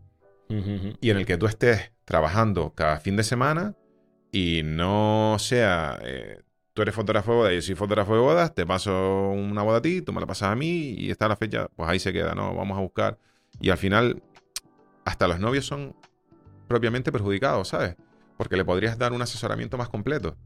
Y 0.48 1.11
en 1.11 1.18
el 1.18 1.27
que 1.27 1.37
tú 1.37 1.46
estés 1.46 1.92
trabajando 2.05 2.74
cada 2.74 2.98
fin 2.98 3.16
de 3.16 3.22
semana 3.22 3.74
y 4.33 4.62
no 4.64 5.37
sea, 5.38 5.98
eh, 6.03 6.40
tú 6.79 6.83
eres 6.83 6.95
fotógrafo 6.95 7.33
de 7.33 7.37
bodas, 7.38 7.55
yo 7.55 7.62
soy 7.62 7.75
fotógrafo 7.75 8.14
de 8.14 8.21
bodas, 8.21 8.55
te 8.55 8.64
paso 8.64 9.31
una 9.31 9.64
boda 9.64 9.79
a 9.79 9.83
ti, 9.83 10.01
tú 10.01 10.12
me 10.12 10.21
la 10.21 10.29
pasas 10.29 10.53
a 10.53 10.55
mí 10.55 10.95
y 10.97 11.11
está 11.11 11.27
la 11.27 11.35
fecha, 11.35 11.67
pues 11.75 11.91
ahí 11.91 11.99
se 11.99 12.12
queda, 12.12 12.37
¿no? 12.37 12.55
Vamos 12.55 12.79
a 12.79 12.81
buscar. 12.81 13.19
Y 13.59 13.71
al 13.71 13.79
final, 13.79 14.23
hasta 15.05 15.27
los 15.27 15.41
novios 15.41 15.67
son 15.67 15.97
propiamente 16.69 17.11
perjudicados, 17.11 17.67
¿sabes? 17.67 17.97
Porque 18.37 18.57
le 18.57 18.64
podrías 18.64 18.97
dar 18.97 19.12
un 19.12 19.21
asesoramiento 19.21 19.77
más 19.77 19.88
completo. 19.88 20.37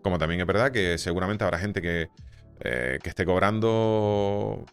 Como 0.00 0.16
también 0.16 0.40
es 0.40 0.46
verdad 0.46 0.70
que 0.70 0.96
seguramente 0.96 1.42
habrá 1.42 1.58
gente 1.58 1.82
que, 1.82 2.08
eh, 2.60 3.00
que 3.02 3.08
esté 3.08 3.24
cobrando, 3.26 4.64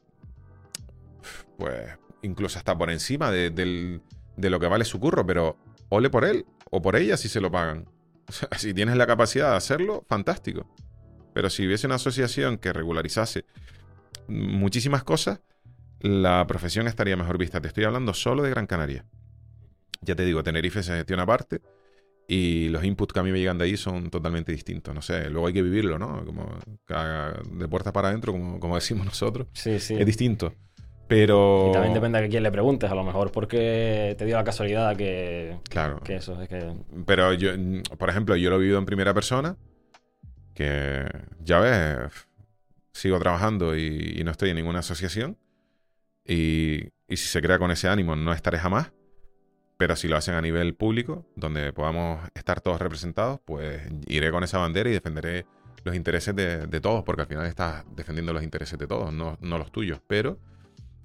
pues, 1.57 1.97
incluso 2.21 2.59
hasta 2.59 2.77
por 2.77 2.91
encima 2.91 3.31
de, 3.31 3.49
del- 3.49 4.03
de 4.37 4.49
lo 4.51 4.59
que 4.59 4.67
vale 4.67 4.85
su 4.85 4.99
curro, 4.99 5.25
pero 5.25 5.57
ole 5.89 6.11
por 6.11 6.25
él 6.25 6.45
o 6.69 6.79
por 6.79 6.95
ella 6.95 7.17
si 7.17 7.27
se 7.27 7.41
lo 7.41 7.49
pagan. 7.49 7.87
O 8.29 8.31
sea, 8.31 8.49
si 8.57 8.73
tienes 8.73 8.95
la 8.95 9.07
capacidad 9.07 9.51
de 9.51 9.57
hacerlo, 9.57 10.05
fantástico. 10.07 10.65
Pero 11.33 11.49
si 11.49 11.65
hubiese 11.65 11.87
una 11.87 11.95
asociación 11.95 12.57
que 12.57 12.71
regularizase 12.71 13.45
muchísimas 14.27 15.03
cosas, 15.03 15.41
la 15.99 16.45
profesión 16.47 16.87
estaría 16.87 17.17
mejor 17.17 17.37
vista. 17.37 17.59
Te 17.59 17.67
estoy 17.67 17.83
hablando 17.83 18.13
solo 18.13 18.43
de 18.43 18.49
Gran 18.49 18.67
Canaria. 18.67 19.05
Ya 20.01 20.15
te 20.15 20.23
digo, 20.23 20.43
Tenerife 20.43 20.81
se 20.81 20.95
gestiona 20.95 21.23
aparte 21.23 21.61
y 22.27 22.69
los 22.69 22.83
inputs 22.83 23.11
que 23.11 23.19
a 23.19 23.23
mí 23.23 23.31
me 23.31 23.39
llegan 23.39 23.57
de 23.57 23.65
ahí 23.65 23.75
son 23.75 24.09
totalmente 24.09 24.51
distintos. 24.51 24.93
No 24.93 25.01
sé, 25.01 25.29
luego 25.29 25.47
hay 25.47 25.53
que 25.53 25.63
vivirlo, 25.63 25.97
¿no? 25.97 26.23
Como 26.25 26.57
de 26.87 27.67
puertas 27.67 27.91
para 27.91 28.09
adentro, 28.09 28.31
como, 28.31 28.59
como 28.59 28.75
decimos 28.75 29.05
nosotros. 29.05 29.47
Sí, 29.53 29.79
sí. 29.79 29.95
Es 29.95 30.05
distinto. 30.05 30.53
Pero... 31.09 31.69
Y 31.69 31.73
también 31.73 31.93
depende 31.95 32.21
de 32.21 32.29
quién 32.29 32.43
le 32.43 32.51
preguntes, 32.51 32.89
a 32.89 32.93
lo 32.93 33.03
mejor 33.03 33.31
porque 33.31 34.15
te 34.17 34.25
dio 34.25 34.37
la 34.37 34.43
casualidad 34.43 34.95
que, 34.95 35.57
Claro. 35.67 35.99
que 36.01 36.17
eso, 36.17 36.39
es 36.39 36.47
que... 36.47 36.71
Pero 37.07 37.33
yo, 37.33 37.49
por 37.97 38.09
ejemplo, 38.11 38.35
yo 38.35 38.51
lo 38.51 38.57
he 38.57 38.59
vivido 38.59 38.77
en 38.77 38.85
primera 38.85 39.11
persona, 39.11 39.57
que 40.53 41.03
ya 41.43 41.59
ves, 41.59 41.97
sigo 42.93 43.17
trabajando 43.19 43.75
y, 43.75 44.17
y 44.19 44.23
no 44.23 44.29
estoy 44.29 44.51
en 44.51 44.57
ninguna 44.57 44.79
asociación. 44.79 45.35
Y, 46.25 46.89
y 47.07 47.17
si 47.17 47.27
se 47.27 47.41
crea 47.41 47.57
con 47.57 47.71
ese 47.71 47.87
ánimo, 47.87 48.15
no 48.15 48.31
estaré 48.31 48.59
jamás. 48.59 48.91
Pero 49.77 49.95
si 49.95 50.07
lo 50.07 50.15
hacen 50.15 50.35
a 50.35 50.41
nivel 50.41 50.75
público, 50.75 51.25
donde 51.35 51.73
podamos 51.73 52.19
estar 52.35 52.61
todos 52.61 52.79
representados, 52.79 53.39
pues 53.45 53.81
iré 54.07 54.29
con 54.29 54.43
esa 54.43 54.59
bandera 54.59 54.89
y 54.89 54.93
defenderé 54.93 55.47
los 55.85 55.95
intereses 55.95 56.35
de, 56.35 56.67
de 56.67 56.81
todos, 56.81 57.03
porque 57.03 57.23
al 57.23 57.27
final 57.27 57.47
estás 57.47 57.83
defendiendo 57.95 58.31
los 58.31 58.43
intereses 58.43 58.77
de 58.77 58.85
todos, 58.85 59.11
no, 59.11 59.37
no 59.41 59.57
los 59.57 59.71
tuyos. 59.71 60.01
Pero 60.05 60.37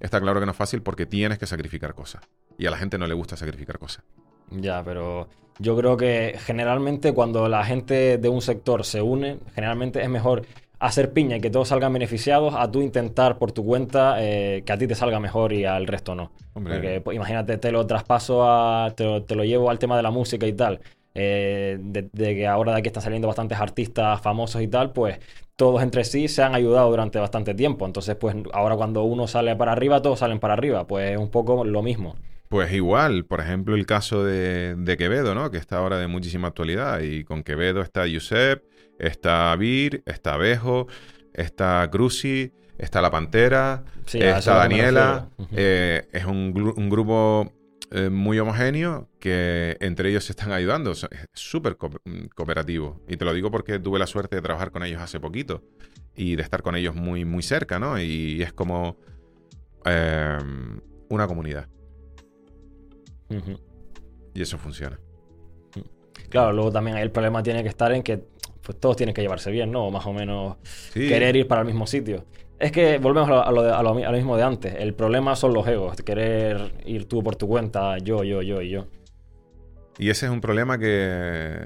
está 0.01 0.21
claro 0.21 0.41
que 0.41 0.47
no 0.47 0.53
es 0.53 0.59
fácil 0.59 0.83
porque 0.83 1.07
tienes 1.07 1.39
que 1.39 1.47
sacrificar 1.47 1.95
cosas. 1.95 2.23
Y 2.59 2.67
a 2.67 2.71
la 2.71 2.77
gente 2.77 2.99
no 2.99 3.07
le 3.07 3.15
gusta 3.15 3.37
sacrificar 3.37 3.79
cosas. 3.79 4.05
Ya, 4.51 4.83
pero 4.85 5.29
yo 5.59 5.77
creo 5.77 5.97
que 5.97 6.39
generalmente 6.45 7.13
cuando 7.13 7.49
la 7.49 7.65
gente 7.65 8.19
de 8.19 8.29
un 8.29 8.43
sector 8.43 8.85
se 8.85 9.03
une, 9.03 9.39
generalmente 9.55 10.03
es 10.03 10.09
mejor 10.09 10.43
hacer 10.79 11.13
piña 11.13 11.37
y 11.37 11.41
que 11.41 11.51
todos 11.51 11.69
salgan 11.69 11.93
beneficiados 11.93 12.55
a 12.55 12.71
tú 12.71 12.83
intentar 12.83 13.39
por 13.39 13.53
tu 13.53 13.65
cuenta 13.65 14.17
eh, 14.19 14.63
que 14.67 14.73
a 14.73 14.77
ti 14.77 14.87
te 14.87 14.95
salga 14.95 15.19
mejor 15.19 15.53
y 15.53 15.65
al 15.65 15.87
resto 15.87 16.15
no. 16.15 16.33
Hombre, 16.53 16.75
Porque 16.75 17.01
pues, 17.01 17.17
imagínate, 17.17 17.57
te 17.59 17.73
lo 17.73 17.87
traspaso 17.87 18.45
a. 18.45 18.93
Te 18.95 19.05
lo, 19.05 19.23
te 19.23 19.35
lo 19.35 19.45
llevo 19.45 19.71
al 19.71 19.79
tema 19.79 19.97
de 19.97 20.03
la 20.03 20.11
música 20.11 20.47
y 20.47 20.53
tal. 20.53 20.81
Eh, 21.15 21.79
de, 21.81 22.09
de 22.13 22.35
que 22.35 22.47
ahora 22.47 22.73
de 22.73 22.79
aquí 22.79 22.89
están 22.89 23.03
saliendo 23.03 23.29
bastantes 23.29 23.59
artistas 23.59 24.21
famosos 24.21 24.63
y 24.63 24.69
tal, 24.69 24.93
pues 24.93 25.19
todos 25.57 25.83
entre 25.83 26.05
sí 26.05 26.29
se 26.29 26.43
han 26.43 26.55
ayudado 26.55 26.91
durante 26.91 27.19
bastante 27.19 27.55
tiempo. 27.55 27.87
Entonces, 27.87 28.17
pues 28.17 28.35
ahora 28.53 28.77
cuando 28.77 29.05
uno 29.05 29.27
sale 29.29 29.55
para 29.57 29.73
arriba, 29.73 30.03
todos 30.03 30.19
salen 30.19 30.41
para 30.41 30.55
arriba. 30.55 30.87
Pues 30.87 31.13
es 31.13 31.19
un 31.19 31.31
poco 31.31 31.65
lo 31.65 31.83
mismo. 31.83 32.17
Pues 32.49 32.73
igual, 32.73 33.25
por 33.25 33.41
ejemplo, 33.41 33.75
el 33.75 33.87
caso 33.87 34.25
de, 34.25 34.75
de 34.77 34.97
Quevedo, 34.97 35.35
¿no? 35.35 35.51
Que 35.51 35.59
está 35.59 35.79
ahora 35.79 35.99
de 35.99 36.07
muchísima 36.09 36.49
actualidad. 36.49 37.01
Y 37.01 37.25
con 37.25 37.43
Quevedo 37.43 37.81
está 37.81 38.05
Josep, 38.13 38.65
está 38.99 39.55
Vir, 39.57 40.03
está 40.07 40.37
Bejo, 40.37 40.87
está 41.33 41.89
Cruci, 41.91 42.53
está 42.79 43.01
La 43.01 43.11
Pantera, 43.11 43.85
Sí, 44.07 44.19
está 44.21 44.57
Daniela. 44.57 45.29
Eh, 45.53 46.07
es 46.13 46.25
un, 46.27 46.75
un 46.77 46.91
grupo 46.91 47.53
eh, 47.97 48.11
muy 48.11 48.39
homogéneo 48.41 49.09
que 49.21 49.77
entre 49.81 50.11
ellos 50.11 50.25
se 50.25 50.33
están 50.33 50.51
ayudando. 50.53 50.91
Es 50.91 51.07
súper 51.33 51.77
co- 51.77 51.91
mm, 52.05 52.27
cooperativo. 52.35 53.01
Y 53.09 53.17
te 53.17 53.25
lo 53.25 53.33
digo 53.33 53.51
porque 53.51 53.79
tuve 53.79 53.99
la 53.99 54.07
suerte 54.07 54.37
de 54.37 54.43
trabajar 54.43 54.71
con 54.73 54.83
ellos 54.83 55.01
hace 55.01 55.21
poquito 55.21 55.63
y 56.17 56.37
de 56.37 56.43
estar 56.43 56.63
con 56.63 56.75
ellos 56.77 56.95
muy, 56.95 57.25
muy 57.25 57.43
cerca, 57.43 57.79
¿no? 57.79 57.99
Y 58.01 58.43
es 58.43 58.53
como 58.53 58.97
eh, 59.85 60.39
una 61.09 61.27
comunidad. 61.27 61.69
Y 64.35 64.43
eso 64.43 64.59
funciona. 64.59 64.99
Claro, 66.29 66.53
luego 66.53 66.73
también 66.73 66.97
el 66.97 67.11
problema 67.11 67.43
tiene 67.43 67.63
que 67.63 67.69
estar 67.69 67.93
en 67.93 68.03
que 68.03 68.19
pues, 68.63 68.79
todos 68.81 68.97
tienen 68.97 69.15
que 69.15 69.23
llevarse 69.23 69.51
bien, 69.51 69.71
¿no? 69.71 69.87
O 69.87 69.91
más 69.91 70.05
o 70.07 70.13
menos 70.13 70.57
Sí. 70.93 71.07
querer 71.09 71.37
ir 71.37 71.47
para 71.47 71.61
el 71.61 71.67
mismo 71.67 71.87
sitio. 71.87 72.25
Es 72.65 72.73
que 72.73 72.97
volvemos 72.99 73.29
a 73.29 73.33
lo, 73.33 73.45
a 73.47 73.53
lo 73.53 73.63
de- 73.63 73.73
a 73.73 73.83
lo 73.83 73.95
mi- 73.95 74.05
a 74.05 74.11
lo 74.11 74.17
mismo 74.17 74.37
de 74.39 74.43
antes. 74.43 74.75
El 74.79 74.95
problema 74.95 75.37
son 75.37 75.53
los 75.53 75.67
egos. 75.69 75.97
Querer 76.03 76.73
ir 76.87 77.07
tú 77.07 77.23
por 77.23 77.37
tu 77.37 77.47
cuenta, 77.47 77.99
yo, 77.99 78.25
yo, 78.25 78.41
yo 78.41 78.63
y 78.63 78.71
yo. 78.71 78.87
Y 79.99 80.09
ese 80.09 80.27
es 80.27 80.33
un 80.33 80.41
problema 80.41 80.79
que, 80.79 81.57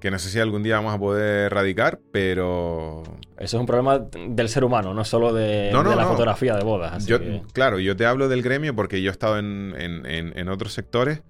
que 0.00 0.10
no 0.10 0.18
sé 0.18 0.30
si 0.30 0.40
algún 0.40 0.62
día 0.62 0.76
vamos 0.76 0.94
a 0.94 0.98
poder 0.98 1.46
erradicar, 1.52 2.00
pero... 2.10 3.02
Eso 3.36 3.56
es 3.58 3.60
un 3.60 3.66
problema 3.66 3.98
del 3.98 4.48
ser 4.48 4.64
humano, 4.64 4.94
no 4.94 5.04
solo 5.04 5.32
de, 5.34 5.68
No, 5.72 5.82
no, 5.82 5.90
de 5.90 5.96
la 5.96 6.02
no. 6.04 6.08
fotografía 6.08 6.56
de 6.56 6.64
bodas. 6.64 6.94
así 6.94 7.10
Yo- 7.10 7.20
que- 7.20 7.42
Claro, 7.52 7.78
yo 7.78 7.94
te 7.94 8.06
hablo 8.06 8.28
del 8.28 8.42
gremio 8.42 8.74
porque 8.74 9.02
yo 9.02 9.10
he 9.10 9.12
estado 9.12 9.38
en, 9.38 9.74
en- 9.78 10.06
en- 10.06 10.38
en 10.38 10.48
otros 10.48 10.72
sectores 10.72 11.22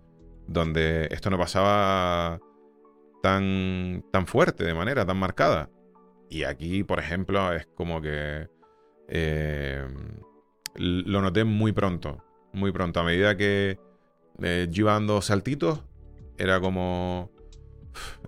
donde 0.47 1.09
esto 1.11 1.31
no 1.31 1.37
pasaba 1.37 2.39
tan, 3.23 4.05
tan 4.13 4.27
fuerte, 4.27 4.65
de 4.65 4.73
manera 4.75 5.05
tan 5.05 5.17
marcada. 5.17 5.69
Y 6.29 6.45
aquí, 6.45 6.85
por 6.85 7.01
ejemplo, 7.01 7.53
es 7.53 7.67
como 7.75 8.01
que 8.01 8.47
eh, 9.13 9.85
lo 10.77 11.21
noté 11.21 11.45
muy 11.45 11.73
pronto, 11.73 12.25
muy 12.53 12.73
pronto. 12.73 13.01
A 13.01 13.03
medida 13.03 13.37
que 13.37 13.79
eh, 14.41 14.69
yo 14.71 14.83
iba 14.83 14.93
dando 14.93 15.21
saltitos, 15.21 15.83
era 16.39 16.61
como... 16.61 17.31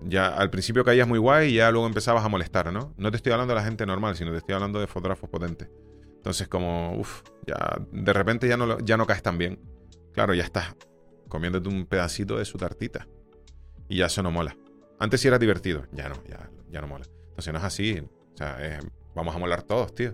Ya 0.01 0.27
al 0.27 0.49
principio 0.49 0.83
caías 0.83 1.07
muy 1.07 1.19
guay 1.19 1.51
y 1.51 1.55
ya 1.55 1.71
luego 1.71 1.87
empezabas 1.87 2.25
a 2.25 2.27
molestar, 2.27 2.71
¿no? 2.73 2.93
No 2.97 3.11
te 3.11 3.17
estoy 3.17 3.31
hablando 3.31 3.53
de 3.53 3.61
la 3.61 3.65
gente 3.65 3.85
normal, 3.85 4.17
sino 4.17 4.31
te 4.31 4.37
estoy 4.37 4.55
hablando 4.55 4.79
de 4.79 4.87
fotógrafos 4.87 5.29
potentes. 5.29 5.69
Entonces, 6.17 6.49
como, 6.49 6.97
uff, 6.97 7.21
ya 7.47 7.77
de 7.91 8.13
repente 8.13 8.47
ya 8.47 8.57
no, 8.57 8.77
ya 8.79 8.97
no 8.97 9.07
caes 9.07 9.23
tan 9.23 9.37
bien. 9.37 9.59
Claro, 10.11 10.33
ya 10.33 10.43
estás 10.43 10.75
comiéndote 11.29 11.69
un 11.69 11.85
pedacito 11.85 12.37
de 12.37 12.45
su 12.45 12.57
tartita. 12.57 13.07
Y 13.87 13.97
ya 13.97 14.07
eso 14.07 14.21
no 14.21 14.31
mola. 14.31 14.55
Antes 14.99 15.21
sí 15.21 15.29
era 15.29 15.39
divertido, 15.39 15.85
ya 15.93 16.09
no, 16.09 16.15
ya, 16.25 16.49
ya 16.69 16.81
no 16.81 16.87
mola. 16.87 17.05
Entonces 17.29 17.53
no 17.53 17.59
es 17.59 17.65
así. 17.65 17.99
O 17.99 18.37
sea, 18.37 18.79
vamos 19.15 19.33
a 19.33 19.39
molar 19.39 19.63
todos, 19.63 19.95
tío. 19.95 20.13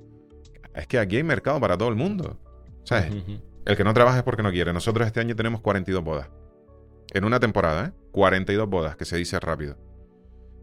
Es 0.73 0.87
que 0.87 0.99
aquí 0.99 1.17
hay 1.17 1.23
mercado 1.23 1.59
para 1.59 1.77
todo 1.77 1.89
el 1.89 1.95
mundo. 1.95 2.37
¿Sabes? 2.83 3.11
El 3.65 3.77
que 3.77 3.83
no 3.83 3.93
trabaja 3.93 4.17
es 4.17 4.23
porque 4.23 4.43
no 4.43 4.51
quiere. 4.51 4.73
Nosotros 4.73 5.05
este 5.05 5.19
año 5.19 5.35
tenemos 5.35 5.61
42 5.61 6.03
bodas. 6.03 6.29
En 7.13 7.23
una 7.23 7.39
temporada, 7.39 7.87
¿eh? 7.87 7.91
42 8.11 8.69
bodas, 8.69 8.95
que 8.95 9.05
se 9.05 9.17
dice 9.17 9.39
rápido. 9.39 9.77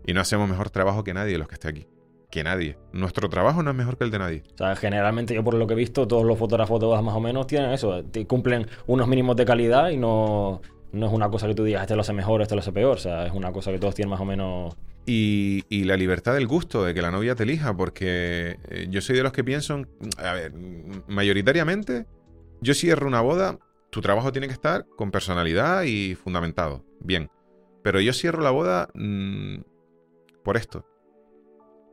Y 0.07 0.13
no 0.13 0.21
hacemos 0.21 0.49
mejor 0.49 0.71
trabajo 0.71 1.05
que 1.05 1.13
nadie 1.15 1.33
de 1.33 1.39
los 1.39 1.49
que 1.49 1.55
esté 1.55 1.69
aquí. 1.69 1.89
Que 2.31 2.45
nadie. 2.45 2.79
Nuestro 2.93 3.29
trabajo 3.29 3.63
no 3.63 3.71
es 3.71 3.77
mejor 3.77 3.97
que 3.97 4.05
el 4.05 4.11
de 4.11 4.19
nadie. 4.19 4.43
O 4.55 4.59
sea, 4.59 4.77
generalmente 4.77 5.35
yo 5.35 5.43
por 5.45 5.55
lo 5.55 5.67
que 5.67 5.75
he 5.75 5.77
visto, 5.77 6.07
todos 6.07 6.25
los 6.25 6.39
fotógrafos 6.39 6.81
de 6.81 6.87
bodas 6.87 7.03
más 7.03 7.15
o 7.15 7.21
menos 7.21 7.47
tienen 7.47 7.71
eso, 7.71 8.03
cumplen 8.27 8.67
unos 8.87 9.09
mínimos 9.09 9.37
de 9.37 9.45
calidad 9.45 9.91
y 9.91 9.97
no, 9.97 10.61
no 10.93 11.07
es 11.07 11.13
una 11.13 11.29
cosa 11.31 11.47
que 11.47 11.55
tú 11.55 11.65
digas, 11.65 11.83
este 11.83 11.95
lo 11.95 12.01
hace 12.01 12.13
mejor, 12.13 12.43
este 12.43 12.55
lo 12.55 12.61
hace 12.61 12.73
peor, 12.73 12.97
o 12.97 13.01
sea, 13.01 13.27
es 13.27 13.33
una 13.33 13.53
cosa 13.53 13.71
que 13.71 13.79
todos 13.79 13.95
tienen 13.95 14.11
más 14.11 14.21
o 14.21 14.25
menos... 14.25 14.77
Y, 15.07 15.65
y 15.69 15.85
la 15.85 15.97
libertad 15.97 16.35
del 16.35 16.49
gusto, 16.49 16.85
de 16.85 16.93
que 16.93 17.01
la 17.01 17.13
novia 17.13 17.37
te 17.37 17.45
elija, 17.45 17.77
porque 17.77 18.59
eh, 18.69 18.89
yo 18.91 19.01
soy 19.01 19.17
de 19.17 19.23
los 19.23 19.33
que 19.33 19.45
piensan, 19.45 19.89
a 20.19 20.33
ver, 20.33 20.53
mayoritariamente, 21.07 22.07
yo 22.61 22.75
cierro 22.75 23.07
una 23.07 23.21
boda, 23.21 23.59
tu 23.91 24.01
trabajo 24.01 24.33
tiene 24.33 24.49
que 24.49 24.53
estar 24.53 24.85
con 24.97 25.13
personalidad 25.13 25.85
y 25.85 26.17
fundamentado, 26.17 26.85
bien. 27.01 27.31
Pero 27.85 28.01
yo 28.01 28.13
cierro 28.13 28.43
la 28.43 28.51
boda 28.51 28.89
mm, 28.95 29.59
por 30.43 30.57
esto, 30.57 30.85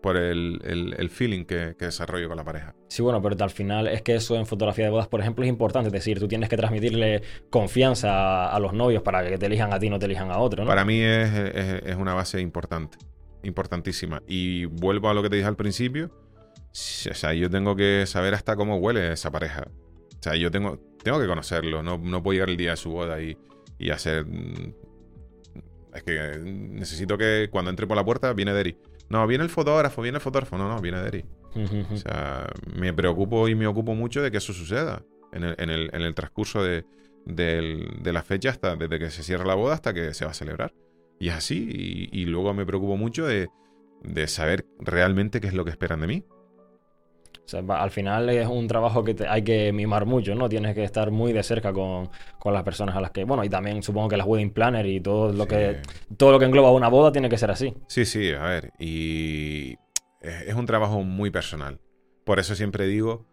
por 0.03 0.17
el, 0.17 0.59
el- 0.65 0.93
el 0.99 1.09
feeling 1.09 1.45
que, 1.45 1.75
que 1.79 1.85
desarrollo 1.85 2.27
con 2.27 2.37
la 2.37 2.43
pareja. 2.43 2.75
Sí, 2.89 3.01
bueno, 3.01 3.21
pero 3.21 3.35
al 3.43 3.49
final 3.49 3.87
es 3.87 4.01
que 4.03 4.13
eso 4.15 4.35
en 4.35 4.45
fotografía 4.45 4.85
de 4.85 4.91
bodas, 4.91 5.07
por 5.07 5.21
ejemplo, 5.21 5.43
es 5.45 5.49
importante, 5.49 5.87
es 5.87 5.93
decir, 5.93 6.19
tú 6.19 6.27
tienes 6.27 6.49
que 6.49 6.57
transmitirle 6.57 7.23
confianza 7.49 8.11
a, 8.49 8.55
a 8.55 8.59
los 8.59 8.73
novios 8.73 9.01
para 9.01 9.27
que 9.27 9.37
te 9.39 9.45
elijan 9.47 9.73
a 9.73 9.79
ti, 9.79 9.89
no 9.89 9.97
te 9.97 10.05
elijan 10.05 10.29
a 10.29 10.37
otro, 10.37 10.63
¿no? 10.63 10.67
Para 10.69 10.85
mí 10.85 10.99
es, 11.01 11.33
es- 11.33 11.83
es 11.85 11.95
una 11.95 12.13
base 12.13 12.39
importante, 12.41 12.97
importantísima. 13.41 14.21
Y 14.27 14.65
vuelvo 14.65 15.09
a 15.09 15.13
lo 15.13 15.23
que 15.23 15.29
te 15.29 15.37
dije 15.37 15.47
al 15.47 15.55
principio. 15.55 16.11
O 16.11 17.13
sea, 17.13 17.33
yo 17.33 17.49
tengo 17.49 17.75
que 17.75 18.03
saber 18.05 18.33
hasta 18.33 18.55
cómo 18.55 18.77
huele 18.77 19.13
esa 19.13 19.31
pareja. 19.31 19.67
O 20.19 20.21
sea, 20.23 20.35
yo 20.35 20.51
tengo, 20.51 20.79
tengo 21.03 21.19
que 21.19 21.27
conocerlo. 21.27 21.81
No, 21.81 21.97
no 21.97 22.21
puedo 22.21 22.33
llegar 22.33 22.49
el 22.49 22.57
día 22.57 22.71
de 22.71 22.77
su 22.77 22.91
boda 22.91 23.21
y, 23.21 23.37
y 23.79 23.89
hacer... 23.89 24.25
mm, 24.25 24.73
Es 25.93 26.03
que 26.03 26.39
necesito 26.43 27.17
que 27.17 27.47
cuando 27.51 27.69
entre 27.69 27.85
por 27.87 27.95
la 27.95 28.03
puerta 28.03 28.33
viene 28.33 28.53
Derry. 28.53 28.75
No, 29.09 29.25
viene 29.27 29.43
el 29.43 29.49
fotógrafo, 29.49 30.01
viene 30.01 30.17
el 30.17 30.21
fotógrafo. 30.21 30.57
No, 30.57 30.67
no, 30.67 30.79
viene 30.81 30.97
ujú. 31.55 31.93
O 31.93 31.97
sea, 31.97 32.49
me 32.75 32.93
preocupo 32.93 33.47
y 33.47 33.55
me 33.55 33.67
ocupo 33.67 33.93
mucho 33.95 34.21
de 34.21 34.31
que 34.31 34.37
eso 34.37 34.53
suceda 34.53 35.03
en 35.31 35.43
el, 35.43 35.55
en 35.59 35.69
el- 35.69 35.89
en 35.93 36.01
el 36.01 36.15
transcurso 36.15 36.63
de, 36.63 36.85
del- 37.25 37.99
de 38.01 38.13
la 38.13 38.23
fecha, 38.23 38.49
hasta, 38.49 38.75
desde 38.75 38.99
que 38.99 39.09
se 39.11 39.23
cierra 39.23 39.45
la 39.45 39.55
boda 39.55 39.75
hasta 39.75 39.93
que 39.93 40.13
se 40.13 40.25
va 40.25 40.31
a 40.31 40.35
celebrar. 40.35 40.73
Y 41.19 41.29
es 41.29 41.35
así. 41.35 42.09
Y, 42.11 42.21
y 42.21 42.25
luego 42.25 42.53
me 42.53 42.65
preocupo 42.65 42.97
mucho 42.97 43.25
de, 43.25 43.49
de 44.03 44.27
saber 44.27 44.65
realmente 44.79 45.39
qué 45.41 45.47
es 45.47 45.53
lo 45.53 45.63
que 45.63 45.71
esperan 45.71 46.01
de 46.01 46.07
mí. 46.07 46.25
O 47.45 47.47
sea, 47.47 47.61
va- 47.61 47.81
al 47.83 47.91
final 47.91 48.29
es 48.29 48.47
un 48.47 48.67
trabajo 48.67 49.03
que 49.03 49.13
te- 49.13 49.27
hay 49.27 49.43
que 49.43 49.71
mimar 49.73 50.05
mucho, 50.05 50.33
¿no? 50.33 50.47
Tienes 50.47 50.73
que 50.75 50.83
estar 50.83 51.11
muy 51.11 51.33
de 51.33 51.43
cerca 51.43 51.73
con, 51.73 52.09
con 52.39 52.53
las 52.53 52.63
personas 52.63 52.95
a 52.95 53.01
las 53.01 53.11
que... 53.11 53.25
Bueno, 53.25 53.43
y 53.43 53.49
también 53.49 53.83
supongo 53.83 54.07
que 54.07 54.17
las 54.17 54.25
wedding 54.25 54.51
planner 54.51 54.85
y 54.85 55.01
todo 55.01 55.33
lo, 55.33 55.43
Sí. 55.43 55.49
que, 55.49 55.81
todo 56.17 56.31
lo 56.31 56.39
que 56.39 56.45
engloba 56.45 56.71
una 56.71 56.87
boda 56.87 57.11
tiene 57.11 57.27
que 57.29 57.37
ser 57.37 57.51
así. 57.51 57.73
Sí, 57.87 58.05
sí, 58.05 58.31
a 58.31 58.43
ver. 58.43 58.71
Y 58.79 59.73
es, 60.21 60.43
es 60.47 60.53
un 60.55 60.65
trabajo 60.65 61.03
muy 61.03 61.31
personal. 61.31 61.79
Por 62.23 62.39
eso 62.39 62.55
siempre 62.55 62.87
digo, 62.87 63.25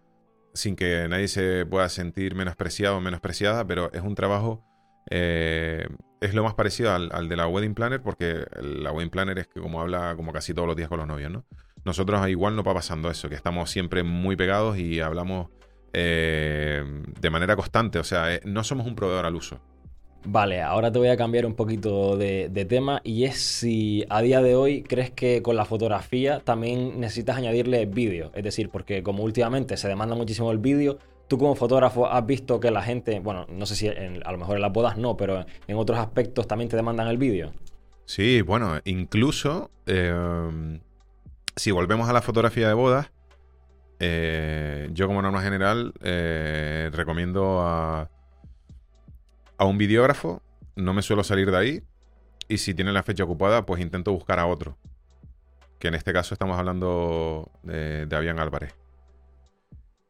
sin 0.55 0.75
que 0.75 1.07
nadie 1.09 1.29
se 1.29 1.65
pueda 1.67 1.89
sentir 1.89 2.35
menospreciado 2.35 2.97
o 2.97 3.01
menospreciada, 3.01 3.65
pero 3.65 3.93
es 3.93 4.03
un 4.03 4.17
trabajo, 4.17 4.65
eh, 5.09 5.87
es 6.21 6.35
lo 6.35 6.43
más 6.43 6.55
parecido 6.55 6.93
al, 6.93 7.11
al 7.13 7.29
de 7.29 7.37
la 7.37 7.47
wedding 7.47 7.75
planner, 7.75 8.03
porque 8.03 8.45
la 8.61 8.91
wedding 8.91 9.11
planner 9.11 9.39
es 9.39 9.47
que 9.47 9.61
como 9.61 9.81
habla 9.81 10.15
como 10.17 10.33
casi 10.33 10.53
todos 10.53 10.67
los 10.67 10.77
días 10.77 10.89
con 10.89 10.99
los 10.99 11.07
novios, 11.07 11.31
¿no? 11.31 11.45
Nosotros 11.85 12.29
igual 12.29 12.57
no 12.57 12.63
va 12.63 12.75
pasando 12.75 13.11
eso, 13.11 13.29
que 13.29 13.35
estamos 13.35 13.71
siempre 13.71 14.03
muy 14.03 14.37
pegados 14.37 14.79
y 14.79 15.01
hablamos 15.01 15.49
eh, 15.93 16.85
de 17.21 17.31
manera 17.31 17.57
constante, 17.57 17.99
o 17.99 18.05
sea, 18.05 18.35
eh, 18.35 18.41
no 18.45 18.63
somos 18.65 18.87
un 18.87 18.95
proveedor 18.95 19.27
al 19.27 19.35
uso. 19.35 19.59
Vale, 20.25 20.61
ahora 20.61 20.93
te 20.93 20.99
voy 20.99 21.09
a 21.09 21.17
cambiar 21.17 21.47
un 21.47 21.55
poquito 21.55 22.17
de, 22.19 22.51
de 22.51 22.65
tema 22.67 23.01
y 23.05 23.25
es 23.25 23.41
si 23.41 24.05
a 24.11 24.21
día 24.21 24.43
de 24.43 24.55
hoy 24.55 24.83
crees 24.83 25.11
que 25.11 25.41
con 25.43 25.57
la 25.57 25.65
fotografía 25.65 26.41
también 26.41 27.01
necesitas 27.01 27.39
añadirle 27.39 27.87
vídeo. 27.87 28.31
Es 28.35 28.45
decir, 28.45 28.69
porque 28.69 29.03
como 29.03 29.25
últimamente 29.25 29.79
se 29.79 29.89
demanda 29.89 30.15
muchísimo 30.15 30.53
el 30.53 30.59
vídeo, 30.59 30.99
tú 31.27 31.39
como 31.39 31.55
fotógrafo 31.55 32.07
has 32.07 32.27
visto 32.27 32.61
que 32.61 32.71
la 32.71 32.83
gente, 32.83 33.19
bueno, 33.21 33.47
no 33.49 33.65
sé 33.65 33.75
si 33.75 33.87
en- 33.89 34.21
a 34.27 34.31
lo 34.33 34.37
mejor 34.37 34.57
en 34.57 34.63
las 34.63 34.73
bodas 34.73 34.99
no, 34.99 35.17
pero 35.17 35.47
en 35.67 35.77
otros 35.79 35.99
aspectos 35.99 36.47
también 36.47 36.69
te 36.69 36.77
demandan 36.77 37.09
el 37.09 37.17
vídeo. 37.17 37.53
Sí, 38.05 38.43
bueno, 38.43 38.79
incluso 38.85 39.71
eh, 39.87 40.79
si 41.57 41.71
volvemos 41.71 42.09
a 42.09 42.13
la 42.13 42.23
fotografía 42.23 42.69
de 42.69 42.75
bodas, 42.75 43.11
eh, 43.99 44.89
yo 44.93 45.07
como 45.07 45.23
norma 45.23 45.43
general 45.43 45.93
eh, 46.03 46.91
recomiendo 46.93 47.61
a, 47.61 48.11
a 49.59 49.65
un 49.65 49.79
videógrafo, 49.79 50.43
no 50.77 50.95
me 50.95 51.03
suelo 51.03 51.25
salir 51.25 51.51
de 51.51 51.57
ahí, 51.57 51.83
y 52.49 52.59
si 52.59 52.75
tiene 52.75 52.93
la 52.93 53.03
fecha 53.03 53.25
ocupada, 53.25 53.67
pues 53.67 53.81
intento 53.81 54.13
buscar 54.13 54.39
a 54.39 54.47
otro, 54.47 54.77
que 55.79 55.89
en 55.89 55.95
este 55.95 56.13
caso 56.13 56.35
estamos 56.35 56.59
hablando 56.59 57.51
de, 57.63 58.07
de 58.07 58.17
Avian 58.17 58.39
Álvarez. 58.41 58.75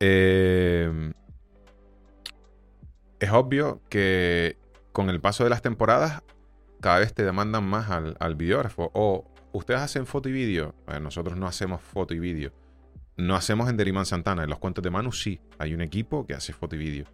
Eh, 0.01 1.13
es 3.21 3.31
obvio 3.31 3.83
que 3.91 4.57
con 4.93 5.11
el 5.11 5.21
paso 5.21 5.45
de 5.45 5.51
las 5.51 5.63
temporadas 5.63 6.23
cada 6.81 6.99
vez 6.99 7.13
te 7.13 7.23
demandan 7.23 7.65
más 7.65 7.91
al, 7.91 8.17
al 8.19 8.35
videógrafo. 8.35 8.91
O 8.95 9.30
ustedes 9.53 9.81
hacen 9.81 10.07
foto 10.07 10.29
y 10.29 10.33
vídeo. 10.33 10.75
Bueno, 10.87 11.01
nosotros 11.01 11.37
no 11.37 11.47
hacemos 11.47 11.81
foto 11.81 12.15
y 12.15 12.19
vídeo. 12.19 12.53
No 13.17 13.37
hacemos 13.37 13.69
en 13.69 13.77
Deriman 13.77 14.07
Santana. 14.07 14.45
En 14.45 14.51
los 14.51 14.59
cuentos 14.59 14.83
de 14.83 14.91
Manu 14.91 15.13
sí. 15.13 15.41
Hay 15.59 15.75
un 15.75 15.81
equipo 15.81 16.27
que 16.27 16.35
hace 16.35 16.53
foto 16.53 16.77
y 16.77 16.79
vídeo. 16.79 17.07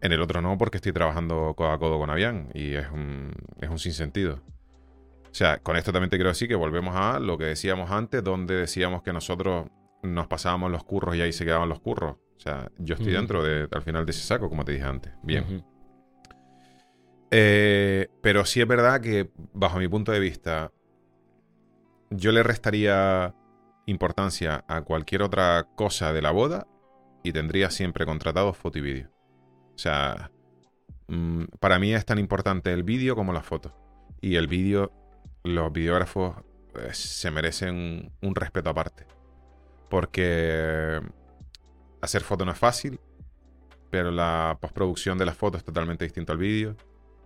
En 0.00 0.12
el 0.12 0.20
otro 0.20 0.42
no, 0.42 0.58
porque 0.58 0.78
estoy 0.78 0.92
trabajando 0.92 1.54
codo 1.56 1.70
a 1.70 1.78
codo 1.78 1.98
con 1.98 2.10
Avian. 2.10 2.50
Y 2.54 2.74
es 2.74 2.90
un, 2.90 3.32
es 3.60 3.70
un 3.70 3.78
sinsentido. 3.78 4.42
O 5.34 5.36
sea, 5.36 5.58
con 5.58 5.76
esto 5.76 5.92
también 5.92 6.10
te 6.10 6.16
quiero 6.16 6.28
decir 6.28 6.46
que 6.46 6.54
volvemos 6.54 6.94
a 6.94 7.18
lo 7.18 7.36
que 7.38 7.44
decíamos 7.44 7.90
antes, 7.90 8.22
donde 8.22 8.54
decíamos 8.54 9.02
que 9.02 9.12
nosotros 9.12 9.66
nos 10.02 10.26
pasábamos 10.26 10.70
los 10.70 10.84
curros 10.84 11.16
y 11.16 11.22
ahí 11.22 11.32
se 11.32 11.44
quedaban 11.44 11.68
los 11.68 11.80
curros. 11.80 12.16
O 12.36 12.40
sea, 12.40 12.70
yo 12.78 12.94
estoy 12.94 13.12
dentro 13.12 13.42
de, 13.42 13.66
al 13.72 13.82
final 13.82 14.04
de 14.04 14.10
ese 14.10 14.20
saco, 14.20 14.48
como 14.48 14.64
te 14.64 14.72
dije 14.72 14.84
antes. 14.84 15.12
Bien. 15.22 15.64
Eh, 17.30 18.08
pero 18.20 18.44
sí 18.44 18.60
es 18.60 18.68
verdad 18.68 19.00
que, 19.00 19.30
bajo 19.52 19.78
mi 19.78 19.88
punto 19.88 20.12
de 20.12 20.20
vista, 20.20 20.70
yo 22.16 22.32
le 22.32 22.42
restaría 22.42 23.34
importancia 23.86 24.64
a 24.68 24.82
cualquier 24.82 25.22
otra 25.22 25.66
cosa 25.76 26.12
de 26.12 26.22
la 26.22 26.30
boda 26.30 26.66
y 27.22 27.32
tendría 27.32 27.70
siempre 27.70 28.06
contratado 28.06 28.52
foto 28.52 28.78
y 28.78 28.82
vídeo. 28.82 29.10
O 29.74 29.78
sea, 29.78 30.30
mm, 31.08 31.44
para 31.60 31.78
mí 31.78 31.92
es 31.92 32.04
tan 32.04 32.18
importante 32.18 32.72
el 32.72 32.82
vídeo 32.82 33.16
como 33.16 33.32
la 33.32 33.42
foto. 33.42 33.74
Y 34.20 34.36
el 34.36 34.46
vídeo, 34.46 34.92
los 35.42 35.72
videógrafos 35.72 36.36
eh, 36.76 36.90
se 36.92 37.30
merecen 37.30 38.12
un 38.22 38.34
respeto 38.34 38.70
aparte. 38.70 39.06
Porque 39.90 41.00
hacer 42.00 42.22
foto 42.22 42.44
no 42.44 42.52
es 42.52 42.58
fácil, 42.58 43.00
pero 43.90 44.10
la 44.10 44.58
postproducción 44.60 45.18
de 45.18 45.26
la 45.26 45.34
foto 45.34 45.58
es 45.58 45.64
totalmente 45.64 46.04
distinto 46.04 46.32
al 46.32 46.38
vídeo. 46.38 46.76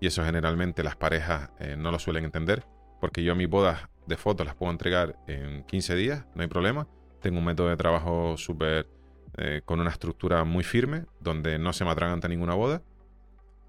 Y 0.01 0.07
eso 0.07 0.24
generalmente 0.24 0.82
las 0.82 0.97
parejas 0.97 1.51
eh, 1.59 1.76
no 1.76 1.91
lo 1.91 1.99
suelen 1.99 2.24
entender. 2.24 2.64
Porque 3.01 3.22
yo 3.22 3.34
mis 3.34 3.49
bodas 3.49 3.89
de 4.09 4.16
fotos 4.16 4.46
las 4.46 4.56
puedo 4.56 4.72
entregar 4.72 5.16
en 5.26 5.64
15 5.64 5.94
días, 5.94 6.24
no 6.34 6.42
hay 6.42 6.48
problema. 6.48 6.88
Tengo 7.20 7.38
un 7.38 7.44
método 7.44 7.68
de 7.68 7.76
trabajo 7.76 8.36
súper 8.36 8.88
eh, 9.36 9.61
con 9.64 9.80
una 9.80 9.90
estructura 9.90 10.44
muy 10.44 10.64
firme, 10.64 11.04
donde 11.20 11.59
no 11.59 11.72
se 11.72 11.84
me 11.84 11.90
atraganta 11.90 12.26
ninguna 12.26 12.54
boda. 12.54 12.82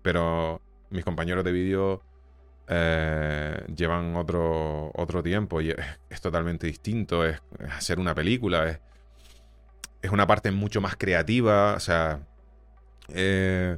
Pero 0.02 0.62
mis 0.90 1.04
compañeros 1.04 1.44
de 1.44 1.52
vídeo 1.52 2.02
eh, 2.68 3.66
llevan 3.76 4.16
otro, 4.16 4.92
otro 4.96 5.22
tiempo 5.22 5.62
y 5.62 5.72
es, 6.10 6.22
totalmente 6.22 6.68
distinto. 6.68 7.26
Es, 7.26 7.42
hacer 7.72 8.00
una 8.00 8.16
película, 8.16 8.70
es, 8.70 8.80
es, 10.02 10.12
una 10.12 10.26
parte 10.26 10.52
mucho 10.52 10.80
más 10.80 10.96
creativa. 10.96 11.74
O 11.76 11.80
sea, 11.80 12.26
eh, 13.10 13.78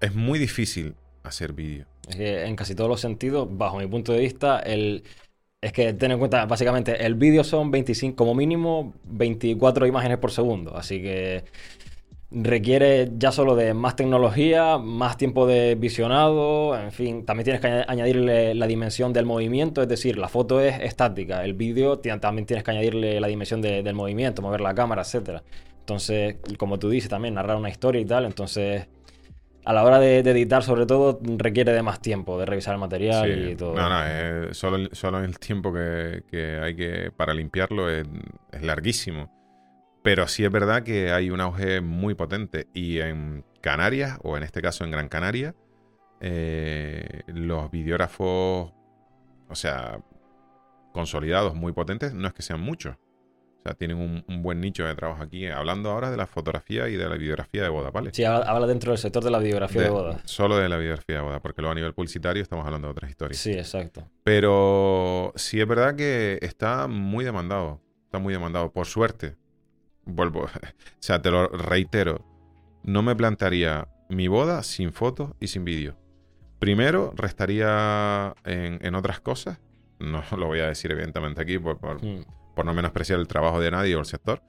es 0.00 0.14
muy 0.14 0.38
difícil 0.38 0.94
hacer 1.22 1.52
vídeo. 1.52 1.86
Es 2.08 2.16
que 2.16 2.44
en 2.44 2.56
casi 2.56 2.74
todos 2.74 2.88
los 2.88 3.00
sentidos, 3.00 3.48
bajo 3.50 3.78
mi 3.78 3.86
punto 3.86 4.12
de 4.12 4.20
vista, 4.20 4.58
el, 4.60 5.04
es 5.60 5.72
que 5.72 5.92
ten 5.92 6.10
en 6.12 6.18
cuenta, 6.18 6.46
básicamente, 6.46 7.04
el 7.04 7.14
vídeo 7.14 7.44
son 7.44 7.70
25, 7.70 8.16
como 8.16 8.34
mínimo 8.34 8.94
24 9.04 9.86
imágenes 9.86 10.18
por 10.18 10.30
segundo. 10.30 10.76
Así 10.76 11.02
que 11.02 11.44
requiere 12.30 13.10
ya 13.18 13.32
solo 13.32 13.56
de 13.56 13.74
más 13.74 13.96
tecnología, 13.96 14.78
más 14.78 15.16
tiempo 15.18 15.46
de 15.46 15.74
visionado, 15.74 16.78
en 16.78 16.92
fin, 16.92 17.26
también 17.26 17.44
tienes 17.44 17.60
que 17.60 17.84
añadirle 17.86 18.54
la 18.54 18.66
dimensión 18.66 19.12
del 19.12 19.26
movimiento, 19.26 19.82
es 19.82 19.88
decir, 19.88 20.16
la 20.16 20.28
foto 20.28 20.60
es 20.60 20.80
estática, 20.80 21.44
el 21.44 21.54
vídeo 21.54 21.98
también 21.98 22.46
tienes 22.46 22.62
que 22.62 22.70
añadirle 22.70 23.20
la 23.20 23.26
dimensión 23.26 23.60
del 23.60 23.94
movimiento, 23.94 24.42
mover 24.42 24.60
la 24.60 24.74
cámara, 24.74 25.02
etc. 25.02 25.42
Entonces, 25.80 26.36
como 26.56 26.78
tú 26.78 26.88
dices 26.88 27.10
también, 27.10 27.34
narrar 27.34 27.56
una 27.56 27.68
historia 27.68 28.00
y 28.00 28.04
tal, 28.04 28.24
entonces 28.24 28.86
a 29.64 29.72
la 29.72 29.84
hora 29.84 29.98
de, 29.98 30.18
editar, 30.18 30.62
sobre 30.62 30.86
todo, 30.86 31.20
requiere 31.22 31.72
de 31.72 31.82
más 31.82 32.00
tiempo, 32.00 32.38
de 32.38 32.46
revisar 32.46 32.74
el 32.74 32.80
material 32.80 33.50
y 33.50 33.56
todo. 33.56 33.74
No, 33.74 33.88
no, 33.88 34.54
solo, 34.54 34.88
solo 34.92 35.22
el 35.22 35.38
tiempo 35.38 35.72
que, 35.72 36.60
hay 36.62 36.74
que 36.74 37.12
para 37.16 37.34
limpiarlo 37.34 37.90
es, 37.90 38.06
larguísimo. 38.60 39.30
Pero 40.02 40.26
sí 40.28 40.44
es 40.44 40.50
verdad 40.50 40.82
que 40.82 41.12
hay 41.12 41.30
un 41.30 41.40
auge 41.40 41.82
muy 41.82 42.14
potente. 42.14 42.68
Y 42.72 43.00
en 43.00 43.44
Canarias, 43.60 44.18
o 44.22 44.36
en 44.36 44.42
este 44.42 44.62
caso 44.62 44.84
en 44.84 44.90
Gran 44.90 45.08
Canaria, 45.08 45.54
eh, 46.20 47.22
los 47.26 47.70
videógrafos, 47.70 48.72
o 49.48 49.54
sea, 49.54 50.00
consolidados 50.92 51.54
muy 51.54 51.72
potentes, 51.72 52.14
no 52.14 52.26
es 52.26 52.32
que 52.32 52.42
sean 52.42 52.60
muchos. 52.60 52.96
O 53.60 53.62
sea, 53.62 53.74
tienen 53.74 53.98
un, 53.98 54.42
buen 54.42 54.58
nicho 54.58 54.86
de 54.86 54.94
trabajo 54.94 55.22
aquí. 55.22 55.46
Hablando 55.46 55.90
ahora 55.90 56.10
de 56.10 56.16
la 56.16 56.26
fotografía 56.26 56.88
y 56.88 56.96
de 56.96 57.06
la 57.06 57.16
videografía 57.16 57.62
de 57.62 57.68
boda, 57.68 57.90
¿vale? 57.90 58.10
Sí, 58.14 58.24
habla, 58.24 58.66
dentro 58.66 58.92
del 58.92 58.98
sector 58.98 59.22
de 59.22 59.30
la 59.30 59.38
videografía 59.38 59.82
de, 59.82 59.90
boda. 59.90 60.22
Solo 60.24 60.56
de 60.56 60.66
la 60.66 60.78
videografía 60.78 61.16
de 61.16 61.22
boda, 61.22 61.40
porque 61.40 61.60
luego 61.60 61.72
a 61.72 61.74
nivel 61.74 61.92
publicitario 61.92 62.42
estamos 62.42 62.64
hablando 62.64 62.88
de 62.88 62.92
otras 62.92 63.10
historias. 63.10 63.38
Sí, 63.38 63.52
exacto. 63.52 64.08
Pero 64.24 65.34
sí 65.36 65.60
es 65.60 65.68
verdad 65.68 65.94
que 65.94 66.38
está 66.40 66.86
muy 66.86 67.22
demandado. 67.22 67.82
Está 68.04 68.18
muy 68.18 68.32
demandado. 68.32 68.72
Por 68.72 68.86
suerte. 68.86 69.36
Vuelvo. 70.06 70.44
o 70.44 70.48
sea, 70.98 71.20
te 71.20 71.30
lo 71.30 71.48
reitero. 71.48 72.24
No 72.82 73.02
me 73.02 73.14
plantearía 73.14 73.88
mi 74.08 74.26
boda 74.28 74.62
sin 74.62 74.94
fotos 74.94 75.32
y 75.38 75.48
sin 75.48 75.66
vídeo. 75.66 75.98
Primero, 76.58 77.12
restaría 77.14 78.34
en, 78.44 78.94
otras 78.94 79.20
cosas. 79.20 79.60
No 79.98 80.22
lo 80.38 80.46
voy 80.46 80.60
a 80.60 80.68
decir 80.68 80.90
evidentemente 80.92 81.42
aquí 81.42 81.58
por, 81.58 81.76
hmm 82.02 82.39
por 82.60 82.66
no 82.66 82.74
menospreciar 82.74 83.18
el 83.18 83.26
trabajo 83.26 83.58
de 83.58 83.70
nadie 83.70 83.96
o 83.96 84.00
el 84.00 84.04
sector. 84.04 84.42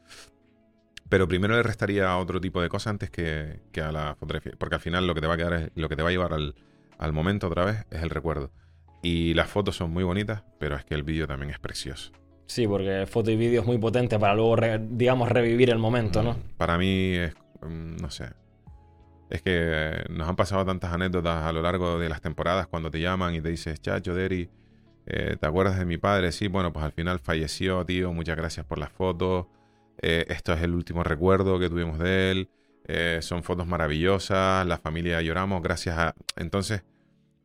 Pero 1.08 1.30
primero 1.30 1.56
le 1.56 1.64
restaría 1.64 2.18
otro 2.18 2.42
tipo 2.42 2.62
de 2.62 2.68
cosas 2.68 2.88
antes 2.88 3.10
que, 3.10 3.62
a 3.82 3.92
la 3.94 4.18
fotografía. 4.20 4.52
Porque 4.58 4.76
al 4.76 4.82
final 4.82 5.08
lo 5.08 5.16
que 5.16 5.22
te 5.22 5.28
va 5.28 5.36
a 5.36 5.38
quedar 5.38 5.54
es, 5.54 5.72
lo 5.76 5.88
que 5.88 5.96
te 5.96 6.04
va 6.04 6.10
a 6.10 6.12
llevar 6.12 6.34
al, 6.34 7.14
momento 7.14 7.48
otra 7.48 7.64
vez 7.64 7.86
es 7.90 8.04
el 8.04 8.10
recuerdo. 8.10 8.52
Y 9.02 9.34
las 9.34 9.50
fotos 9.50 9.78
son 9.78 9.92
muy 9.92 10.04
bonitas, 10.04 10.44
pero 10.60 10.76
es 10.76 10.84
que 10.84 10.94
el 10.94 11.04
vídeo 11.04 11.26
también 11.26 11.52
es 11.52 11.60
precioso. 11.60 12.12
Sí, 12.48 12.68
porque 12.68 13.06
foto 13.08 13.32
y 13.32 13.38
vídeo 13.38 13.62
es 13.62 13.66
muy 13.66 13.78
potente 13.78 14.20
para 14.20 14.36
luego, 14.36 14.58
digamos, 14.90 15.30
revivir 15.30 15.70
el 15.70 15.80
momento, 15.80 16.22
¿no? 16.22 16.34
Mm, 16.34 16.58
para 16.58 16.78
mí 16.78 17.14
es, 17.14 17.34
mm, 17.62 17.96
no 17.96 18.10
sé. 18.10 18.26
Es 19.30 19.42
que 19.42 20.04
nos 20.10 20.28
han 20.28 20.36
pasado 20.36 20.66
tantas 20.66 20.92
anécdotas 20.92 21.46
a 21.46 21.54
lo 21.54 21.62
largo 21.62 21.98
de 21.98 22.10
las 22.10 22.20
temporadas 22.20 22.68
cuando 22.68 22.92
te 22.92 23.00
llaman 23.00 23.36
y 23.36 23.40
te 23.40 23.48
dices, 23.48 23.80
chacho, 23.80 24.14
Derry, 24.14 24.50
eh, 25.06 25.36
¿Te 25.40 25.48
acuerdas 25.48 25.80
de 25.80 25.86
mi 25.86 25.98
padre? 25.98 26.32
Sí, 26.32 26.48
bueno, 26.48 26.72
pues 26.72 26.86
al 26.86 26.92
final 26.92 27.20
falleció, 27.20 27.86
tío. 27.86 28.14
Muchas 28.14 28.38
gracias 28.38 28.66
por 28.66 28.78
las 28.78 28.92
fotos. 28.92 29.48
Eh, 30.02 30.26
esto 30.30 30.54
es 30.54 30.62
el 30.62 30.74
último 30.74 31.04
recuerdo 31.04 31.60
que 31.60 31.70
tuvimos 31.70 32.00
de 32.00 32.32
él. 32.32 32.50
Eh, 32.88 33.20
son 33.22 33.44
fotos 33.44 33.68
maravillosas. 33.68 34.66
La 34.66 34.78
familia 34.78 35.22
lloramos 35.22 35.62
gracias 35.62 35.98
a... 35.98 36.16
Entonces, 36.36 36.84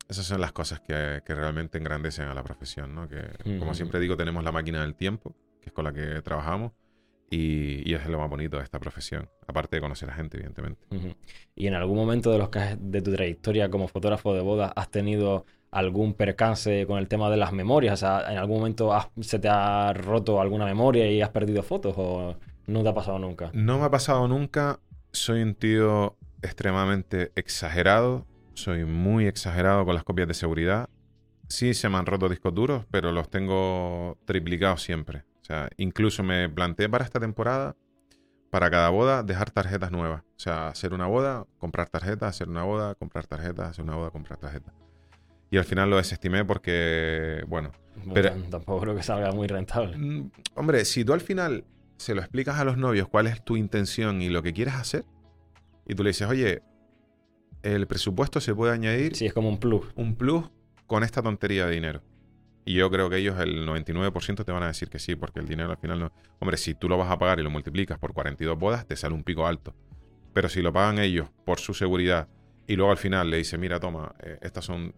esas 0.08 0.26
son 0.26 0.40
las 0.40 0.52
cosas 0.52 0.80
que, 0.80 1.20
realmente 1.26 1.78
engrandecen 1.78 2.28
a 2.28 2.34
la 2.34 2.42
profesión, 2.42 2.94
¿no? 2.94 3.08
Que, 3.08 3.58
como 3.58 3.74
siempre 3.74 4.00
digo, 4.00 4.16
tenemos 4.16 4.44
la 4.44 4.52
máquina 4.52 4.82
del 4.82 4.94
tiempo, 4.94 5.34
que 5.60 5.70
es 5.70 5.72
con 5.72 5.84
la 5.84 5.92
que 5.92 6.22
trabajamos. 6.22 6.72
Y, 7.28 7.92
es 7.92 8.06
lo 8.06 8.18
más 8.18 8.30
bonito 8.30 8.56
de 8.58 8.62
esta 8.62 8.78
profesión, 8.78 9.28
aparte 9.48 9.76
de 9.76 9.80
conocer 9.80 10.08
a 10.10 10.14
gente, 10.14 10.36
evidentemente. 10.36 10.86
¿Y 11.56 11.66
en 11.66 11.74
algún 11.74 11.96
momento 11.96 12.30
de, 12.30 12.38
los 12.38 12.50
de 12.78 13.02
tu 13.02 13.12
trayectoria 13.12 13.68
como 13.68 13.88
fotógrafo 13.88 14.32
de 14.32 14.42
boda 14.42 14.72
has 14.76 14.90
tenido 14.90 15.44
algún 15.76 16.14
percance 16.14 16.86
con 16.86 16.98
el 16.98 17.06
tema 17.06 17.30
de 17.30 17.36
las 17.36 17.52
memorias? 17.52 17.94
O 17.94 17.96
sea, 17.96 18.32
¿en 18.32 18.38
algún 18.38 18.58
momento 18.58 18.92
se 19.20 19.38
te 19.38 19.48
ha 19.48 19.92
roto 19.92 20.40
alguna 20.40 20.64
memoria 20.64 21.10
y 21.10 21.20
has 21.20 21.28
perdido 21.28 21.62
fotos 21.62 21.94
o 21.96 22.36
no 22.66 22.82
te 22.82 22.88
ha 22.88 22.94
pasado 22.94 23.18
nunca? 23.18 23.50
No 23.52 23.78
me 23.78 23.84
ha 23.84 23.90
pasado 23.90 24.26
nunca. 24.26 24.80
Soy 25.12 25.42
un 25.42 25.54
tío 25.54 26.16
extremadamente 26.42 27.32
exagerado. 27.36 28.26
Soy 28.54 28.84
muy 28.84 29.26
exagerado 29.26 29.84
con 29.84 29.94
las 29.94 30.04
copias 30.04 30.28
de 30.28 30.34
seguridad. 30.34 30.88
Sí, 31.48 31.74
se 31.74 31.88
me 31.88 31.98
han 31.98 32.06
roto 32.06 32.28
discos 32.28 32.54
duros, 32.54 32.86
pero 32.90 33.12
los 33.12 33.28
tengo 33.28 34.18
triplicados 34.24 34.82
siempre. 34.82 35.24
O 35.42 35.44
sea, 35.44 35.68
incluso 35.76 36.22
me 36.22 36.48
planteé 36.48 36.88
para 36.88 37.04
esta 37.04 37.20
temporada, 37.20 37.76
para 38.50 38.70
cada 38.70 38.88
boda, 38.88 39.22
dejar 39.22 39.50
tarjetas 39.50 39.92
nuevas. 39.92 40.22
O 40.22 40.40
sea, 40.40 40.68
hacer 40.68 40.94
una 40.94 41.06
boda, 41.06 41.46
comprar 41.58 41.88
tarjetas, 41.88 42.30
hacer 42.30 42.48
una 42.48 42.64
boda, 42.64 42.94
comprar 42.94 43.26
tarjetas, 43.26 43.70
hacer 43.70 43.84
una 43.84 43.94
boda, 43.94 44.10
comprar 44.10 44.38
tarjetas. 44.38 44.74
Y 45.50 45.58
al 45.58 45.64
final 45.64 45.90
lo 45.90 45.96
desestimé 45.96 46.44
porque, 46.44 47.42
bueno... 47.46 47.70
pero, 48.12 48.30
tampoco 48.50 48.80
creo 48.80 48.96
que 48.96 49.02
salga 49.02 49.32
muy 49.32 49.46
rentable. 49.46 49.96
Mm, 49.96 50.30
hombre, 50.54 50.84
si 50.84 51.04
tú 51.04 51.12
al 51.12 51.20
final 51.20 51.64
se 51.96 52.14
lo 52.14 52.20
explicas 52.20 52.58
a 52.58 52.64
los 52.64 52.76
novios 52.76 53.08
cuál 53.08 53.26
es 53.26 53.44
tu 53.44 53.56
intención 53.56 54.20
y 54.22 54.28
lo 54.28 54.42
que 54.42 54.52
quieres 54.52 54.74
hacer, 54.74 55.04
y 55.86 55.94
tú 55.94 56.02
le 56.02 56.10
dices, 56.10 56.28
oye, 56.28 56.62
el 57.62 57.86
presupuesto 57.86 58.40
se 58.40 58.54
puede 58.54 58.72
añadir... 58.72 59.14
Sí, 59.14 59.26
es 59.26 59.32
como 59.32 59.48
un 59.48 59.58
plus. 59.58 59.86
Un 59.94 60.16
plus 60.16 60.44
con 60.86 61.04
esta 61.04 61.22
tontería 61.22 61.66
de 61.66 61.74
dinero. 61.74 62.02
Y 62.64 62.74
yo 62.74 62.90
creo 62.90 63.08
que 63.08 63.18
ellos, 63.18 63.38
el 63.38 63.66
99% 63.66 64.44
te 64.44 64.52
van 64.52 64.64
a 64.64 64.66
decir 64.66 64.88
que 64.88 64.98
sí, 64.98 65.14
porque 65.14 65.38
el 65.38 65.46
dinero 65.46 65.70
al 65.70 65.76
final 65.78 66.00
no... 66.00 66.12
Hombre, 66.40 66.56
si 66.56 66.74
tú 66.74 66.88
lo 66.88 66.98
vas 66.98 67.10
a 67.10 67.18
pagar 67.18 67.38
y 67.38 67.44
lo 67.44 67.50
multiplicas 67.50 67.98
por 67.98 68.12
42 68.12 68.58
bodas, 68.58 68.86
te 68.86 68.96
sale 68.96 69.14
un 69.14 69.22
pico 69.22 69.46
alto. 69.46 69.74
Pero 70.32 70.48
si 70.48 70.62
lo 70.62 70.72
pagan 70.72 70.98
ellos 70.98 71.30
por 71.44 71.60
su 71.60 71.74
seguridad 71.74 72.28
y 72.66 72.74
luego 72.74 72.90
al 72.90 72.98
final 72.98 73.30
le 73.30 73.38
dice, 73.38 73.56
mira, 73.56 73.78
toma, 73.78 74.14
eh, 74.20 74.38
estas 74.42 74.64
son 74.64 74.92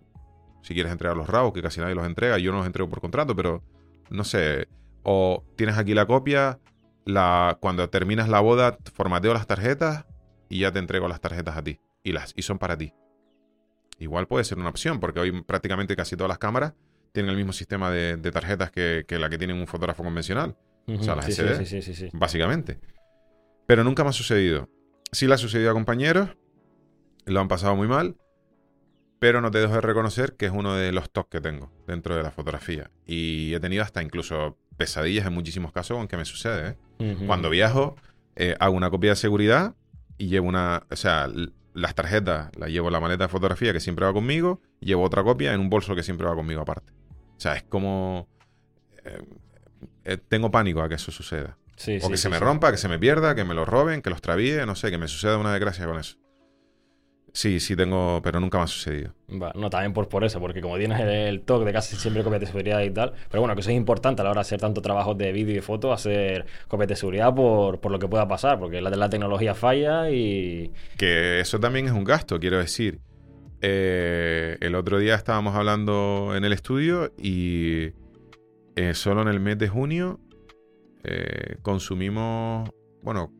si 0.62 0.74
quieres 0.74 0.92
entregar 0.92 1.16
los 1.16 1.28
RAW, 1.28 1.52
que 1.52 1.62
casi 1.62 1.80
nadie 1.80 1.94
los 1.94 2.06
entrega, 2.06 2.38
yo 2.38 2.52
no 2.52 2.58
los 2.58 2.66
entrego 2.66 2.88
por 2.88 3.00
contrato, 3.00 3.34
pero 3.34 3.62
no 4.10 4.24
sé. 4.24 4.68
O 5.02 5.44
tienes 5.56 5.78
aquí 5.78 5.94
la 5.94 6.06
copia, 6.06 6.58
la, 7.04 7.58
cuando 7.60 7.88
terminas 7.88 8.28
la 8.28 8.40
boda, 8.40 8.78
formateo 8.94 9.32
las 9.32 9.46
tarjetas 9.46 10.04
y 10.48 10.60
ya 10.60 10.72
te 10.72 10.78
entrego 10.78 11.08
las 11.08 11.20
tarjetas 11.20 11.56
a 11.56 11.62
ti. 11.62 11.80
Y, 12.02 12.12
las, 12.12 12.32
y 12.36 12.42
son 12.42 12.58
para 12.58 12.76
ti. 12.76 12.92
Igual 13.98 14.26
puede 14.26 14.44
ser 14.44 14.58
una 14.58 14.68
opción, 14.68 15.00
porque 15.00 15.20
hoy 15.20 15.42
prácticamente 15.42 15.96
casi 15.96 16.16
todas 16.16 16.28
las 16.28 16.38
cámaras 16.38 16.74
tienen 17.12 17.30
el 17.30 17.36
mismo 17.36 17.52
sistema 17.52 17.90
de, 17.90 18.16
tarjetas 18.30 18.70
que, 18.70 19.04
la 19.10 19.28
que 19.28 19.38
tiene 19.38 19.54
un 19.54 19.66
fotógrafo 19.66 20.04
convencional. 20.04 20.56
o 20.86 21.02
sea, 21.02 21.16
las 21.16 21.26
SD, 21.26 21.64
sí, 21.64 21.82
sí, 21.82 22.08
básicamente. 22.12 22.78
Pero 23.66 23.84
nunca 23.84 24.04
me 24.04 24.10
ha 24.10 24.12
sucedido. 24.12 24.68
Sí 25.10 25.26
le 25.26 25.34
ha 25.34 25.38
sucedido 25.38 25.70
a 25.70 25.74
compañeros, 25.74 26.36
lo 27.24 27.40
han 27.40 27.48
pasado 27.48 27.74
muy 27.74 27.88
mal 27.88 28.16
pero 29.18 29.40
no 29.40 29.50
te 29.50 29.58
dejo 29.58 29.74
de 29.74 29.80
reconocer 29.80 30.34
que 30.34 30.46
es 30.46 30.52
uno 30.52 30.74
de 30.74 30.92
los 30.92 31.10
toques 31.10 31.40
que 31.40 31.48
tengo 31.48 31.70
dentro 31.86 32.16
de 32.16 32.22
la 32.22 32.30
fotografía. 32.30 32.90
Y 33.06 33.54
he 33.54 33.60
tenido 33.60 33.82
hasta 33.82 34.02
incluso 34.02 34.56
pesadillas 34.76 35.26
en 35.26 35.32
muchísimos 35.32 35.72
casos 35.72 35.96
con 35.96 36.08
que 36.08 36.16
me 36.16 36.24
sucede. 36.24 36.76
¿eh? 36.98 37.16
Cuando 37.26 37.50
viajo, 37.50 37.96
eh, 38.36 38.56
hago 38.60 38.76
una 38.76 38.90
copia 38.90 39.10
de 39.10 39.16
seguridad 39.16 39.74
y 40.16 40.28
llevo 40.28 40.48
una. 40.48 40.84
O 40.90 40.96
sea, 40.96 41.28
las 41.74 41.94
tarjetas 41.94 42.50
las 42.56 42.70
llevo 42.70 42.88
en 42.88 42.92
la 42.92 43.00
maleta 43.00 43.24
de 43.24 43.28
fotografía 43.28 43.72
que 43.72 43.80
siempre 43.80 44.06
va 44.06 44.12
conmigo, 44.12 44.60
y 44.80 44.86
llevo 44.86 45.04
otra 45.04 45.22
copia 45.22 45.52
en 45.52 45.60
un 45.60 45.70
bolso 45.70 45.94
que 45.94 46.02
siempre 46.02 46.26
va 46.26 46.34
conmigo 46.34 46.60
aparte. 46.60 46.92
O 47.36 47.40
sea, 47.40 47.54
es 47.54 47.64
como. 47.64 48.28
Eh, 50.04 50.16
tengo 50.28 50.50
pánico 50.50 50.80
a 50.82 50.88
que 50.88 50.94
eso 50.94 51.10
suceda. 51.10 51.58
o 52.02 52.08
que 52.08 52.16
se 52.16 52.28
me 52.28 52.38
rompa, 52.38 52.70
que 52.70 52.78
se 52.78 52.88
me 52.88 52.98
pierda, 52.98 53.34
que 53.34 53.44
me 53.44 53.54
lo 53.54 53.64
roben, 53.64 54.02
que 54.02 54.10
los 54.10 54.22
travíe, 54.22 54.64
no 54.66 54.74
sé, 54.74 54.90
que 54.90 54.98
me 54.98 55.08
suceda 55.08 55.36
una 55.36 55.52
desgracia 55.52 55.86
con 55.86 55.98
eso. 55.98 56.16
Sí, 57.32 57.60
sí 57.60 57.76
tengo, 57.76 58.20
pero 58.22 58.40
nunca 58.40 58.58
me 58.58 58.64
ha 58.64 58.66
sucedido. 58.66 59.12
no, 59.28 59.70
también 59.70 59.92
por, 59.92 60.08
por 60.08 60.24
eso, 60.24 60.40
porque 60.40 60.60
como 60.60 60.76
tienes 60.78 61.00
el, 61.00 61.42
toque 61.42 61.66
de 61.66 61.72
casi 61.72 61.96
siempre 61.96 62.22
copias 62.22 62.40
de 62.40 62.46
seguridad 62.46 62.80
y 62.82 62.90
tal, 62.90 63.12
pero 63.30 63.40
bueno, 63.42 63.54
que 63.54 63.60
eso 63.60 63.70
es 63.70 63.76
importante 63.76 64.22
a 64.22 64.24
la 64.24 64.30
hora 64.30 64.38
de 64.40 64.42
hacer 64.42 64.60
tanto 64.60 64.80
trabajo 64.80 65.14
de 65.14 65.32
vídeo 65.32 65.56
y 65.56 65.60
foto, 65.60 65.92
hacer 65.92 66.46
copias 66.68 66.88
de 66.88 66.96
seguridad 66.96 67.34
por, 67.34 67.90
lo 67.90 67.98
que 67.98 68.08
pueda 68.08 68.26
pasar, 68.26 68.58
porque 68.58 68.80
la, 68.80 68.90
la 68.90 69.10
tecnología 69.10 69.54
falla 69.54 70.10
y... 70.10 70.72
Que 70.96 71.40
eso 71.40 71.60
también 71.60 71.86
es 71.86 71.92
un 71.92 72.04
gasto, 72.04 72.38
quiero 72.40 72.58
decir. 72.58 73.00
Eh, 73.60 74.56
el 74.60 74.74
otro 74.74 74.98
día 74.98 75.14
estábamos 75.14 75.54
hablando 75.56 76.32
en 76.36 76.44
el 76.44 76.52
estudio 76.52 77.12
y 77.18 77.92
eh, 78.76 78.94
solo 78.94 79.22
en 79.22 79.28
el 79.28 79.40
mes 79.40 79.58
de 79.58 79.68
junio 79.68 80.20
eh, 81.02 81.56
consumimos, 81.62 82.70
bueno, 83.02 83.32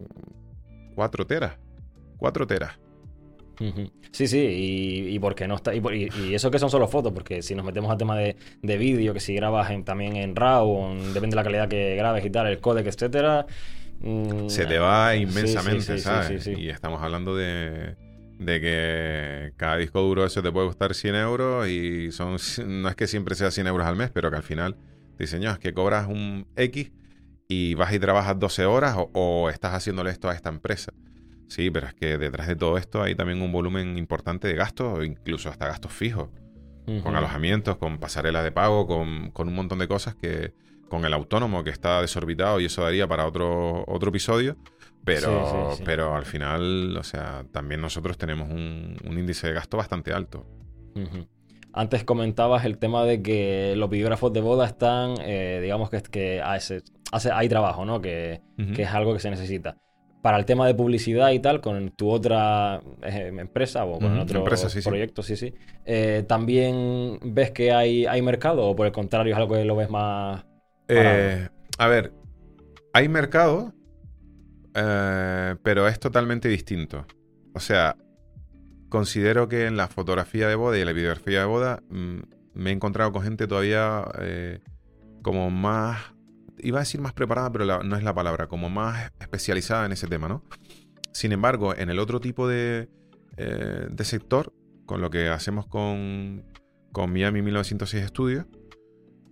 cuatro 0.94 1.26
teras. 1.26 1.58
Cuatro 2.16 2.46
teras 2.48 2.78
Sí, 4.10 4.26
sí, 4.26 4.38
y, 4.38 5.14
y 5.14 5.18
porque 5.18 5.46
no 5.48 5.56
está. 5.56 5.74
Y, 5.74 6.34
eso 6.34 6.50
que 6.50 6.58
son 6.58 6.70
solo 6.70 6.88
fotos, 6.88 7.12
porque 7.12 7.42
si 7.42 7.54
nos 7.54 7.64
metemos 7.64 7.90
al 7.90 7.98
tema 7.98 8.16
de, 8.16 8.36
vídeo, 8.62 9.12
que 9.12 9.20
si 9.20 9.34
grabas 9.34 9.70
también 9.84 10.16
en 10.16 10.36
RAW, 10.36 10.94
depende 11.12 11.30
de 11.30 11.36
la 11.36 11.44
calidad 11.44 11.68
que 11.68 11.96
grabes 11.96 12.24
y 12.24 12.30
tal, 12.30 12.46
el 12.46 12.60
codec, 12.60 12.86
etcétera. 12.86 13.46
Mm, 14.00 14.48
se 14.48 14.66
te 14.66 14.78
va 14.78 15.16
inmensamente, 15.16 15.98
¿sabes? 15.98 16.46
Y 16.46 16.68
estamos 16.68 17.02
hablando 17.02 17.36
de, 17.36 17.96
de 18.38 18.60
que 18.60 19.52
cada 19.56 19.76
disco 19.76 20.00
duro 20.00 20.24
ese 20.24 20.40
te 20.42 20.52
puede 20.52 20.68
costar 20.68 20.94
100 20.94 21.14
euros 21.16 21.68
y 21.68 22.12
son 22.12 22.36
no 22.66 22.88
es 22.88 22.96
que 22.96 23.06
siempre 23.06 23.34
sea 23.34 23.50
100 23.50 23.66
euros 23.66 23.86
al 23.86 23.96
mes, 23.96 24.10
pero 24.10 24.30
que 24.30 24.36
al 24.36 24.42
final 24.42 24.76
diseñas 25.18 25.54
es 25.54 25.58
que 25.58 25.74
cobras 25.74 26.06
un 26.06 26.46
X 26.54 26.92
y 27.48 27.74
vas 27.74 27.92
y 27.92 27.98
trabajas 27.98 28.38
12 28.38 28.66
horas 28.66 28.96
o 28.96 29.50
estás 29.50 29.74
haciéndole 29.74 30.10
esto 30.10 30.28
a 30.28 30.34
esta 30.34 30.50
empresa. 30.50 30.92
Sí, 31.48 31.70
pero 31.70 31.86
es 31.86 31.94
que 31.94 32.18
detrás 32.18 32.46
de 32.46 32.56
todo 32.56 32.76
esto 32.76 33.02
hay 33.02 33.14
también 33.14 33.40
un 33.40 33.50
volumen 33.50 33.96
importante 33.96 34.48
de 34.48 34.54
gastos, 34.54 35.04
incluso 35.04 35.48
hasta 35.48 35.66
gastos 35.66 35.92
fijos, 35.92 36.28
con 37.02 37.16
alojamientos, 37.16 37.76
con 37.76 37.98
pasarelas 37.98 38.44
de 38.44 38.52
pago, 38.52 38.86
con, 38.86 39.32
un 39.34 39.54
montón 39.54 39.78
de 39.78 39.88
cosas 39.88 40.14
que 40.14 40.54
con 40.88 41.04
el 41.04 41.12
autónomo 41.12 41.62
que 41.62 41.68
está 41.68 42.00
desorbitado 42.00 42.60
y 42.60 42.64
eso 42.64 42.82
daría 42.82 43.06
para 43.06 43.26
otro, 43.26 43.84
otro 43.86 44.08
episodio, 44.08 44.56
pero, 45.04 45.76
pero 45.84 46.14
al 46.14 46.24
final, 46.24 46.96
o 46.96 47.02
sea, 47.02 47.44
también 47.52 47.82
nosotros 47.82 48.16
tenemos 48.16 48.48
un, 48.50 48.96
índice 49.04 49.48
de 49.48 49.52
gasto 49.54 49.76
bastante 49.76 50.12
alto. 50.12 50.46
Antes 51.74 52.04
comentabas 52.04 52.64
el 52.64 52.78
tema 52.78 53.04
de 53.04 53.22
que 53.22 53.74
los 53.76 53.90
videógrafos 53.90 54.32
de 54.32 54.40
boda 54.40 54.66
están, 54.66 55.14
eh, 55.20 55.60
digamos 55.62 55.90
que, 55.90 56.00
que 56.02 56.40
hace, 56.40 56.82
hay 57.32 57.48
trabajo, 57.50 57.84
¿no? 57.84 58.00
Que, 58.00 58.40
que 58.74 58.82
es 58.82 58.90
algo 58.90 59.12
que 59.12 59.20
se 59.20 59.30
necesita 59.30 59.76
para 60.28 60.36
el 60.36 60.44
tema 60.44 60.66
de 60.66 60.74
publicidad 60.74 61.30
y 61.30 61.38
tal, 61.38 61.62
con 61.62 61.88
tu 61.92 62.10
otra 62.10 62.82
eh, 63.00 63.32
empresa 63.34 63.86
o 63.86 63.98
con 63.98 64.18
otro 64.18 64.44
proyecto, 64.84 65.22
sí, 65.22 65.36
sí. 65.36 65.54
Eh, 65.86 66.22
¿También 66.28 67.18
ves 67.22 67.50
que 67.50 67.72
hay, 67.72 68.04
hay 68.04 68.20
mercado 68.20 68.66
o 68.66 68.76
por 68.76 68.84
el 68.84 68.92
contrario 68.92 69.32
es 69.32 69.38
algo 69.38 69.54
que 69.54 69.64
lo 69.64 69.74
ves 69.74 69.88
más... 69.88 70.44
Eh, 70.86 71.48
a 71.78 71.88
ver, 71.88 72.12
hay 72.92 73.08
mercado, 73.08 73.72
pero 74.74 75.88
es 75.88 75.98
totalmente 75.98 76.46
distinto. 76.50 77.06
O 77.54 77.60
sea, 77.60 77.96
considero 78.90 79.48
que 79.48 79.64
en 79.64 79.78
la 79.78 79.88
fotografía 79.88 80.46
de 80.46 80.56
boda 80.56 80.76
y 80.76 80.80
en 80.82 80.86
la 80.88 80.92
videografía 80.92 81.40
de 81.40 81.46
boda 81.46 81.82
mm, 81.88 82.18
me 82.52 82.68
he 82.68 82.72
encontrado 82.74 83.12
con 83.12 83.22
gente 83.22 83.46
todavía 83.46 84.04
como 85.22 85.48
más 85.48 86.12
iba 86.60 86.78
a 86.78 86.82
decir 86.82 87.00
más 87.00 87.12
preparada, 87.12 87.50
pero 87.50 87.82
no 87.82 87.96
es 87.96 88.02
la 88.02 88.14
palabra, 88.14 88.46
como 88.46 88.68
más 88.70 89.12
especializada 89.20 89.86
en 89.86 89.92
ese 89.92 90.06
tema, 90.06 90.28
¿no? 90.28 90.42
Sin 91.12 91.32
embargo, 91.32 91.74
en 91.74 91.90
el 91.90 91.98
otro 91.98 92.20
tipo 92.20 92.48
de, 92.48 92.88
eh, 93.36 93.88
sector, 94.02 94.52
con 94.86 95.00
lo 95.00 95.10
que 95.10 95.28
hacemos 95.28 95.66
con, 95.66 96.44
con 96.92 97.12
Miami 97.12 97.42
1906 97.42 98.06
Studios, 98.06 98.46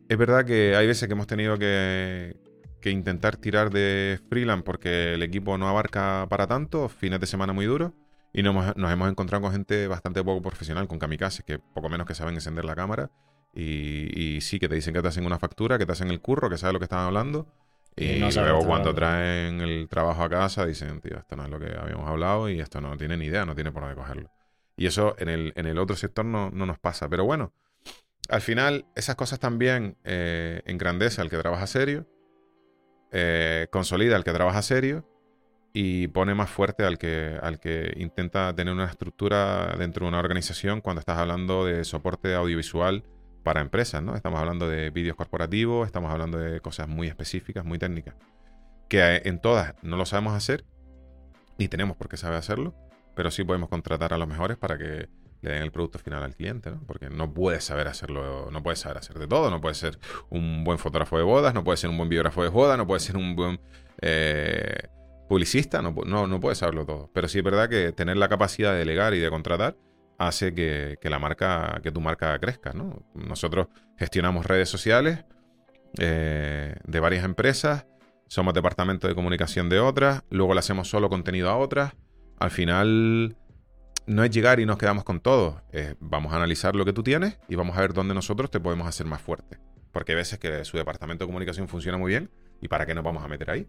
es 0.08 0.18
verdad 0.18 0.44
que 0.44 0.76
hay 0.76 0.86
veces 0.86 1.08
que 1.08 1.12
hemos 1.14 1.26
tenido 1.26 1.58
que, 1.58 2.36
que 2.80 2.90
intentar 2.90 3.36
tirar 3.36 3.70
de 3.70 4.20
freelance 4.28 4.62
porque 4.62 5.14
el 5.14 5.22
equipo 5.22 5.58
no 5.58 5.68
abarca 5.68 6.26
para 6.28 6.46
tanto, 6.46 6.88
fines 6.88 7.20
de 7.20 7.26
semana 7.26 7.52
muy 7.52 7.66
duros, 7.66 7.92
y 8.32 8.42
nos, 8.42 8.76
nos 8.76 8.92
hemos 8.92 9.10
encontrado 9.10 9.42
con 9.42 9.52
gente 9.52 9.88
bastante 9.88 10.22
poco 10.22 10.42
profesional, 10.42 10.88
con 10.88 10.98
kamikazes, 10.98 11.44
que 11.44 11.58
poco 11.58 11.88
menos 11.88 12.06
que 12.06 12.14
saben 12.14 12.34
encender 12.34 12.64
la 12.64 12.74
cámara 12.74 13.10
y, 13.58 14.40
sí, 14.42 14.58
que 14.58 14.68
te 14.68 14.74
dicen 14.74 14.92
que 14.92 15.00
te 15.00 15.08
hacen 15.08 15.24
una 15.24 15.38
factura, 15.38 15.78
que 15.78 15.86
te 15.86 15.92
hacen 15.92 16.10
el 16.10 16.20
curro, 16.20 16.50
que 16.50 16.58
sabes 16.58 16.74
lo 16.74 16.78
que 16.78 16.84
están 16.84 17.00
hablando. 17.00 17.46
Y, 17.96 18.18
luego 18.18 18.66
cuando 18.66 18.94
traen 18.94 19.62
el 19.62 19.88
trabajo 19.88 20.22
a 20.22 20.28
casa 20.28 20.66
dicen, 20.66 21.00
tío, 21.00 21.16
esto 21.16 21.34
no 21.34 21.44
es 21.44 21.50
lo 21.50 21.58
que 21.58 21.74
habíamos 21.74 22.06
hablado 22.06 22.50
y 22.50 22.60
esto 22.60 22.82
no 22.82 22.94
tiene 22.98 23.16
ni 23.16 23.26
idea, 23.26 23.46
no 23.46 23.54
tiene 23.54 23.72
por 23.72 23.82
dónde 23.82 23.96
cogerlo. 23.96 24.30
Y 24.76 24.84
eso 24.84 25.16
en 25.18 25.30
el, 25.30 25.52
en 25.56 25.64
el 25.64 25.78
otro 25.78 25.96
sector 25.96 26.26
no, 26.26 26.50
no, 26.50 26.66
nos 26.66 26.78
pasa. 26.78 27.08
Pero 27.08 27.24
bueno, 27.24 27.54
al 28.28 28.42
final 28.42 28.84
esas 28.94 29.16
cosas 29.16 29.40
también 29.40 29.96
eh, 30.04 30.60
engrandece 30.66 31.22
al 31.22 31.30
que 31.30 31.38
trabaja 31.38 31.66
serio, 31.66 32.06
eh, 33.12 33.68
consolida 33.70 34.16
al 34.16 34.24
que 34.24 34.32
trabaja 34.32 34.60
serio 34.60 35.08
y 35.72 36.08
pone 36.08 36.34
más 36.34 36.50
fuerte 36.50 36.84
al 36.84 36.98
que, 36.98 37.38
al 37.40 37.58
que 37.58 37.94
intenta 37.96 38.54
tener 38.54 38.74
una 38.74 38.84
estructura 38.84 39.74
dentro 39.78 40.04
de 40.04 40.08
una 40.08 40.18
organización 40.18 40.82
cuando 40.82 41.00
estás 41.00 41.16
hablando 41.16 41.64
de 41.64 41.84
soporte 41.84 42.34
audiovisual 42.34 43.04
para 43.46 43.60
empresas, 43.60 44.02
¿no? 44.02 44.16
Estamos 44.16 44.40
hablando 44.40 44.68
de 44.68 44.90
vídeos 44.90 45.14
corporativos, 45.14 45.86
estamos 45.86 46.10
hablando 46.10 46.36
de 46.36 46.60
cosas 46.60 46.88
muy 46.88 47.06
específicas, 47.06 47.64
muy 47.64 47.78
técnicas, 47.78 48.16
que 48.88 48.98
eh, 48.98 49.22
en 49.24 49.40
todas 49.40 49.76
no 49.82 49.96
lo 49.96 50.04
sabemos 50.04 50.34
hacer, 50.34 50.64
ni 51.56 51.68
tenemos 51.68 51.96
por 51.96 52.08
qué 52.08 52.16
saber 52.16 52.38
hacerlo, 52.38 52.74
pero 53.14 53.30
sí 53.30 53.44
podemos 53.44 53.68
contratar 53.68 54.12
a 54.12 54.18
los 54.18 54.26
mejores 54.26 54.56
para 54.56 54.76
que 54.76 55.08
le 55.42 55.50
den 55.52 55.62
el 55.62 55.70
producto 55.70 56.00
final 56.00 56.24
al 56.24 56.34
cliente, 56.34 56.72
¿no? 56.72 56.82
Porque 56.88 57.08
no 57.08 57.32
puedes 57.32 57.62
saber 57.62 57.86
hacerlo, 57.86 58.50
no 58.50 58.64
puedes 58.64 58.80
saber 58.80 58.98
hacer 58.98 59.16
de 59.16 59.28
todo, 59.28 59.48
no 59.48 59.60
puedes 59.60 59.78
ser 59.78 59.96
un 60.28 60.64
buen 60.64 60.80
fotógrafo 60.80 61.16
de 61.16 61.22
bodas, 61.22 61.54
no 61.54 61.62
puedes 61.62 61.78
ser 61.78 61.90
un 61.90 61.98
buen 61.98 62.08
biógrafo 62.08 62.42
de 62.42 62.48
bodas, 62.48 62.76
no 62.76 62.88
puedes 62.88 63.04
ser 63.04 63.16
un 63.16 63.36
buen 63.36 63.60
eh, 64.02 64.88
publicista, 65.28 65.82
no, 65.82 65.94
no, 66.04 66.26
no 66.26 66.40
puedes 66.40 66.58
saberlo 66.58 66.84
todo. 66.84 67.10
Pero 67.14 67.28
sí 67.28 67.38
es 67.38 67.44
verdad 67.44 67.68
que 67.68 67.92
tener 67.92 68.16
la 68.16 68.28
capacidad 68.28 68.72
de 68.72 68.80
delegar 68.80 69.14
y 69.14 69.20
de 69.20 69.30
contratar 69.30 69.76
hace 70.18 70.54
que, 70.54 70.98
la 71.02 71.18
marca, 71.18 71.80
que 71.82 71.92
tu 71.92 72.00
marca 72.00 72.38
crezca, 72.38 72.72
¿no? 72.72 73.02
Nosotros 73.14 73.68
gestionamos 73.98 74.46
redes 74.46 74.68
sociales 74.68 75.24
eh, 75.98 76.74
de 76.84 77.00
varias 77.00 77.24
empresas, 77.24 77.86
somos 78.28 78.54
departamento 78.54 79.08
de 79.08 79.14
comunicación 79.14 79.68
de 79.68 79.78
otras, 79.78 80.22
luego 80.30 80.54
le 80.54 80.60
hacemos 80.60 80.88
solo 80.88 81.08
contenido 81.08 81.48
a 81.50 81.56
otras. 81.56 81.92
Al 82.38 82.50
final 82.50 83.36
no 84.06 84.24
es 84.24 84.30
llegar 84.30 84.60
y 84.60 84.66
nos 84.66 84.78
quedamos 84.78 85.04
con 85.04 85.20
todo. 85.20 85.62
vamos 86.00 86.32
a 86.32 86.36
analizar 86.36 86.74
lo 86.74 86.84
que 86.84 86.92
tú 86.92 87.02
tienes 87.02 87.38
y 87.48 87.54
vamos 87.54 87.76
a 87.76 87.80
ver 87.80 87.92
dónde 87.92 88.14
nosotros 88.14 88.50
te 88.50 88.60
podemos 88.60 88.86
hacer 88.88 89.06
más 89.06 89.20
fuerte. 89.20 89.58
Porque 89.92 90.12
hay 90.12 90.16
veces 90.16 90.38
que 90.38 90.64
su 90.64 90.76
departamento 90.76 91.24
de 91.24 91.28
comunicación 91.28 91.68
funciona 91.68 91.98
muy 91.98 92.10
bien 92.10 92.30
y 92.60 92.68
¿para 92.68 92.84
qué 92.84 92.94
nos 92.94 93.04
vamos 93.04 93.24
a 93.24 93.28
meter 93.28 93.50
ahí? 93.50 93.66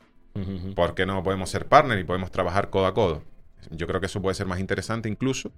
¿Por 0.76 0.94
qué 0.94 1.06
no 1.06 1.24
podemos 1.24 1.50
ser 1.50 1.68
partner 1.68 1.98
y 2.00 2.04
podemos 2.04 2.32
trabajar 2.32 2.70
codo 2.70 2.86
a 2.88 2.94
codo? 2.94 3.24
Yo 3.72 3.88
creo 3.88 4.00
que 4.00 4.08
eso 4.08 4.22
puede 4.22 4.36
ser 4.36 4.46
más 4.46 4.60
interesante 4.60 5.10
incluso 5.10 5.52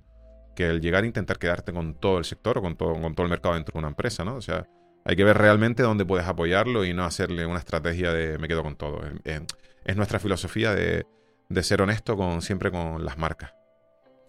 que 0.60 0.70
el 0.70 0.82
llegar 0.82 1.05
a 1.05 1.07
intentar 1.07 1.39
quedarte 1.39 1.72
con 1.72 1.93
todo 1.93 2.18
el 2.18 2.26
sector 2.26 2.57
o 2.57 2.62
con 2.62 2.76
todo, 2.76 2.99
con 2.99 3.16
todo 3.16 3.24
el 3.24 3.30
mercado 3.30 3.55
dentro 3.55 3.72
de 3.72 3.80
una 3.80 3.88
empresa, 3.88 4.26
¿no? 4.26 4.36
O 4.36 4.41
sea, 4.41 4.68
hay 5.05 5.16
que 5.16 5.24
ver 5.24 5.38
realmente 5.38 5.84
dónde 5.84 6.05
puedes 6.05 6.28
apoyarlo 6.28 6.84
y 6.84 6.93
no 6.93 7.05
hacerle 7.05 7.45
una 7.45 7.60
estrategia 7.60 8.12
de 8.12 8.38
me 8.38 8.49
quedo 8.49 8.62
con 8.62 8.76
todo. 8.76 9.01
Es, 9.24 9.95
nuestra 9.95 10.20
filosofía 10.20 10.76
de, 10.76 11.05
de, 11.47 11.64
ser 11.64 11.82
honesto 11.82 12.18
con, 12.18 12.41
siempre 12.41 12.72
con 12.72 13.05
las 13.05 13.18
marcas. 13.18 13.53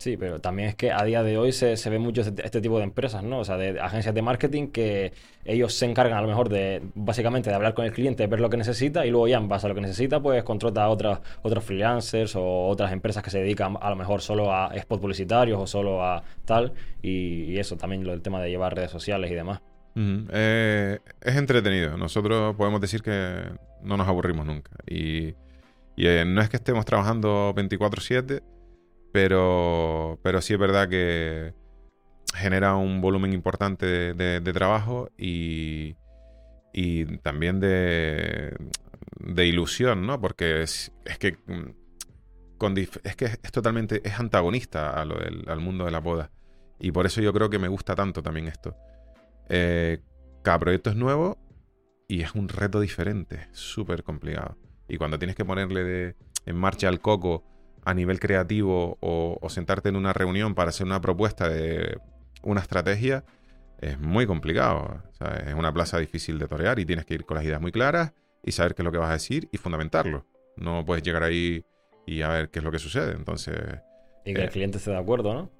Sí, 0.00 0.16
pero 0.16 0.40
también 0.40 0.70
es 0.70 0.76
que 0.76 0.92
a 0.92 1.04
día 1.04 1.22
de 1.22 1.36
hoy 1.36 1.52
se, 1.52 1.76
ve 1.90 1.98
mucho 1.98 2.22
este, 2.22 2.42
este, 2.42 2.62
tipo 2.62 2.78
de 2.78 2.84
empresas, 2.84 3.22
¿no? 3.22 3.40
O 3.40 3.44
sea, 3.44 3.58
de 3.58 3.78
agencias 3.78 4.14
de 4.14 4.22
marketing 4.22 4.68
que 4.68 5.12
ellos 5.44 5.74
se 5.74 5.84
encargan 5.84 6.16
a 6.16 6.22
lo 6.22 6.26
mejor 6.26 6.48
de, 6.48 6.80
básicamente, 6.94 7.50
de 7.50 7.56
hablar 7.56 7.74
con 7.74 7.84
el 7.84 7.92
cliente, 7.92 8.26
ver 8.26 8.40
lo 8.40 8.48
que 8.48 8.56
necesita 8.56 9.04
y 9.04 9.10
luego 9.10 9.28
ya 9.28 9.36
en 9.36 9.46
base 9.46 9.66
a 9.66 9.68
lo 9.68 9.74
que 9.74 9.82
necesita, 9.82 10.18
pues 10.18 10.42
contrata 10.42 10.84
a 10.84 10.88
otras, 10.88 11.20
otros 11.42 11.62
freelancers 11.62 12.34
o 12.34 12.68
otras 12.68 12.92
empresas 12.92 13.22
que 13.22 13.28
se 13.28 13.40
dedican 13.40 13.76
a 13.78 13.90
lo 13.90 13.96
mejor 13.96 14.22
solo 14.22 14.50
a 14.50 14.68
spot 14.68 15.02
publicitarios 15.02 15.60
o 15.60 15.66
solo 15.66 16.02
a 16.02 16.24
tal. 16.46 16.72
Y, 17.02 17.58
eso 17.58 17.76
también, 17.76 18.02
lo 18.02 18.12
del 18.12 18.22
tema 18.22 18.40
de 18.40 18.48
llevar 18.48 18.74
redes 18.74 18.90
sociales 18.90 19.30
y 19.30 19.34
demás. 19.34 19.60
Eh, 19.96 20.98
es 21.20 21.36
entretenido. 21.36 21.98
Nosotros 21.98 22.56
podemos 22.56 22.80
decir 22.80 23.02
que 23.02 23.42
no 23.82 23.98
nos 23.98 24.08
aburrimos 24.08 24.46
nunca. 24.46 24.70
Y, 24.86 25.34
eh, 25.98 26.24
no 26.26 26.40
es 26.40 26.48
que 26.48 26.56
estemos 26.56 26.86
trabajando 26.86 27.52
24/7 27.54 28.40
pero, 29.12 30.18
pero 30.22 30.40
sí 30.40 30.54
es 30.54 30.58
verdad 30.58 30.88
que 30.88 31.54
genera 32.34 32.76
un 32.76 33.00
volumen 33.00 33.32
importante 33.32 34.14
de, 34.14 34.52
trabajo 34.52 35.10
y, 35.18 35.96
y 36.72 37.04
también 37.18 37.60
de, 37.60 38.56
de, 39.18 39.46
ilusión, 39.46 40.06
¿no? 40.06 40.20
Porque 40.20 40.62
es, 40.62 40.92
que 41.18 41.38
con 42.56 42.76
es 42.76 43.16
que 43.16 43.24
es 43.24 43.52
totalmente 43.52 44.00
es 44.04 44.18
antagonista 44.20 45.00
a 45.00 45.04
lo 45.04 45.18
del, 45.18 45.44
al 45.48 45.60
mundo 45.60 45.84
de 45.84 45.90
la 45.90 46.00
boda 46.00 46.30
y 46.80 46.92
por 46.92 47.06
eso 47.06 47.20
yo 47.20 47.32
creo 47.32 47.50
que 47.50 47.58
me 47.58 47.68
gusta 47.68 47.94
tanto 47.94 48.22
también 48.22 48.48
esto. 48.48 48.74
Eh, 49.48 49.98
cada 50.42 50.58
proyecto 50.58 50.90
es 50.90 50.96
nuevo 50.96 51.38
y 52.08 52.22
es 52.22 52.34
un 52.34 52.48
reto 52.48 52.80
diferente, 52.80 53.48
súper 53.52 54.02
complicado. 54.02 54.56
Y 54.88 54.96
cuando 54.96 55.18
tienes 55.18 55.36
que 55.36 55.44
ponerle 55.44 56.16
en 56.46 56.56
marcha 56.56 56.88
al 56.88 57.00
coco 57.00 57.44
a 57.84 57.94
nivel 57.94 58.20
creativo 58.20 58.98
o, 59.00 59.48
sentarte 59.48 59.88
en 59.88 59.96
una 59.96 60.12
reunión 60.12 60.54
para 60.54 60.70
hacer 60.70 60.86
una 60.86 61.00
propuesta 61.00 61.48
de 61.48 61.98
una 62.42 62.60
estrategia, 62.60 63.24
es 63.80 63.98
muy 63.98 64.26
complicado. 64.26 65.02
es 65.46 65.54
una 65.54 65.72
plaza 65.72 65.98
difícil 65.98 66.38
de 66.38 66.48
torear 66.48 66.78
y 66.78 66.86
tienes 66.86 67.04
que 67.04 67.14
ir 67.14 67.24
con 67.24 67.36
las 67.36 67.44
ideas 67.44 67.60
muy 67.60 67.72
claras 67.72 68.12
y 68.44 68.52
saber 68.52 68.74
qué 68.74 68.82
es 68.82 68.84
lo 68.84 68.92
que 68.92 68.98
vas 68.98 69.10
a 69.10 69.14
decir 69.14 69.48
y 69.52 69.58
fundamentarlo. 69.58 70.26
No 70.56 70.84
puedes 70.84 71.02
llegar 71.02 71.22
ahí 71.22 71.64
y 72.06 72.22
a 72.22 72.28
ver 72.28 72.50
qué 72.50 72.58
es 72.58 72.64
lo 72.64 72.70
que 72.70 72.78
sucede. 72.78 73.12
Entonces. 73.12 73.56
Y 74.24 74.34
que 74.34 74.42
el 74.42 74.48
eh, 74.48 74.52
cliente 74.52 74.78
esté 74.78 74.90
de 74.90 74.98
acuerdo, 74.98 75.32
¿no? 75.32 75.50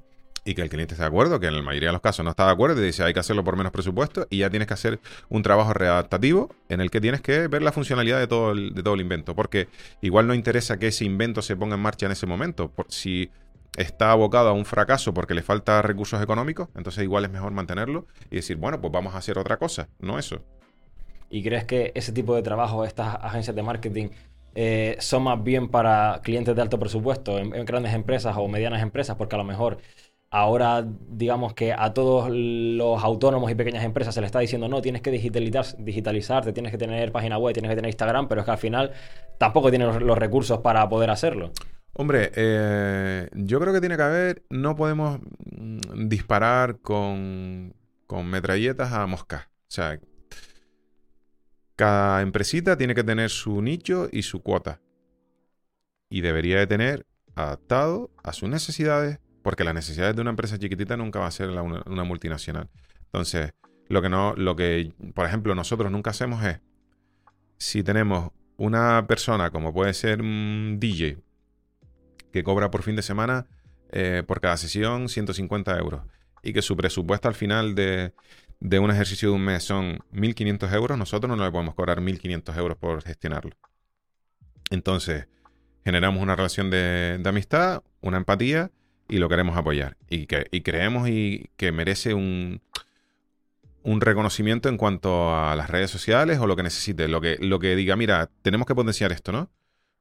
Y 0.45 0.55
que 0.55 0.63
el 0.63 0.69
cliente 0.69 0.95
esté 0.95 1.03
de 1.03 1.09
acuerdo, 1.09 1.39
que 1.41 1.47
en 1.47 1.57
la 1.57 1.63
mayoría 1.63 1.89
de 1.89 1.93
los 1.93 2.01
casos 2.01 2.25
no 2.25 2.31
está 2.31 2.47
de 2.47 2.53
acuerdo 2.53 2.81
y 2.83 2.87
dice 2.87 3.03
hay 3.03 3.13
que 3.13 3.21
hacerlo 3.21 3.45
por 3.45 3.57
menos 3.57 3.73
presupuesto 3.73 4.27
y 4.31 4.39
ya 4.39 4.51
tienes 4.51 4.69
que 4.69 4.75
hacer 4.75 5.01
un 5.29 5.43
trabajo 5.43 5.73
readaptativo 5.73 6.51
en 6.69 6.81
el 6.81 6.91
que 6.91 7.01
tienes 7.01 7.21
que 7.21 7.49
ver 7.49 7.63
la 7.63 7.73
funcionalidad 7.73 8.19
de 8.19 8.27
todo 8.27 8.53
el, 8.53 8.75
de 8.75 8.83
todo 8.83 8.95
el 8.95 9.01
invento, 9.01 9.35
porque 9.35 9.69
igual 10.01 10.27
no 10.27 10.35
interesa 10.35 10.79
que 10.79 10.89
ese 10.89 11.05
invento 11.05 11.43
se 11.43 11.57
ponga 11.57 11.77
en 11.77 11.83
marcha 11.83 12.07
en 12.07 12.13
ese 12.13 12.27
momento, 12.27 12.71
por, 12.71 12.87
si 12.89 13.31
está 13.77 14.11
abocado 14.11 14.49
a 14.49 14.53
un 14.53 14.65
fracaso 14.65 15.15
porque 15.15 15.35
le 15.35 15.43
falta 15.43 15.83
recursos 15.83 16.23
económicos, 16.23 16.69
entonces 16.77 17.05
igual 17.05 17.25
es 17.25 17.31
mejor 17.31 17.53
mantenerlo 17.53 18.07
y 18.31 18.37
decir, 18.37 18.57
bueno, 18.57 18.81
pues 18.81 18.93
vamos 18.93 19.15
a 19.15 19.19
hacer 19.19 19.39
otra 19.39 19.57
cosa, 19.57 19.89
no 20.01 20.19
eso. 20.19 20.43
¿Y 21.31 21.43
crees 21.45 21.65
que 21.65 21.93
ese 21.95 22.13
tipo 22.13 22.35
de 22.35 22.43
trabajo, 22.43 22.85
estas 22.85 23.15
agencias 23.21 23.55
de 23.55 23.63
marketing, 23.63 24.09
eh, 24.57 24.97
son 24.99 25.23
más 25.23 25.43
bien 25.43 25.69
para 25.69 26.21
clientes 26.25 26.57
de 26.57 26.63
alto 26.63 26.79
presupuesto, 26.79 27.39
en, 27.39 27.65
grandes 27.65 27.95
empresas 27.95 28.35
o 28.37 28.49
medianas 28.49 28.83
empresas? 28.83 29.17
Porque 29.17 29.37
a 29.37 29.39
lo 29.39 29.45
mejor 29.45 29.79
ahora, 30.31 30.87
digamos 31.09 31.55
que 31.55 31.73
a 31.73 31.93
todos 31.93 32.31
los 32.31 33.03
autónomos 33.03 33.51
y 33.51 33.55
pequeñas 33.55 33.85
empresas 33.85 34.15
se 34.15 34.21
les 34.21 34.29
está 34.29 34.39
diciendo, 34.39 34.69
no, 34.69 34.81
tienes 34.81 35.03
que 35.03 35.11
digitalizar, 35.11 35.65
digitalizarte, 35.79 36.53
tienes 36.53 36.71
que 36.71 36.79
tener 36.79 37.11
página 37.13 37.37
web, 37.37 37.53
tienes 37.53 37.71
que 37.71 37.77
tener 37.77 37.91
Instagram, 37.91 38.29
pero 38.29 38.41
es 38.41 38.45
que 38.45 38.51
al 38.53 38.59
final 38.59 38.93
tampoco 39.39 39.71
tienen 39.71 40.07
los 40.07 40.19
recursos 40.19 40.61
para 40.61 40.89
poder 40.89 41.11
hacerlo. 41.11 41.53
Hombre, 41.93 42.31
eh, 42.37 43.29
yo 43.35 43.59
creo 43.59 43.73
que 43.73 43.81
tiene 43.81 43.97
que 43.97 44.03
haber, 44.03 44.43
no 44.49 44.77
podemos 44.77 45.21
mm, 45.51 46.09
disparar 46.09 46.79
con, 46.79 47.75
con 48.07 48.27
metralletas 48.27 48.93
a 48.93 49.07
mosca. 49.07 49.51
O 49.63 49.73
sea, 49.73 49.99
cada 51.75 52.23
empresita 52.23 52.77
tiene 52.77 52.95
que 52.95 53.03
tener 53.03 53.31
su 53.31 53.61
nicho 53.61 54.09
y 54.13 54.23
su 54.23 54.43
cuota. 54.43 54.81
Y 56.09 56.21
debería 56.21 56.59
de 56.59 56.67
tener 56.67 57.07
adaptado 57.35 58.11
a 58.23 58.33
sus 58.33 58.49
necesidades, 58.49 59.19
porque 59.43 59.65
las 59.65 59.75
necesidades 59.75 60.15
de 60.15 60.23
una 60.23 60.31
empresa 60.31 60.59
chiquitita 60.59 60.97
nunca 60.97 61.21
va 61.21 61.27
a 61.27 61.31
ser 61.31 61.51
una, 61.51 62.05
multinacional. 62.05 62.69
Entonces, 63.07 63.53
lo 63.89 64.03
que 64.03 64.09
no, 64.09 64.35
lo 64.37 64.57
que, 64.57 64.93
por 65.15 65.27
ejemplo, 65.27 65.55
nosotros 65.55 65.91
nunca 65.91 66.11
hacemos 66.11 66.45
es, 66.45 66.61
si 67.59 67.83
tenemos 67.83 68.31
una 68.57 69.07
persona 69.07 69.51
como 69.51 69.73
puede 69.73 69.95
ser 69.95 70.21
un 70.21 70.77
DJ, 70.79 71.19
que 72.33 72.45
cobra 72.45 72.71
por 72.71 72.83
fin 72.83 72.97
de 72.97 73.03
semana 73.03 73.47
eh, 73.91 74.23
por 74.27 74.41
cada 74.41 74.57
sesión 74.57 75.09
150 75.09 75.77
euros 75.79 76.03
y 76.43 76.53
que 76.53 76.63
su 76.63 76.77
presupuesto 76.77 77.29
al 77.29 77.35
final 77.35 77.75
de, 77.75 78.13
un 78.61 78.91
ejercicio 78.91 79.31
de 79.31 79.35
un 79.35 79.45
mes 79.45 79.65
son 79.65 79.99
1.500 80.13 80.73
euros, 80.75 80.99
nosotros 80.99 81.37
no 81.37 81.45
le 81.45 81.51
podemos 81.51 81.75
cobrar 81.75 82.01
1.500 82.01 82.57
euros 82.57 82.79
por 82.79 83.03
gestionarlo. 83.03 83.57
Entonces, 84.71 85.27
generamos 85.85 86.23
una 86.23 86.37
relación 86.37 86.71
de, 86.71 87.21
amistad, 87.25 87.83
una 88.01 88.19
empatía 88.19 88.71
y 89.11 89.19
lo 89.19 89.29
queremos 89.29 89.57
apoyar. 89.57 89.97
Y, 90.09 90.27
que, 90.27 90.47
creemos 90.63 91.09
y 91.09 91.51
que 91.57 91.73
merece 91.73 92.15
un, 92.15 92.63
un 93.83 94.01
reconocimiento 94.01 94.69
en 94.69 94.77
cuanto 94.77 95.35
a 95.35 95.57
las 95.57 95.69
redes 95.69 95.91
sociales 95.91 96.39
o 96.39 96.47
lo 96.47 96.57
que 96.57 96.63
necesite, 96.63 97.09
lo 97.09 97.21
que, 97.21 97.37
lo 97.41 97.59
que 97.59 97.75
diga, 97.77 97.97
mira, 97.97 98.31
tenemos 98.43 98.67
que 98.67 98.75
potenciar 98.75 99.13
esto, 99.13 99.33
¿no? 99.33 99.51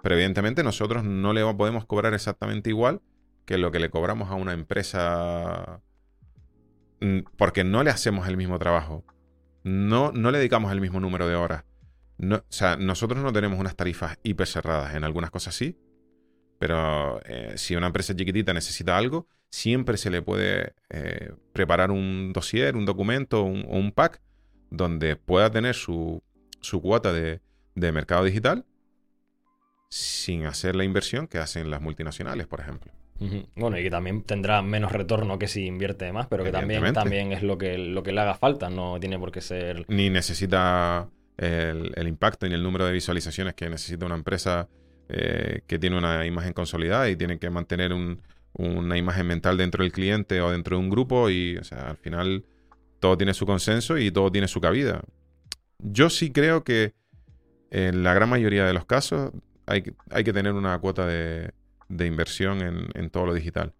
Pero 0.02 0.16
evidentemente 0.16 0.64
nosotros 0.64 1.04
no 1.04 1.34
le 1.34 1.42
podemos 1.56 1.86
cobrar 1.86 2.14
exactamente 2.14 2.70
igual 2.70 3.02
que 3.46 3.58
lo 3.58 3.72
que 3.72 3.80
le 3.80 3.90
cobramos 3.90 4.30
a 4.30 4.36
una 4.36 4.54
empresa 4.54 5.82
mm, 7.02 7.20
porque 7.36 7.64
no 7.64 7.84
le 7.84 7.90
hacemos 7.90 8.28
el 8.28 8.38
mismo 8.38 8.60
trabajo. 8.60 9.04
No, 9.64 10.12
no 10.12 10.32
le 10.32 10.38
dedicamos 10.38 10.72
el 10.72 10.80
mismo 10.80 11.00
número 11.00 11.28
de 11.28 11.36
horas. 11.36 11.66
No, 12.18 12.38
o 12.38 12.44
sea, 12.50 12.78
nosotros 12.78 13.24
no 13.24 13.34
tenemos 13.34 13.60
unas 13.60 13.76
tarifas 13.76 14.20
hiper 14.24 14.48
cerradas. 14.48 14.94
En 14.96 15.04
algunas 15.04 15.32
cosas 15.32 15.56
sí. 15.56 15.78
Pero 16.60 17.22
eh, 17.26 17.54
si 17.56 17.76
una 17.76 17.88
empresa 17.88 18.16
chiquitita 18.16 18.54
necesita 18.54 18.98
algo, 18.98 19.28
siempre 19.50 19.98
se 19.98 20.10
le 20.10 20.22
puede 20.22 20.74
eh, 20.90 21.32
preparar 21.54 21.92
un 21.92 22.34
dossier, 22.34 22.76
un 22.76 22.86
documento 22.86 23.42
o 23.42 23.46
un, 23.46 23.92
pack 23.92 24.22
donde 24.70 25.16
pueda 25.16 25.50
tener 25.50 25.74
su, 25.74 26.22
su 26.62 26.82
cuota 26.82 27.14
de, 27.14 27.40
de 27.76 27.92
mercado 27.92 28.26
digital 28.26 28.66
sin 29.90 30.46
hacer 30.46 30.76
la 30.76 30.84
inversión 30.84 31.28
que 31.28 31.40
hacen 31.40 31.72
las 31.72 31.82
multinacionales, 31.82 32.46
por 32.46 32.60
ejemplo. 32.60 32.92
Bueno, 33.56 33.78
y 33.78 33.84
que 33.84 33.90
también 33.90 34.24
tendrá 34.24 34.62
menos 34.62 34.94
retorno 34.94 35.38
que 35.38 35.50
si 35.50 35.66
invierte 35.66 36.12
más, 36.14 36.28
pero 36.28 36.44
que 36.46 36.52
también, 36.52 36.94
también 36.94 37.34
es 37.34 37.44
lo 37.44 37.58
que, 37.58 37.78
lo 37.78 38.02
que 38.02 38.14
le 38.14 38.22
haga 38.22 38.36
falta, 38.36 38.70
no 38.70 38.98
tiene 39.00 39.20
por 39.20 39.32
qué 39.32 39.42
ser... 39.42 39.84
Ni 39.90 40.10
necesita 40.10 41.10
el, 41.38 42.08
impacto 42.08 42.48
ni 42.48 42.54
el 42.54 42.64
número 42.64 42.86
de 42.86 42.94
visualizaciones 42.94 43.56
que 43.56 43.70
necesita 43.70 44.06
una 44.06 44.16
empresa 44.16 44.70
eh, 45.12 45.62
que 45.66 45.80
tiene 45.80 45.98
una 45.98 46.24
imagen 46.28 46.54
consolidada 46.54 47.10
y 47.10 47.16
tiene 47.16 47.40
que 47.40 47.50
mantener 47.50 47.94
una 48.54 48.98
imagen 48.98 49.26
mental 49.26 49.58
dentro 49.58 49.84
del 49.84 49.92
cliente 49.92 50.40
o 50.40 50.52
dentro 50.52 50.78
de 50.78 50.84
un 50.84 50.90
grupo 50.92 51.32
y, 51.32 51.60
al 51.72 51.98
final 51.98 52.46
todo 53.00 53.18
tiene 53.18 53.34
su 53.34 53.48
consenso 53.48 53.98
y 53.98 54.12
todo 54.12 54.32
tiene 54.32 54.48
su 54.48 54.62
cabida. 54.62 55.02
Yo 55.80 56.12
sí 56.12 56.32
creo 56.32 56.64
que 56.64 56.94
en 57.72 58.04
la 58.04 58.14
gran 58.14 58.30
mayoría 58.30 58.66
de 58.66 58.74
los 58.74 58.86
casos 58.86 59.32
hay, 59.66 59.82
que 59.82 60.34
tener 60.34 60.54
una 60.54 60.78
cuota 60.78 61.08
de, 61.08 61.54
inversión 61.90 62.62
en, 62.94 63.10
todo 63.10 63.26
lo 63.26 63.34
digital, 63.34 63.74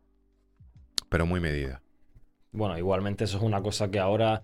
pero 1.10 1.28
muy 1.28 1.40
medida. 1.40 1.84
Bueno, 2.52 2.76
igualmente 2.76 3.26
eso 3.26 3.38
es 3.38 3.44
una 3.44 3.62
cosa 3.62 3.92
que 3.92 4.00
ahora 4.00 4.42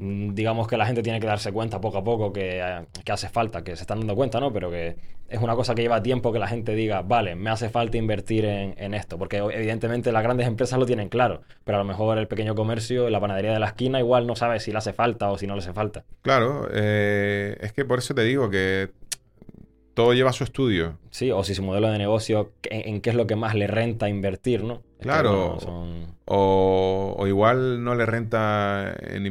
digamos 0.00 0.66
que 0.66 0.78
la 0.78 0.86
gente 0.86 1.02
tiene 1.02 1.20
que 1.20 1.26
darse 1.26 1.52
cuenta 1.52 1.80
poco 1.80 1.98
a 1.98 2.04
poco 2.04 2.32
que, 2.32 2.62
hace 3.10 3.28
falta, 3.28 3.62
que 3.62 3.76
se 3.76 3.82
están 3.82 3.98
dando 3.98 4.16
cuenta, 4.16 4.40
¿no? 4.40 4.52
Pero 4.52 4.70
que 4.70 4.96
es 5.28 5.40
una 5.40 5.54
cosa 5.54 5.74
que 5.74 5.82
lleva 5.82 6.02
tiempo 6.02 6.32
que 6.32 6.38
la 6.38 6.48
gente 6.48 6.74
diga, 6.74 7.02
vale, 7.02 7.34
me 7.34 7.50
hace 7.50 7.68
falta 7.68 7.98
invertir 7.98 8.46
en, 8.46 8.94
esto, 8.94 9.18
porque 9.18 9.36
evidentemente 9.36 10.10
las 10.10 10.22
grandes 10.22 10.46
empresas 10.46 10.78
lo 10.78 10.86
tienen 10.86 11.08
claro, 11.08 11.42
pero 11.64 11.76
a 11.76 11.80
lo 11.80 11.84
mejor 11.84 12.16
el 12.18 12.26
pequeño 12.28 12.54
comercio, 12.54 13.10
la 13.10 13.20
panadería 13.20 13.52
de 13.52 13.60
la 13.60 13.66
esquina, 13.66 14.00
igual 14.00 14.26
no 14.26 14.36
sabe 14.36 14.58
si 14.58 14.72
le 14.72 14.78
hace 14.78 14.92
falta 14.92 15.30
o 15.30 15.36
si 15.36 15.46
no 15.46 15.54
le 15.54 15.60
hace 15.60 15.72
falta. 15.72 16.04
Claro, 16.22 16.68
eh, 16.72 17.58
es 17.60 17.72
que 17.72 17.84
por 17.84 17.98
eso 17.98 18.14
te 18.14 18.22
digo 18.22 18.48
que 18.48 18.90
todo 19.94 20.14
lleva 20.14 20.32
su 20.32 20.44
estudio. 20.44 20.98
Sí, 21.10 21.30
o 21.30 21.44
si 21.44 21.54
su 21.54 21.62
modelo 21.62 21.90
de 21.90 21.98
negocio, 21.98 22.52
en, 22.62 23.02
qué 23.02 23.10
es 23.10 23.16
lo 23.16 23.26
que 23.26 23.36
más 23.36 23.54
le 23.54 23.66
renta 23.66 24.08
invertir, 24.08 24.64
¿no? 24.64 24.82
claro. 25.00 25.58
o, 26.24 27.24
igual 27.26 27.84
no 27.84 27.94
le 27.94 28.06
renta 28.06 28.96
en 29.00 29.26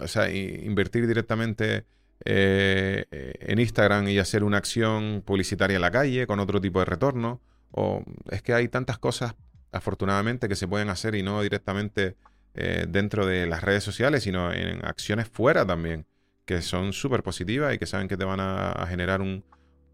o 0.00 0.08
sea, 0.08 0.30
invertir 0.30 1.06
directamente 1.06 1.84
eh, 2.24 3.04
en 3.40 3.58
Instagram 3.58 4.08
y 4.08 4.18
hacer 4.18 4.44
una 4.44 4.58
acción 4.58 5.22
publicitaria 5.24 5.76
en 5.76 5.82
la 5.82 5.90
calle 5.90 6.26
con 6.26 6.40
otro 6.40 6.60
tipo 6.60 6.78
de 6.80 6.84
retorno. 6.86 7.40
O 7.70 8.04
es 8.30 8.42
que 8.42 8.54
hay 8.54 8.68
tantas 8.68 8.98
cosas, 8.98 9.34
afortunadamente, 9.72 10.48
que 10.48 10.56
se 10.56 10.68
pueden 10.68 10.90
hacer 10.90 11.14
y 11.14 11.22
no 11.22 11.42
directamente 11.42 12.16
eh, 12.54 12.86
dentro 12.88 13.26
de 13.26 13.46
las 13.46 13.62
redes 13.62 13.82
sociales, 13.82 14.22
sino 14.22 14.52
en 14.52 14.84
acciones 14.84 15.28
fuera 15.28 15.66
también, 15.66 16.06
que 16.44 16.62
son 16.62 16.92
súper 16.92 17.22
positivas 17.22 17.74
y 17.74 17.78
que 17.78 17.86
saben 17.86 18.06
que 18.06 18.16
te 18.16 18.24
van 18.24 18.38
a 18.40 18.86
generar 18.88 19.20
un, 19.20 19.44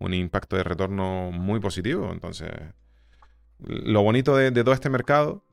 un 0.01 0.15
impacto 0.15 0.57
de 0.57 0.65
retorno 0.65 1.31
muy 1.31 1.61
positivo. 1.61 2.11
Entonces, 2.11 2.51
lo 3.59 4.03
bonito 4.03 4.37
de, 4.37 4.51
todo 4.51 4.75
este 4.75 4.91
mercado, 4.91 5.45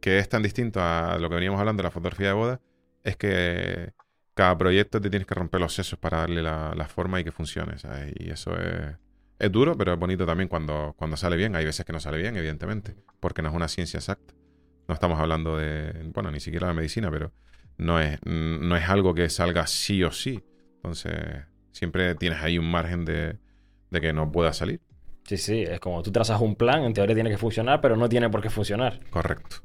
que 0.00 0.18
es 0.18 0.28
tan 0.28 0.42
distinto 0.42 0.80
a 0.80 1.18
lo 1.18 1.28
que 1.28 1.34
veníamos 1.34 1.60
hablando 1.60 1.82
de 1.82 1.88
la 1.88 1.90
fotografía 1.90 2.28
de 2.28 2.32
boda, 2.32 2.60
es 3.04 3.16
que 3.16 3.92
cada 4.34 4.56
proyecto 4.56 5.00
te 5.00 5.10
tienes 5.10 5.26
que 5.26 5.34
romper 5.34 5.60
los 5.60 5.74
sesos 5.74 5.98
para 5.98 6.18
darle 6.18 6.42
la, 6.42 6.88
forma 6.88 7.20
y 7.20 7.24
que 7.24 7.32
funcione. 7.32 7.74
Y 8.16 8.30
eso 8.30 8.56
es, 8.56 8.96
es, 9.38 9.52
duro, 9.52 9.76
pero 9.76 9.92
es 9.92 9.98
bonito 9.98 10.24
también 10.24 10.48
cuando, 10.48 10.94
cuando 10.96 11.16
sale 11.16 11.36
bien. 11.36 11.54
Hay 11.56 11.64
veces 11.64 11.84
que 11.84 11.92
no 11.92 12.00
sale 12.00 12.18
bien, 12.18 12.36
evidentemente, 12.36 12.96
porque 13.20 13.42
no 13.42 13.48
es 13.48 13.54
una 13.54 13.68
ciencia 13.68 13.98
exacta. 13.98 14.34
No 14.88 14.94
estamos 14.94 15.20
hablando 15.20 15.56
de, 15.56 16.10
bueno, 16.14 16.30
ni 16.30 16.40
siquiera 16.40 16.68
de 16.68 16.74
medicina, 16.74 17.10
pero 17.10 17.32
no 17.76 18.00
es, 18.00 18.18
no 18.24 18.76
es 18.76 18.88
algo 18.88 19.14
que 19.14 19.28
salga 19.28 19.66
sí 19.66 20.02
o 20.04 20.10
sí. 20.10 20.42
Entonces, 20.76 21.44
siempre 21.72 22.14
tienes 22.14 22.42
ahí 22.42 22.58
un 22.58 22.70
margen 22.70 23.04
de, 23.04 23.38
que 23.90 24.12
no 24.12 24.32
pueda 24.32 24.52
salir. 24.52 24.80
Sí, 25.24 25.36
sí, 25.36 25.62
es 25.62 25.80
como 25.80 26.02
tú 26.02 26.10
trazas 26.10 26.40
un 26.40 26.56
plan, 26.56 26.82
en 26.82 26.94
teoría 26.94 27.14
tiene 27.14 27.30
que 27.30 27.38
funcionar, 27.38 27.80
pero 27.80 27.96
no 27.96 28.08
tiene 28.08 28.30
por 28.30 28.40
qué 28.40 28.50
funcionar. 28.50 29.00
Correcto. 29.10 29.56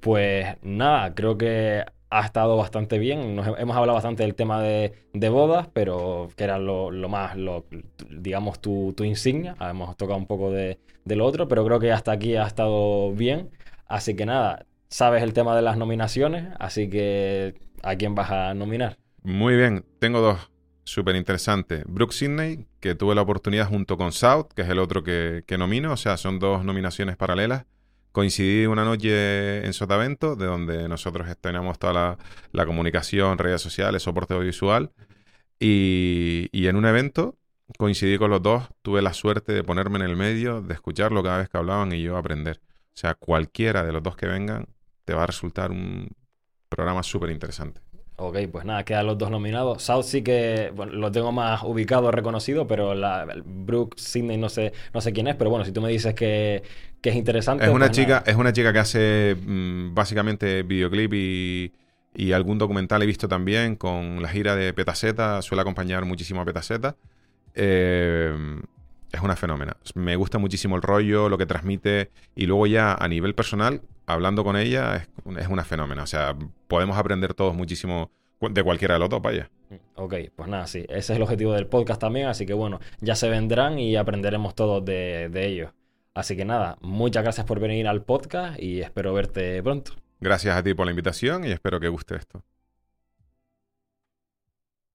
Pues 0.00 0.56
nada, 0.62 1.14
creo 1.14 1.36
que 1.36 1.84
ha 2.10 2.24
estado 2.24 2.56
bastante 2.56 2.98
bien. 2.98 3.36
Nos 3.36 3.46
hemos 3.58 3.76
hablado 3.76 3.94
bastante 3.94 4.22
del 4.22 4.34
tema 4.34 4.62
de, 4.62 4.92
bodas, 5.28 5.68
pero 5.72 6.28
que 6.36 6.44
era 6.44 6.58
lo, 6.58 6.90
más, 7.08 7.36
digamos, 8.10 8.60
tu, 8.60 8.94
insignia. 9.04 9.56
Hemos 9.60 9.96
tocado 9.96 10.18
un 10.18 10.26
poco 10.26 10.50
de, 10.50 10.78
lo 11.04 11.24
otro, 11.24 11.48
pero 11.48 11.64
creo 11.64 11.80
que 11.80 11.92
hasta 11.92 12.12
aquí 12.12 12.36
ha 12.36 12.46
estado 12.46 13.12
bien. 13.12 13.50
Así 13.86 14.14
que 14.14 14.26
nada, 14.26 14.66
sabes 14.88 15.22
el 15.22 15.32
tema 15.32 15.56
de 15.56 15.62
las 15.62 15.76
nominaciones, 15.76 16.48
así 16.58 16.90
que 16.90 17.54
¿a 17.82 17.96
quién 17.96 18.14
vas 18.14 18.30
a 18.30 18.54
nominar? 18.54 18.98
Muy 19.22 19.56
bien, 19.56 19.84
tengo 19.98 20.20
dos 20.20 20.50
súper 20.88 21.16
interesante. 21.16 21.84
Brooke 21.86 22.14
Sidney, 22.14 22.66
que 22.80 22.94
tuve 22.94 23.14
la 23.14 23.22
oportunidad 23.22 23.68
junto 23.68 23.96
con 23.96 24.12
South, 24.12 24.46
que 24.54 24.62
es 24.62 24.68
el 24.68 24.78
otro 24.78 25.02
que, 25.04 25.44
nomino, 25.58 25.92
o 25.92 25.96
sea, 25.96 26.16
son 26.16 26.38
dos 26.38 26.64
nominaciones 26.64 27.16
paralelas. 27.16 27.66
Coincidí 28.18 28.66
una 28.66 28.84
noche 28.84 29.64
en 29.64 29.72
Sotavento, 29.72 30.34
de 30.34 30.46
donde 30.46 30.88
nosotros 30.88 31.28
tenemos 31.40 31.78
toda 31.78 32.18
la, 32.50 32.66
comunicación, 32.66 33.38
redes 33.38 33.62
sociales, 33.62 34.02
soporte 34.02 34.34
audiovisual. 34.34 34.90
Y, 35.60 36.48
y 36.50 36.66
en 36.66 36.74
un 36.74 36.84
evento 36.84 37.38
coincidí 37.78 38.18
con 38.18 38.32
los 38.32 38.42
dos, 38.42 38.64
tuve 38.82 39.02
la 39.02 39.12
suerte 39.12 39.52
de 39.52 39.62
ponerme 39.62 40.00
en 40.00 40.02
el 40.02 40.16
medio, 40.16 40.62
de 40.62 40.74
escucharlo 40.74 41.22
cada 41.22 41.38
vez 41.38 41.48
que 41.48 41.58
hablaban 41.58 41.92
y 41.92 42.02
yo 42.02 42.16
aprender. 42.16 42.60
O 42.88 42.96
sea, 42.96 43.14
cualquiera 43.14 43.84
de 43.84 43.92
los 43.92 44.02
dos 44.02 44.16
que 44.16 44.26
vengan 44.26 44.66
te 45.04 45.14
va 45.14 45.22
a 45.22 45.26
resultar 45.26 45.70
un 45.70 46.08
programa 46.68 47.04
súper 47.04 47.30
interesante. 47.30 47.80
Ok, 48.20 48.36
pues 48.50 48.64
nada, 48.64 48.84
quedan 48.84 49.06
los 49.06 49.16
dos 49.16 49.30
nominados. 49.30 49.80
South 49.80 50.02
sí 50.02 50.22
que 50.22 50.72
bueno, 50.74 50.92
lo 50.94 51.12
tengo 51.12 51.30
más 51.30 51.62
ubicado, 51.62 52.10
reconocido, 52.10 52.66
pero 52.66 52.92
la, 52.92 53.24
Brooke 53.44 53.96
Sidney 53.96 54.36
no 54.36 54.48
sé, 54.48 54.72
no 54.92 55.00
sé 55.00 55.12
quién 55.12 55.28
es, 55.28 55.36
pero 55.36 55.50
bueno, 55.50 55.64
si 55.64 55.70
tú 55.70 55.80
me 55.80 55.88
dices 55.88 56.14
que, 56.14 56.64
es 57.00 57.14
interesante. 57.14 57.64
Es 57.64 57.70
una, 57.70 57.86
pues 57.86 57.96
chica, 57.96 58.24
es 58.26 58.34
una 58.34 58.52
chica 58.52 58.72
que 58.72 58.78
hace 58.80 59.36
mm, 59.40 59.94
básicamente 59.94 60.64
videoclip 60.64 61.14
y, 61.14 61.72
y, 62.12 62.32
algún 62.32 62.58
documental 62.58 63.00
he 63.04 63.06
visto 63.06 63.28
también 63.28 63.76
con 63.76 64.20
la 64.20 64.28
gira 64.28 64.56
de 64.56 64.72
Petaceta, 64.72 65.40
suele 65.40 65.62
acompañar 65.62 66.04
muchísimo 66.04 66.40
a 66.40 66.44
Petaceta. 66.44 66.96
Eh, 67.54 68.60
es 69.12 69.20
una 69.20 69.36
fenómena. 69.36 69.76
Me 69.94 70.16
gusta 70.16 70.38
muchísimo 70.38 70.74
el 70.74 70.82
rollo, 70.82 71.28
lo 71.28 71.38
que 71.38 71.46
transmite 71.46 72.10
y 72.34 72.46
luego 72.46 72.66
ya 72.66 72.94
a 72.94 73.06
nivel 73.06 73.36
personal, 73.36 73.80
hablando 74.08 74.42
con 74.42 74.56
ella, 74.56 74.96
es, 74.96 75.08
es 75.38 75.48
una 75.48 75.64
fenómena. 75.64 76.02
O 76.02 76.06
sea, 76.06 76.36
podemos 76.66 76.96
aprender 76.96 77.34
todos 77.34 77.54
muchísimo 77.54 78.10
de 78.40 78.62
cualquiera 78.62 78.94
de 78.94 79.00
los 79.00 79.08
dos, 79.08 79.20
vaya. 79.22 79.50
Ok, 79.96 80.14
pues 80.34 80.48
nada, 80.48 80.66
sí, 80.66 80.80
ese 80.88 80.98
es 80.98 81.10
el 81.10 81.22
objetivo 81.22 81.52
del 81.52 81.66
podcast 81.66 82.00
también, 82.00 82.26
así 82.28 82.46
que 82.46 82.54
bueno, 82.54 82.80
ya 83.00 83.14
se 83.14 83.28
vendrán 83.28 83.78
y 83.78 83.96
aprenderemos 83.96 84.54
todos 84.54 84.84
de, 84.84 85.28
de 85.28 85.46
ellos. 85.46 85.72
Así 86.14 86.36
que 86.36 86.44
nada, 86.44 86.78
muchas 86.80 87.22
gracias 87.22 87.46
por 87.46 87.60
venir 87.60 87.86
al 87.86 88.02
podcast 88.02 88.60
y 88.60 88.80
espero 88.80 89.12
verte 89.12 89.62
pronto. 89.62 89.92
Gracias 90.20 90.56
a 90.56 90.62
ti 90.62 90.74
por 90.74 90.86
la 90.86 90.92
invitación 90.92 91.44
y 91.44 91.50
espero 91.50 91.78
que 91.78 91.88
guste 91.88 92.16
esto. 92.16 92.42